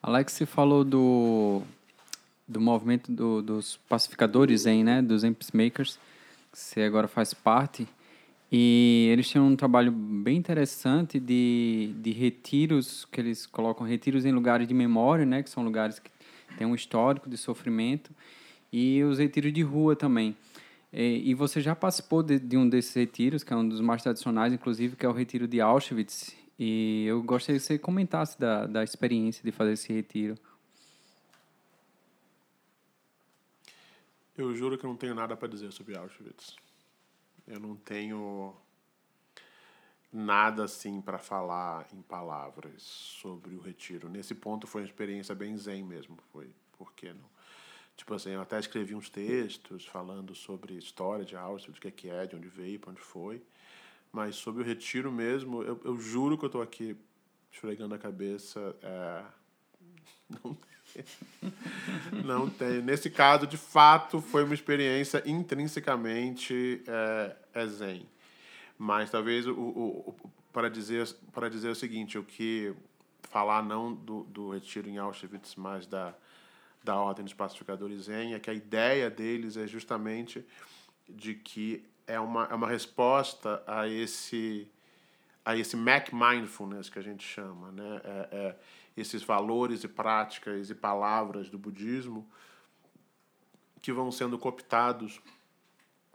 [0.03, 1.63] Alex, você falou do,
[2.47, 5.03] do movimento do, dos pacificadores, hein, né?
[5.03, 5.99] dos peacemakers,
[6.53, 7.89] que você agora faz parte.
[8.51, 14.33] E eles têm um trabalho bem interessante de, de retiros, que eles colocam retiros em
[14.33, 15.43] lugares de memória, né?
[15.43, 16.11] Que são lugares que
[16.57, 18.13] têm um histórico de sofrimento.
[18.73, 20.37] E os retiros de rua também.
[20.93, 24.03] E, e você já participou de, de um desses retiros, que é um dos mais
[24.03, 26.37] tradicionais, inclusive, que é o retiro de Auschwitz.
[26.59, 30.37] E eu gostaria que você comentasse da, da experiência de fazer esse retiro.
[34.39, 36.66] Eu juro que não tenho nada para dizer sobre Auschwitz.
[37.47, 38.55] Eu não tenho
[40.13, 44.09] nada assim para falar em palavras sobre o retiro.
[44.09, 47.37] Nesse ponto foi uma experiência bem zen mesmo, foi por que não?
[47.97, 51.91] Tipo assim, eu até escrevi uns textos falando sobre história de Auschwitz, o que é
[51.91, 53.43] que é, de onde veio, para onde foi.
[54.13, 56.97] Mas sobre o retiro mesmo, eu, eu juro que eu estou aqui
[57.51, 58.77] esfregando a cabeça.
[58.83, 59.25] É,
[60.43, 60.57] não
[62.25, 62.83] não tem.
[62.83, 68.07] Nesse caso, de fato, foi uma experiência intrinsecamente é, é zen.
[68.79, 72.75] Mas talvez o, o, o, para, dizer, para dizer o seguinte, o que
[73.23, 76.15] falar não do, do retiro em Auschwitz, mas da,
[76.83, 80.45] da Ordem dos Pacificadores Zen, é que a ideia deles é justamente
[81.09, 84.69] de que é uma, é uma resposta a esse
[85.45, 88.01] a esse Mac Mindfulness que a gente chama, né?
[88.03, 88.57] É, é,
[88.97, 92.27] esses valores e práticas e palavras do budismo
[93.83, 95.21] que vão sendo cooptados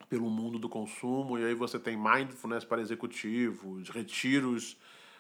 [0.10, 4.76] pelo mundo do consumo e aí você tem mindfulness para executivos, retiros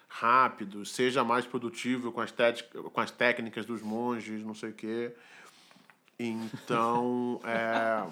[0.10, 2.34] rápidos, seja mais produtivo com as,
[2.92, 5.16] com as técnicas dos monges, não sei o quê.
[6.20, 8.06] Então, é,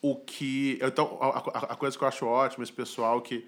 [0.00, 0.78] o que...
[0.80, 3.46] Então, a, a coisa que eu acho ótima, esse pessoal que,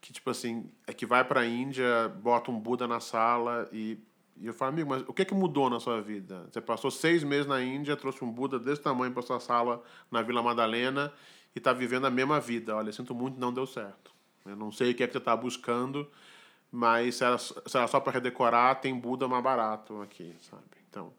[0.00, 3.98] que tipo assim, é que vai para a Índia, bota um Buda na sala e
[4.40, 6.46] e eu falo, amigo, mas o que, que mudou na sua vida?
[6.50, 10.22] Você passou seis meses na Índia, trouxe um Buda desse tamanho para sua sala na
[10.22, 11.12] Vila Madalena
[11.54, 12.76] e está vivendo a mesma vida.
[12.76, 14.12] Olha, sinto muito, não deu certo.
[14.46, 16.08] Eu não sei o que é que você está buscando,
[16.70, 20.62] mas se era, só para redecorar, tem Buda mais barato aqui, sabe?
[20.88, 21.12] Então,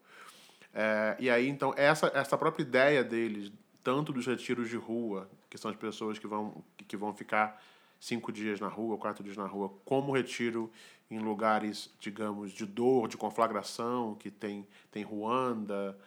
[0.73, 3.51] é, e aí, então, essa, essa própria ideia deles,
[3.83, 7.61] tanto dos retiros de rua, que são as pessoas que vão, que vão ficar
[7.99, 10.71] cinco dias na rua, quatro dias na rua, como retiro
[11.09, 15.97] em lugares, digamos, de dor, de conflagração, que tem, tem Ruanda,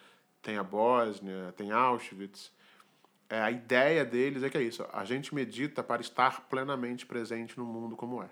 [0.41, 2.53] tem a Bósnia, tem Auschwitz.
[3.29, 7.59] É, a ideia deles é que é isso, a gente medita para estar plenamente presente
[7.59, 8.31] no mundo como é.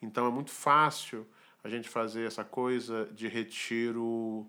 [0.00, 1.26] Então é muito fácil
[1.64, 4.48] a gente fazer essa coisa de retiro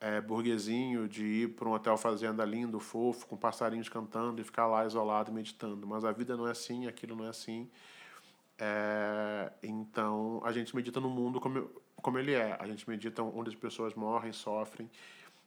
[0.00, 4.66] é, burguesinho, de ir para um hotel fazenda lindo, fofo, com passarinhos cantando e ficar
[4.66, 5.86] lá isolado meditando.
[5.86, 7.68] Mas a vida não é assim, aquilo não é assim.
[8.58, 12.56] É, então, a gente medita no mundo como, como ele é.
[12.60, 14.90] A gente medita onde as pessoas morrem, sofrem.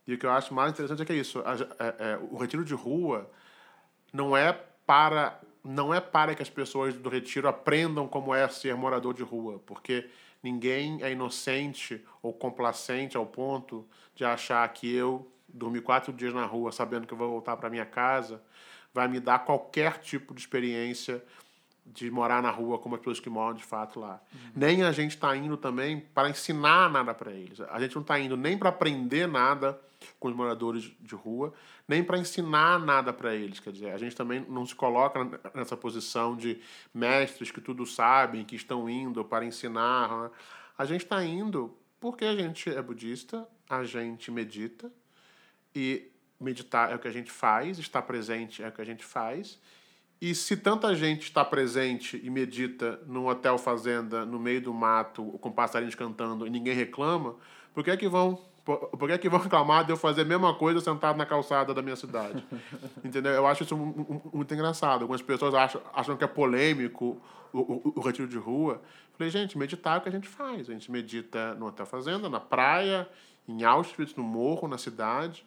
[0.06, 1.40] E o que eu acho mais interessante é que é isso.
[1.40, 1.54] A,
[1.84, 3.30] é, é, o retiro de rua
[4.12, 4.52] não é
[4.86, 9.22] para não é para que as pessoas do retiro aprendam como é ser morador de
[9.22, 10.10] rua, porque
[10.44, 16.46] ninguém é inocente ou complacente ao ponto de achar que eu dormir quatro dias na
[16.46, 18.42] rua sabendo que eu vou voltar para minha casa
[18.94, 21.24] vai me dar qualquer tipo de experiência
[21.94, 24.22] de morar na rua como as pessoas que moram de fato lá.
[24.34, 24.52] Uhum.
[24.56, 27.60] Nem a gente está indo também para ensinar nada para eles.
[27.60, 29.80] A gente não está indo nem para aprender nada
[30.20, 31.54] com os moradores de rua,
[31.88, 33.60] nem para ensinar nada para eles.
[33.60, 35.20] Quer dizer, a gente também não se coloca
[35.54, 36.60] nessa posição de
[36.94, 40.10] mestres que tudo sabem, que estão indo para ensinar.
[40.10, 40.32] Né?
[40.78, 44.92] A gente está indo porque a gente é budista, a gente medita
[45.76, 46.10] e
[46.40, 49.60] meditar é o que a gente faz, estar presente é o que a gente faz
[50.22, 55.24] e se tanta gente está presente e medita num hotel fazenda no meio do mato
[55.42, 57.36] com passarinhos cantando e ninguém reclama,
[57.74, 60.26] por que é que vão por que, é que vão reclamar de eu fazer a
[60.26, 62.46] mesma coisa sentado na calçada da minha cidade?
[63.04, 63.32] Entendeu?
[63.32, 65.02] Eu acho isso muito engraçado.
[65.02, 67.20] Algumas pessoas acham, acham que é polêmico
[67.52, 68.80] o, o, o retiro de rua.
[69.18, 70.70] Falei, gente, meditar é o que a gente faz.
[70.70, 73.10] A gente medita no hotel fazenda, na praia,
[73.48, 75.44] em Auschwitz, no morro, na cidade.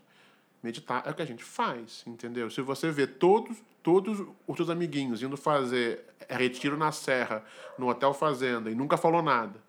[0.65, 2.49] Meditar é o que a gente faz, entendeu?
[2.49, 7.45] Se você vê todos, todos os seus amiguinhos indo fazer retiro na serra,
[7.79, 9.63] no hotel fazenda, e nunca falou nada,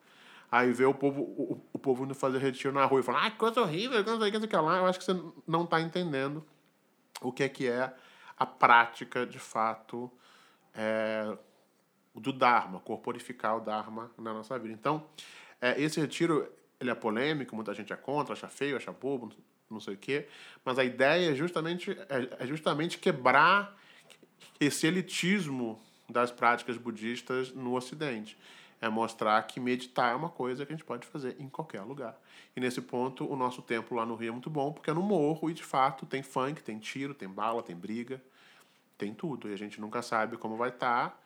[0.49, 3.31] aí vê o povo, o, o povo indo fazer retiro na rua e fala, ah,
[3.31, 6.45] coisa horrível, o que, que lá, eu acho que você não está entendendo
[7.19, 7.93] o que é que é
[8.38, 10.09] a prática, de fato,
[10.73, 11.38] é,
[12.15, 14.73] do Dharma, corporificar o Dharma na nossa vida.
[14.73, 15.05] Então,
[15.59, 16.49] é, esse retiro
[16.80, 19.34] ele é polêmico, muita gente é contra, acha feio, acha bobo,
[19.69, 20.27] não sei o quê,
[20.63, 23.75] mas a ideia é justamente, é, é justamente quebrar
[24.59, 28.37] esse elitismo das práticas budistas no Ocidente.
[28.81, 32.15] É mostrar que meditar é uma coisa que a gente pode fazer em qualquer lugar.
[32.55, 35.01] E nesse ponto, o nosso templo lá no Rio é muito bom, porque é no
[35.01, 38.21] morro e de fato tem funk, tem tiro, tem bala, tem briga,
[38.97, 39.49] tem tudo.
[39.49, 41.09] E a gente nunca sabe como vai estar.
[41.09, 41.17] Tá,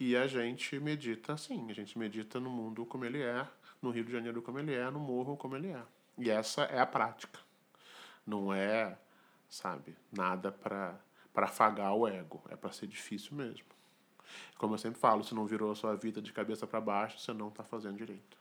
[0.00, 3.46] E a gente medita assim, a gente medita no mundo como ele é,
[3.82, 5.82] no Rio de Janeiro como ele é, no morro como ele é.
[6.16, 7.43] E essa é a prática.
[8.26, 8.98] Não é,
[9.48, 10.98] sabe, nada para
[11.34, 13.66] para afagar o ego, é para ser difícil mesmo.
[14.56, 17.32] Como eu sempre falo, se não virou a sua vida de cabeça para baixo, você
[17.32, 18.38] não está fazendo direito.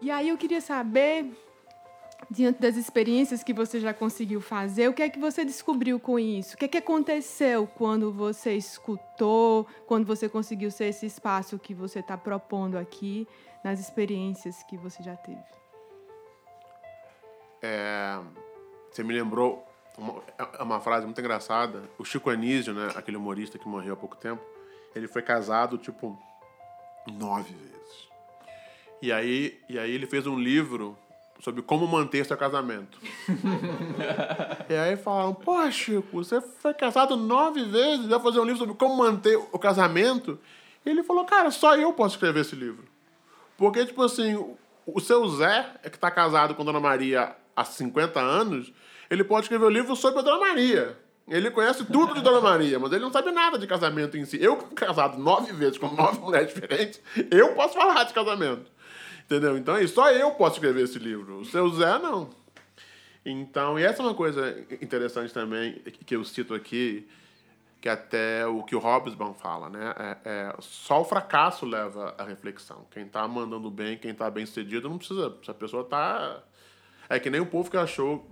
[0.00, 1.36] E aí eu queria saber
[2.30, 6.18] diante das experiências que você já conseguiu fazer, o que é que você descobriu com
[6.18, 6.54] isso?
[6.54, 11.72] O que é que aconteceu quando você escutou, quando você conseguiu ser esse espaço que
[11.72, 13.26] você está propondo aqui,
[13.64, 15.42] nas experiências que você já teve?
[17.62, 18.20] É,
[18.90, 20.22] você me lembrou uma,
[20.58, 21.82] é uma frase muito engraçada.
[21.98, 24.42] O Chico Anísio, né, aquele humorista que morreu há pouco tempo,
[24.94, 26.18] ele foi casado, tipo,
[27.06, 28.08] nove vezes.
[29.00, 30.96] E aí, e aí ele fez um livro
[31.40, 32.98] sobre como manter seu casamento.
[34.68, 38.74] e aí falaram, pô, Chico, você foi casado nove vezes, vai fazer um livro sobre
[38.74, 40.38] como manter o casamento?
[40.84, 42.84] E ele falou, cara, só eu posso escrever esse livro.
[43.56, 44.36] Porque, tipo assim,
[44.86, 48.72] o seu Zé, é que está casado com Dona Maria há 50 anos,
[49.10, 50.96] ele pode escrever um livro sobre a Dona Maria.
[51.28, 54.42] Ele conhece tudo de Dona Maria, mas ele não sabe nada de casamento em si.
[54.42, 57.00] Eu, casado nove vezes com nove mulheres diferentes,
[57.30, 58.70] eu posso falar de casamento.
[59.28, 59.58] Entendeu?
[59.58, 61.40] Então, é só eu posso escrever esse livro.
[61.40, 62.30] O seu Zé, não.
[63.26, 65.74] Então, e essa é uma coisa interessante também,
[66.06, 67.06] que eu cito aqui,
[67.78, 69.94] que até o que o Hobsbawm fala, né?
[69.98, 72.86] É, é, só o fracasso leva à reflexão.
[72.90, 75.36] Quem está mandando bem, quem está bem sucedido, não precisa.
[75.44, 76.42] Se a pessoa está.
[77.06, 78.26] É que nem o povo que achou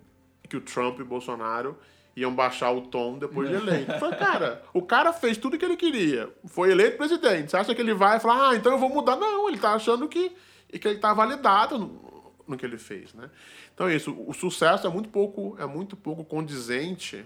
[0.49, 1.77] que o Trump e o Bolsonaro
[2.17, 3.93] iam baixar o tom depois de eleito.
[3.99, 6.33] Falei, cara, o cara fez tudo o que ele queria.
[6.47, 7.51] Foi eleito presidente.
[7.51, 9.17] Você acha que ele vai falar, ah, então eu vou mudar?
[9.17, 10.35] Não, ele está achando que
[10.73, 13.31] e que ele está validado no, no, que ele fez, né?
[13.75, 14.15] Então é isso.
[14.27, 17.25] O sucesso é muito pouco é muito pouco condizente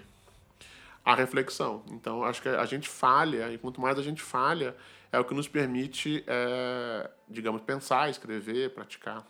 [1.04, 1.82] à reflexão.
[1.90, 4.76] Então acho que a gente falha e quanto mais a gente falha
[5.12, 9.26] é o que nos permite, é, digamos, pensar, escrever, praticar.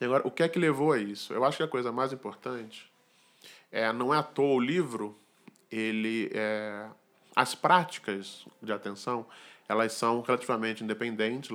[0.00, 1.32] E agora, o que é que levou a isso?
[1.32, 2.90] Eu acho que a coisa mais importante
[3.70, 5.16] é não é à toa o livro,
[5.70, 6.86] ele é,
[7.34, 9.26] as práticas de atenção
[9.68, 11.50] elas são relativamente independentes,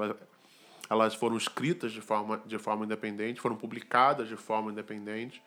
[0.91, 5.41] elas, foram escritas de forma, de forma independente, foram publicadas de forma independente,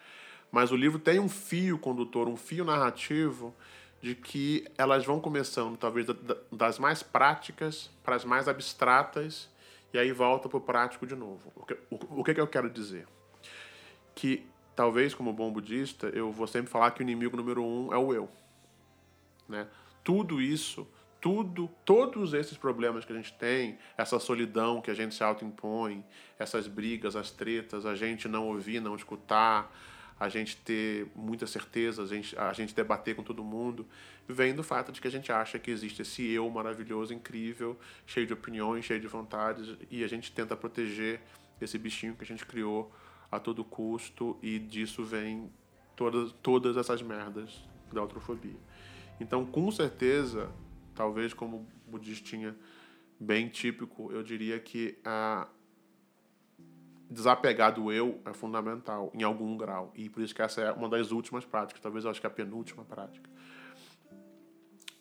[0.50, 3.54] mas o livro tem um fio condutor, um fio narrativo
[4.00, 6.06] de que elas vão começando, talvez,
[6.50, 9.50] das mais práticas para as mais abstratas,
[9.92, 11.52] e aí volta para o prático de novo.
[11.54, 13.06] O que, o, o que, que eu quero dizer?
[14.14, 17.98] Que, talvez, como bom budista, eu vou sempre falar que o inimigo número um é
[17.98, 18.30] o eu.
[19.46, 19.66] Né?
[20.02, 20.86] Tudo isso
[21.24, 26.04] tudo, todos esses problemas que a gente tem, essa solidão que a gente se autoimpõe,
[26.38, 29.74] essas brigas, as tretas, a gente não ouvir, não escutar,
[30.20, 33.88] a gente ter muita certeza, a gente, a gente debater com todo mundo,
[34.28, 38.26] vem do fato de que a gente acha que existe esse eu maravilhoso, incrível, cheio
[38.26, 41.22] de opiniões, cheio de vontades, e a gente tenta proteger
[41.58, 42.92] esse bichinho que a gente criou
[43.32, 45.50] a todo custo, e disso vem
[45.96, 48.60] todas, todas essas merdas da autrofobia.
[49.18, 50.52] Então, com certeza,
[50.94, 52.56] talvez como budistinha
[53.18, 55.48] bem típico, eu diria que a
[57.10, 59.92] desapegar do eu é fundamental em algum grau.
[59.94, 62.30] E por isso que essa é uma das últimas práticas, talvez eu acho que é
[62.30, 63.28] a penúltima prática.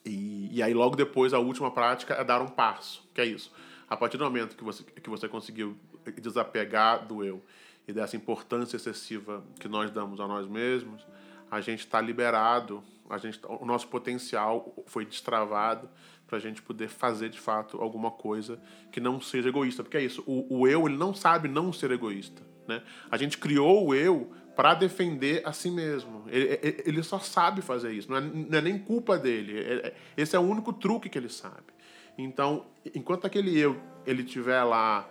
[0.06, 3.52] E, e aí logo depois a última prática é dar um passo, que é isso.
[3.90, 5.78] A partir do momento que você, que você conseguiu
[6.22, 7.42] desapegar do eu
[7.88, 11.06] e dessa importância excessiva que nós damos a nós mesmos,
[11.50, 15.90] a gente está liberado a gente, o nosso potencial foi destravado
[16.28, 18.60] para a gente poder fazer de fato alguma coisa
[18.92, 19.84] que não seja egoísta.
[19.84, 22.42] Porque é isso, o, o eu ele não sabe não ser egoísta.
[22.68, 22.82] Né?
[23.12, 26.24] A gente criou o eu para defender a si mesmo.
[26.28, 29.60] Ele, ele só sabe fazer isso, não é, não é nem culpa dele.
[29.60, 31.74] É, é, esse é o único truque que ele sabe.
[32.18, 35.08] Então, enquanto aquele eu ele tiver lá,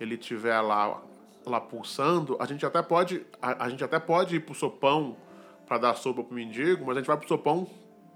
[0.00, 1.00] ele tiver lá,
[1.46, 5.16] lá pulsando, a gente até pode, a, a gente até pode ir pro sopão
[5.66, 7.68] para dar sopa pro mendigo, mas a gente vai pro sopão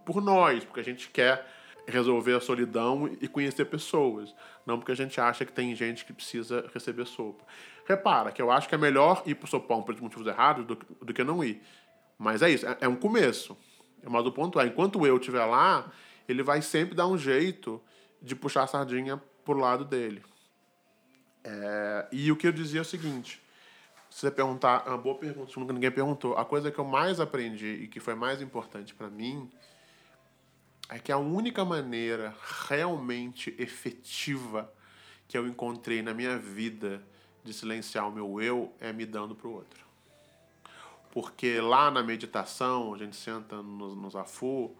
[0.04, 1.46] por nós, porque a gente quer
[1.86, 4.34] resolver a solidão e conhecer pessoas,
[4.66, 7.44] não porque a gente acha que tem gente que precisa receber sopa.
[7.86, 11.14] Repara que eu acho que é melhor ir pro sopão pelos motivos errados do, do
[11.14, 11.62] que não ir.
[12.18, 13.56] Mas é isso, é, é um começo.
[14.04, 15.90] Mas o ponto é, enquanto eu estiver lá,
[16.28, 17.80] ele vai sempre dar um jeito
[18.20, 20.22] de puxar a sardinha pro lado dele.
[21.42, 23.42] É, e o que eu dizia é o seguinte:
[24.18, 26.36] se você perguntar, é uma boa pergunta, nunca ninguém perguntou.
[26.36, 29.48] A coisa que eu mais aprendi e que foi mais importante para mim
[30.88, 32.34] é que a única maneira
[32.68, 34.74] realmente efetiva
[35.28, 37.00] que eu encontrei na minha vida
[37.44, 39.86] de silenciar o meu eu é me dando para o outro.
[41.12, 44.74] Porque lá na meditação, a gente senta no, no Zafu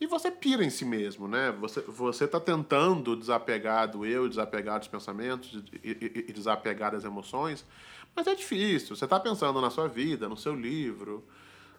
[0.00, 1.52] e você pira em si mesmo, né?
[1.60, 7.04] Você, você tá tentando desapegar do eu, desapegar dos pensamentos e, e, e desapegar das
[7.04, 7.64] emoções,
[8.14, 8.94] mas é difícil.
[8.96, 11.24] Você está pensando na sua vida, no seu livro,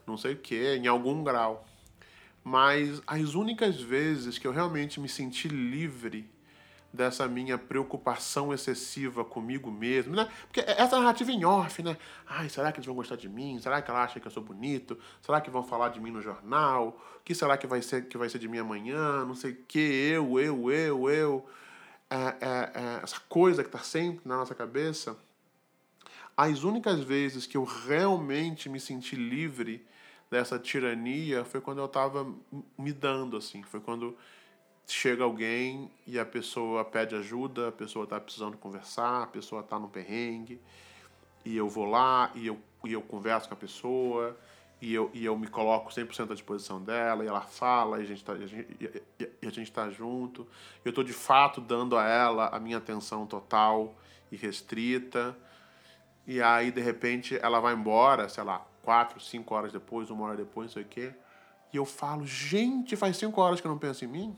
[0.06, 1.66] não sei o quê, em algum grau.
[2.44, 6.30] Mas as únicas vezes que eu realmente me senti livre
[6.94, 10.30] dessa minha preocupação excessiva comigo mesmo, né?
[10.44, 11.98] Porque essa narrativa em off, né?
[12.28, 13.60] Ai, será que eles vão gostar de mim?
[13.60, 14.98] Será que ela acha que eu sou bonito?
[15.20, 17.02] Será que vão falar de mim no jornal?
[17.18, 19.26] O que será que vai ser que vai ser de mim amanhã?
[19.26, 21.46] Não sei o que, eu, eu, eu, eu.
[22.12, 25.18] É, é, é, essa coisa que está sempre na nossa cabeça.
[26.36, 29.86] As únicas vezes que eu realmente me senti livre
[30.30, 32.28] dessa tirania foi quando eu estava
[32.78, 33.62] me dando, assim.
[33.62, 34.18] Foi quando
[34.88, 39.78] chega alguém e a pessoa pede ajuda, a pessoa está precisando conversar, a pessoa está
[39.80, 40.60] no perrengue,
[41.46, 44.38] e eu vou lá e eu, e eu converso com a pessoa,
[44.82, 48.06] e eu, e eu me coloco 100% à disposição dela, e ela fala, e a
[48.06, 49.02] gente está e,
[49.42, 50.48] e a gente tá junto.
[50.84, 53.96] Eu estou de fato dando a ela a minha atenção total
[54.32, 55.38] e restrita.
[56.26, 60.38] E aí, de repente, ela vai embora, sei lá, quatro, cinco horas depois, uma hora
[60.38, 61.14] depois, não sei o quê.
[61.72, 64.38] E eu falo, gente, faz cinco horas que eu não penso em mim?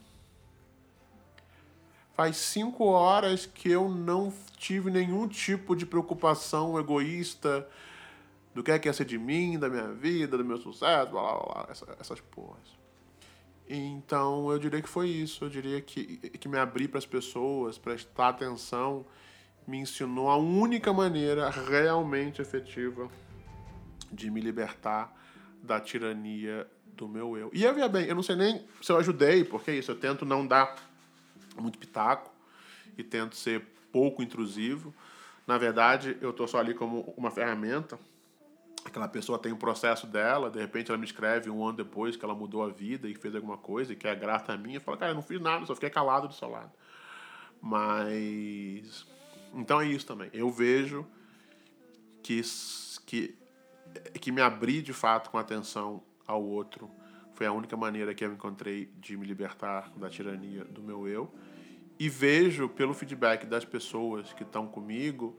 [2.13, 7.67] Faz cinco horas que eu não tive nenhum tipo de preocupação egoísta
[8.53, 11.21] do que é que ia ser de mim, da minha vida, do meu sucesso, blá
[11.21, 12.85] blá blá, essa, essas porras.
[13.67, 15.43] Então eu diria que foi isso.
[15.43, 19.05] Eu diria que, que me abrir para as pessoas, prestar atenção,
[19.67, 23.09] me ensinou a única maneira realmente efetiva
[24.11, 25.13] de me libertar
[25.61, 27.49] da tirania do meu eu.
[27.53, 29.99] E eu via bem, eu não sei nem se eu ajudei, porque é isso, eu
[29.99, 30.75] tento não dar
[31.59, 32.31] muito pitaco
[32.97, 34.93] e tento ser pouco intrusivo.
[35.45, 37.99] Na verdade, eu estou só ali como uma ferramenta.
[38.83, 42.23] Aquela pessoa tem um processo dela, de repente ela me escreve um ano depois que
[42.23, 44.75] ela mudou a vida e fez alguma coisa e que é grata a mim.
[44.75, 46.71] Eu falo, cara, eu não fiz nada, só fiquei calado do seu lado.
[47.59, 49.05] Mas.
[49.55, 50.29] Então é isso também.
[50.33, 51.05] Eu vejo
[52.21, 52.41] que,
[53.05, 53.35] que,
[54.19, 56.91] que me abrir de fato com atenção ao outro
[57.33, 61.33] foi a única maneira que eu encontrei de me libertar da tirania do meu eu.
[61.97, 65.37] E vejo pelo feedback das pessoas que estão comigo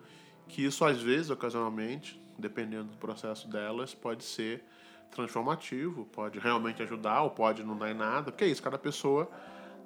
[0.49, 4.63] que isso às vezes, ocasionalmente, dependendo do processo delas, pode ser
[5.11, 9.31] transformativo, pode realmente ajudar ou pode não dar em nada, porque é isso, cada pessoa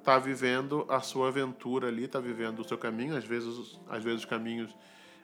[0.01, 4.21] está vivendo a sua aventura ali, está vivendo o seu caminho, às vezes, às vezes
[4.21, 4.75] os caminhos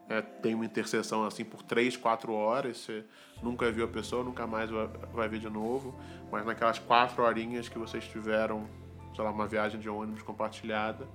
[0.08, 3.04] é, tem uma interseção assim por três, quatro horas, você
[3.42, 6.00] nunca viu a pessoa, nunca mais vai, vai ver de novo,
[6.32, 8.70] mas naquelas quatro horinhas que vocês tiveram,
[9.16, 11.08] sei lá, uma viagem de ônibus compartilhada,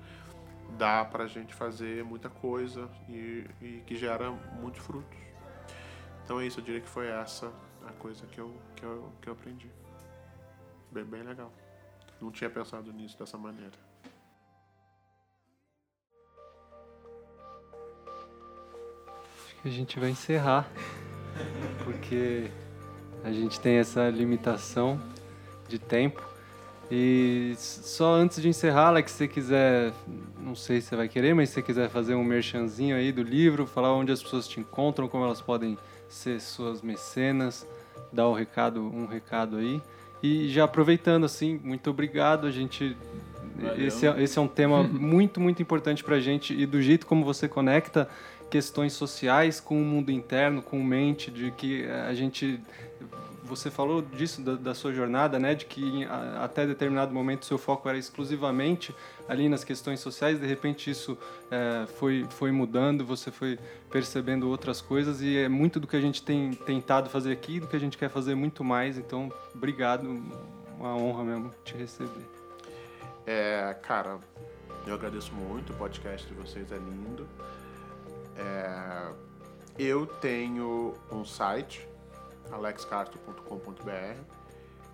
[0.76, 4.30] dá pra gente fazer muita coisa e, e que gera
[4.60, 5.18] muitos frutos.
[6.24, 7.52] Então é isso, eu diria que foi essa
[7.86, 9.70] a coisa que eu, que eu, que eu aprendi.
[10.90, 11.52] Bem, bem legal.
[12.22, 13.72] Não tinha pensado nisso dessa maneira.
[19.64, 20.68] a gente vai encerrar,
[21.84, 22.50] porque
[23.22, 25.00] a gente tem essa limitação
[25.68, 26.20] de tempo.
[26.90, 29.92] E só antes de encerrar, Alex, se você quiser,
[30.38, 33.22] não sei se você vai querer, mas se você quiser fazer um merchanzinho aí do
[33.22, 35.78] livro, falar onde as pessoas te encontram, como elas podem
[36.08, 37.66] ser suas mecenas,
[38.12, 39.80] dar um recado, um recado aí.
[40.22, 42.96] E já aproveitando assim, muito obrigado, a gente
[43.76, 46.54] esse é, esse é um tema muito, muito importante para a gente.
[46.54, 48.08] E do jeito como você conecta
[48.50, 52.60] questões sociais com o mundo interno, com mente, de que a gente
[53.54, 57.58] você falou disso da, da, sua jornada, né, de que a, até determinado momento seu
[57.58, 58.94] foco era exclusivamente
[59.28, 61.16] ali nas questões sociais, de repente isso
[61.50, 63.58] é, foi foi mudando, você foi
[63.90, 67.66] percebendo outras coisas e é muito do que a gente tem tentado fazer aqui, do
[67.66, 68.96] que a gente quer fazer muito mais.
[68.96, 70.22] Então, obrigado,
[70.78, 72.26] uma honra mesmo te receber.
[73.26, 74.18] É, cara,
[74.86, 77.28] eu agradeço muito, o podcast de vocês é lindo.
[78.36, 79.12] É,
[79.78, 81.88] eu tenho um site,
[82.50, 84.20] alexcastro.com.br.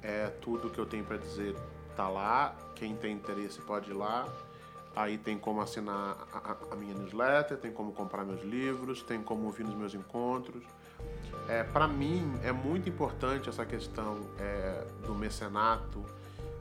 [0.02, 1.56] É, tudo que eu tenho para dizer
[1.96, 2.54] tá lá.
[2.74, 4.28] Quem tem interesse pode ir lá.
[4.94, 9.44] Aí tem como assinar a, a, minha newsletter, tem como comprar meus livros, tem como
[9.44, 10.64] ouvir nos meus encontros.
[11.48, 16.04] É, para mim é muito importante essa questão é, do mecenato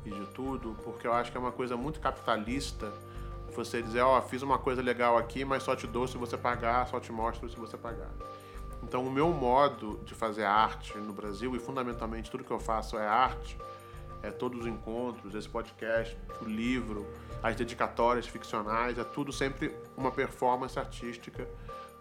[0.05, 2.93] e de tudo, porque eu acho que é uma coisa muito capitalista
[3.57, 6.37] você dizer, ó, oh, fiz uma coisa legal aqui, mas só te dou se você
[6.37, 8.11] pagar, só te mostro se você pagar.
[8.87, 12.97] Então, o meu modo de fazer arte no Brasil, e fundamentalmente tudo que eu faço
[12.97, 13.57] é arte,
[14.23, 17.05] é todos os encontros, esse podcast, o livro,
[17.43, 21.45] as dedicatórias ficcionais, é tudo sempre uma performance artística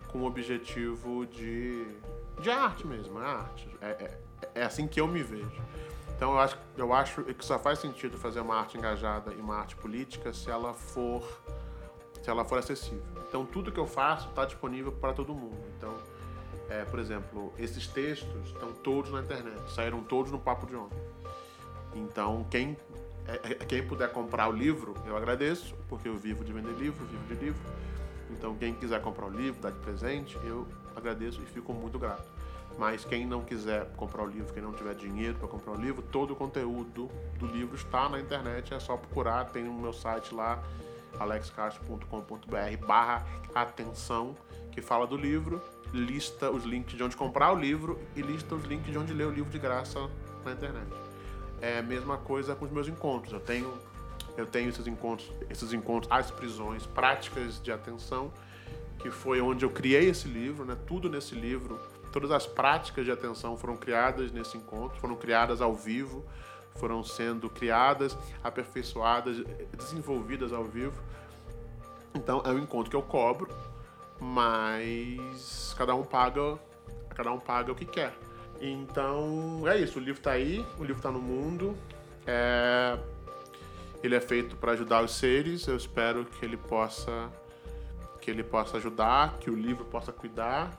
[0.06, 1.88] com o objetivo de
[2.40, 3.68] de arte mesmo, é arte.
[3.80, 4.18] É, é,
[4.60, 5.60] é assim que eu me vejo.
[6.14, 9.56] Então eu acho, eu acho que só faz sentido fazer uma arte engajada e uma
[9.56, 11.24] arte política se ela for
[12.22, 13.02] se ela for acessível.
[13.28, 15.64] Então tudo que eu faço está disponível para todo mundo.
[15.76, 15.94] Então,
[16.68, 20.98] é, por exemplo, esses textos estão todos na internet, saíram todos no Papo de Ontem.
[21.94, 22.76] Então quem
[23.28, 27.04] é, é, quem puder comprar o livro, eu agradeço, porque eu vivo de vender livro,
[27.06, 27.60] vivo de livro.
[28.30, 32.28] Então quem quiser comprar o livro, dar de presente, eu agradeço e fico muito grato.
[32.78, 36.02] Mas quem não quiser comprar o livro, quem não tiver dinheiro para comprar o livro,
[36.02, 40.34] todo o conteúdo do livro está na internet, é só procurar, tem no meu site
[40.34, 40.62] lá,
[41.18, 44.36] alexcastro.com.br barra atenção,
[44.70, 45.62] que fala do livro,
[45.96, 49.26] lista os links de onde comprar o livro e lista os links de onde ler
[49.26, 49.98] o livro de graça
[50.44, 50.88] na internet.
[51.60, 53.32] É a mesma coisa com os meus encontros.
[53.32, 53.72] Eu tenho,
[54.36, 58.32] eu tenho esses encontros, esses encontros às prisões, práticas de atenção,
[58.98, 60.76] que foi onde eu criei esse livro, né?
[60.86, 61.80] Tudo nesse livro
[62.16, 66.24] Todas as práticas de atenção foram criadas nesse encontro, foram criadas ao vivo,
[66.76, 69.44] foram sendo criadas, aperfeiçoadas,
[69.76, 70.98] desenvolvidas ao vivo.
[72.14, 73.54] Então é um encontro que eu cobro,
[74.20, 76.58] mas cada um paga,
[77.10, 78.12] cada um paga o que quer.
[78.60, 81.76] Então é isso, o livro está aí, o livro está no mundo.
[82.26, 82.98] É...
[84.02, 85.66] Ele é feito para ajudar os seres.
[85.66, 87.30] Eu espero que ele possa
[88.20, 90.70] que ele possa ajudar, que o livro possa cuidar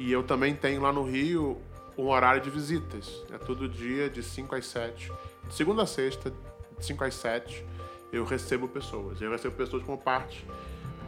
[0.00, 1.60] e eu também tenho lá no Rio
[1.96, 3.22] um horário de visitas.
[3.30, 5.12] É todo dia de 5 às 7.
[5.46, 6.32] De segunda a sexta,
[6.78, 7.64] de 5 às 7,
[8.10, 9.20] eu recebo pessoas.
[9.20, 10.46] Eu recebo pessoas como parte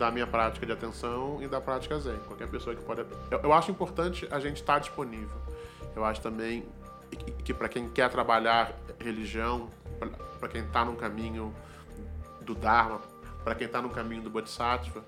[0.03, 2.19] da minha prática de atenção e da prática Zen.
[2.27, 3.07] Qualquer pessoa que pode.
[3.31, 5.41] Eu, eu acho importante a gente estar disponível.
[5.95, 6.67] Eu acho também
[7.09, 9.71] que, que para quem quer trabalhar religião,
[10.41, 11.55] para quem está no caminho
[12.41, 13.01] do Dharma,
[13.45, 15.05] para quem está no caminho do Bodhisattva,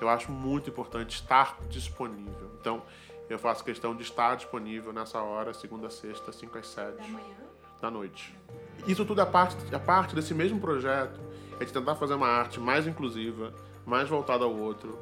[0.00, 2.50] eu acho muito importante estar disponível.
[2.60, 2.82] Então,
[3.30, 7.06] eu faço questão de estar disponível nessa hora, segunda a sexta, 5 às 7 Da
[7.06, 7.36] manhã?
[7.80, 8.36] da noite.
[8.84, 11.20] Isso tudo é parte, é parte desse mesmo projeto,
[11.60, 13.52] é de tentar fazer uma arte mais inclusiva,
[13.86, 14.98] mais voltada ao outro,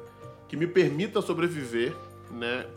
[0.47, 1.95] que me permita sobreviver,
[2.31, 2.67] né?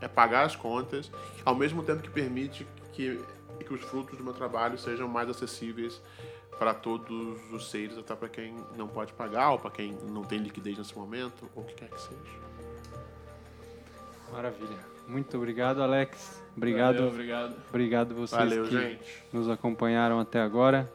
[0.00, 1.10] É pagar as contas,
[1.44, 3.18] ao mesmo tempo que permite que,
[3.58, 6.00] que os frutos do meu trabalho sejam mais acessíveis
[6.58, 10.38] para todos os seres, até para quem não pode pagar, ou para quem não tem
[10.38, 12.46] liquidez nesse momento, ou o que quer que seja.
[14.32, 14.78] Maravilha.
[15.06, 16.42] Muito obrigado, Alex.
[16.56, 16.96] Obrigado.
[16.96, 17.56] Valeu, obrigado.
[17.68, 19.24] Obrigado vocês Valeu, que gente.
[19.32, 20.90] nos acompanharam até agora.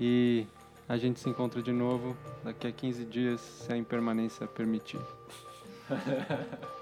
[0.00, 0.46] E
[0.90, 4.98] a gente se encontra de novo daqui a 15 dias, se a impermanência permitir.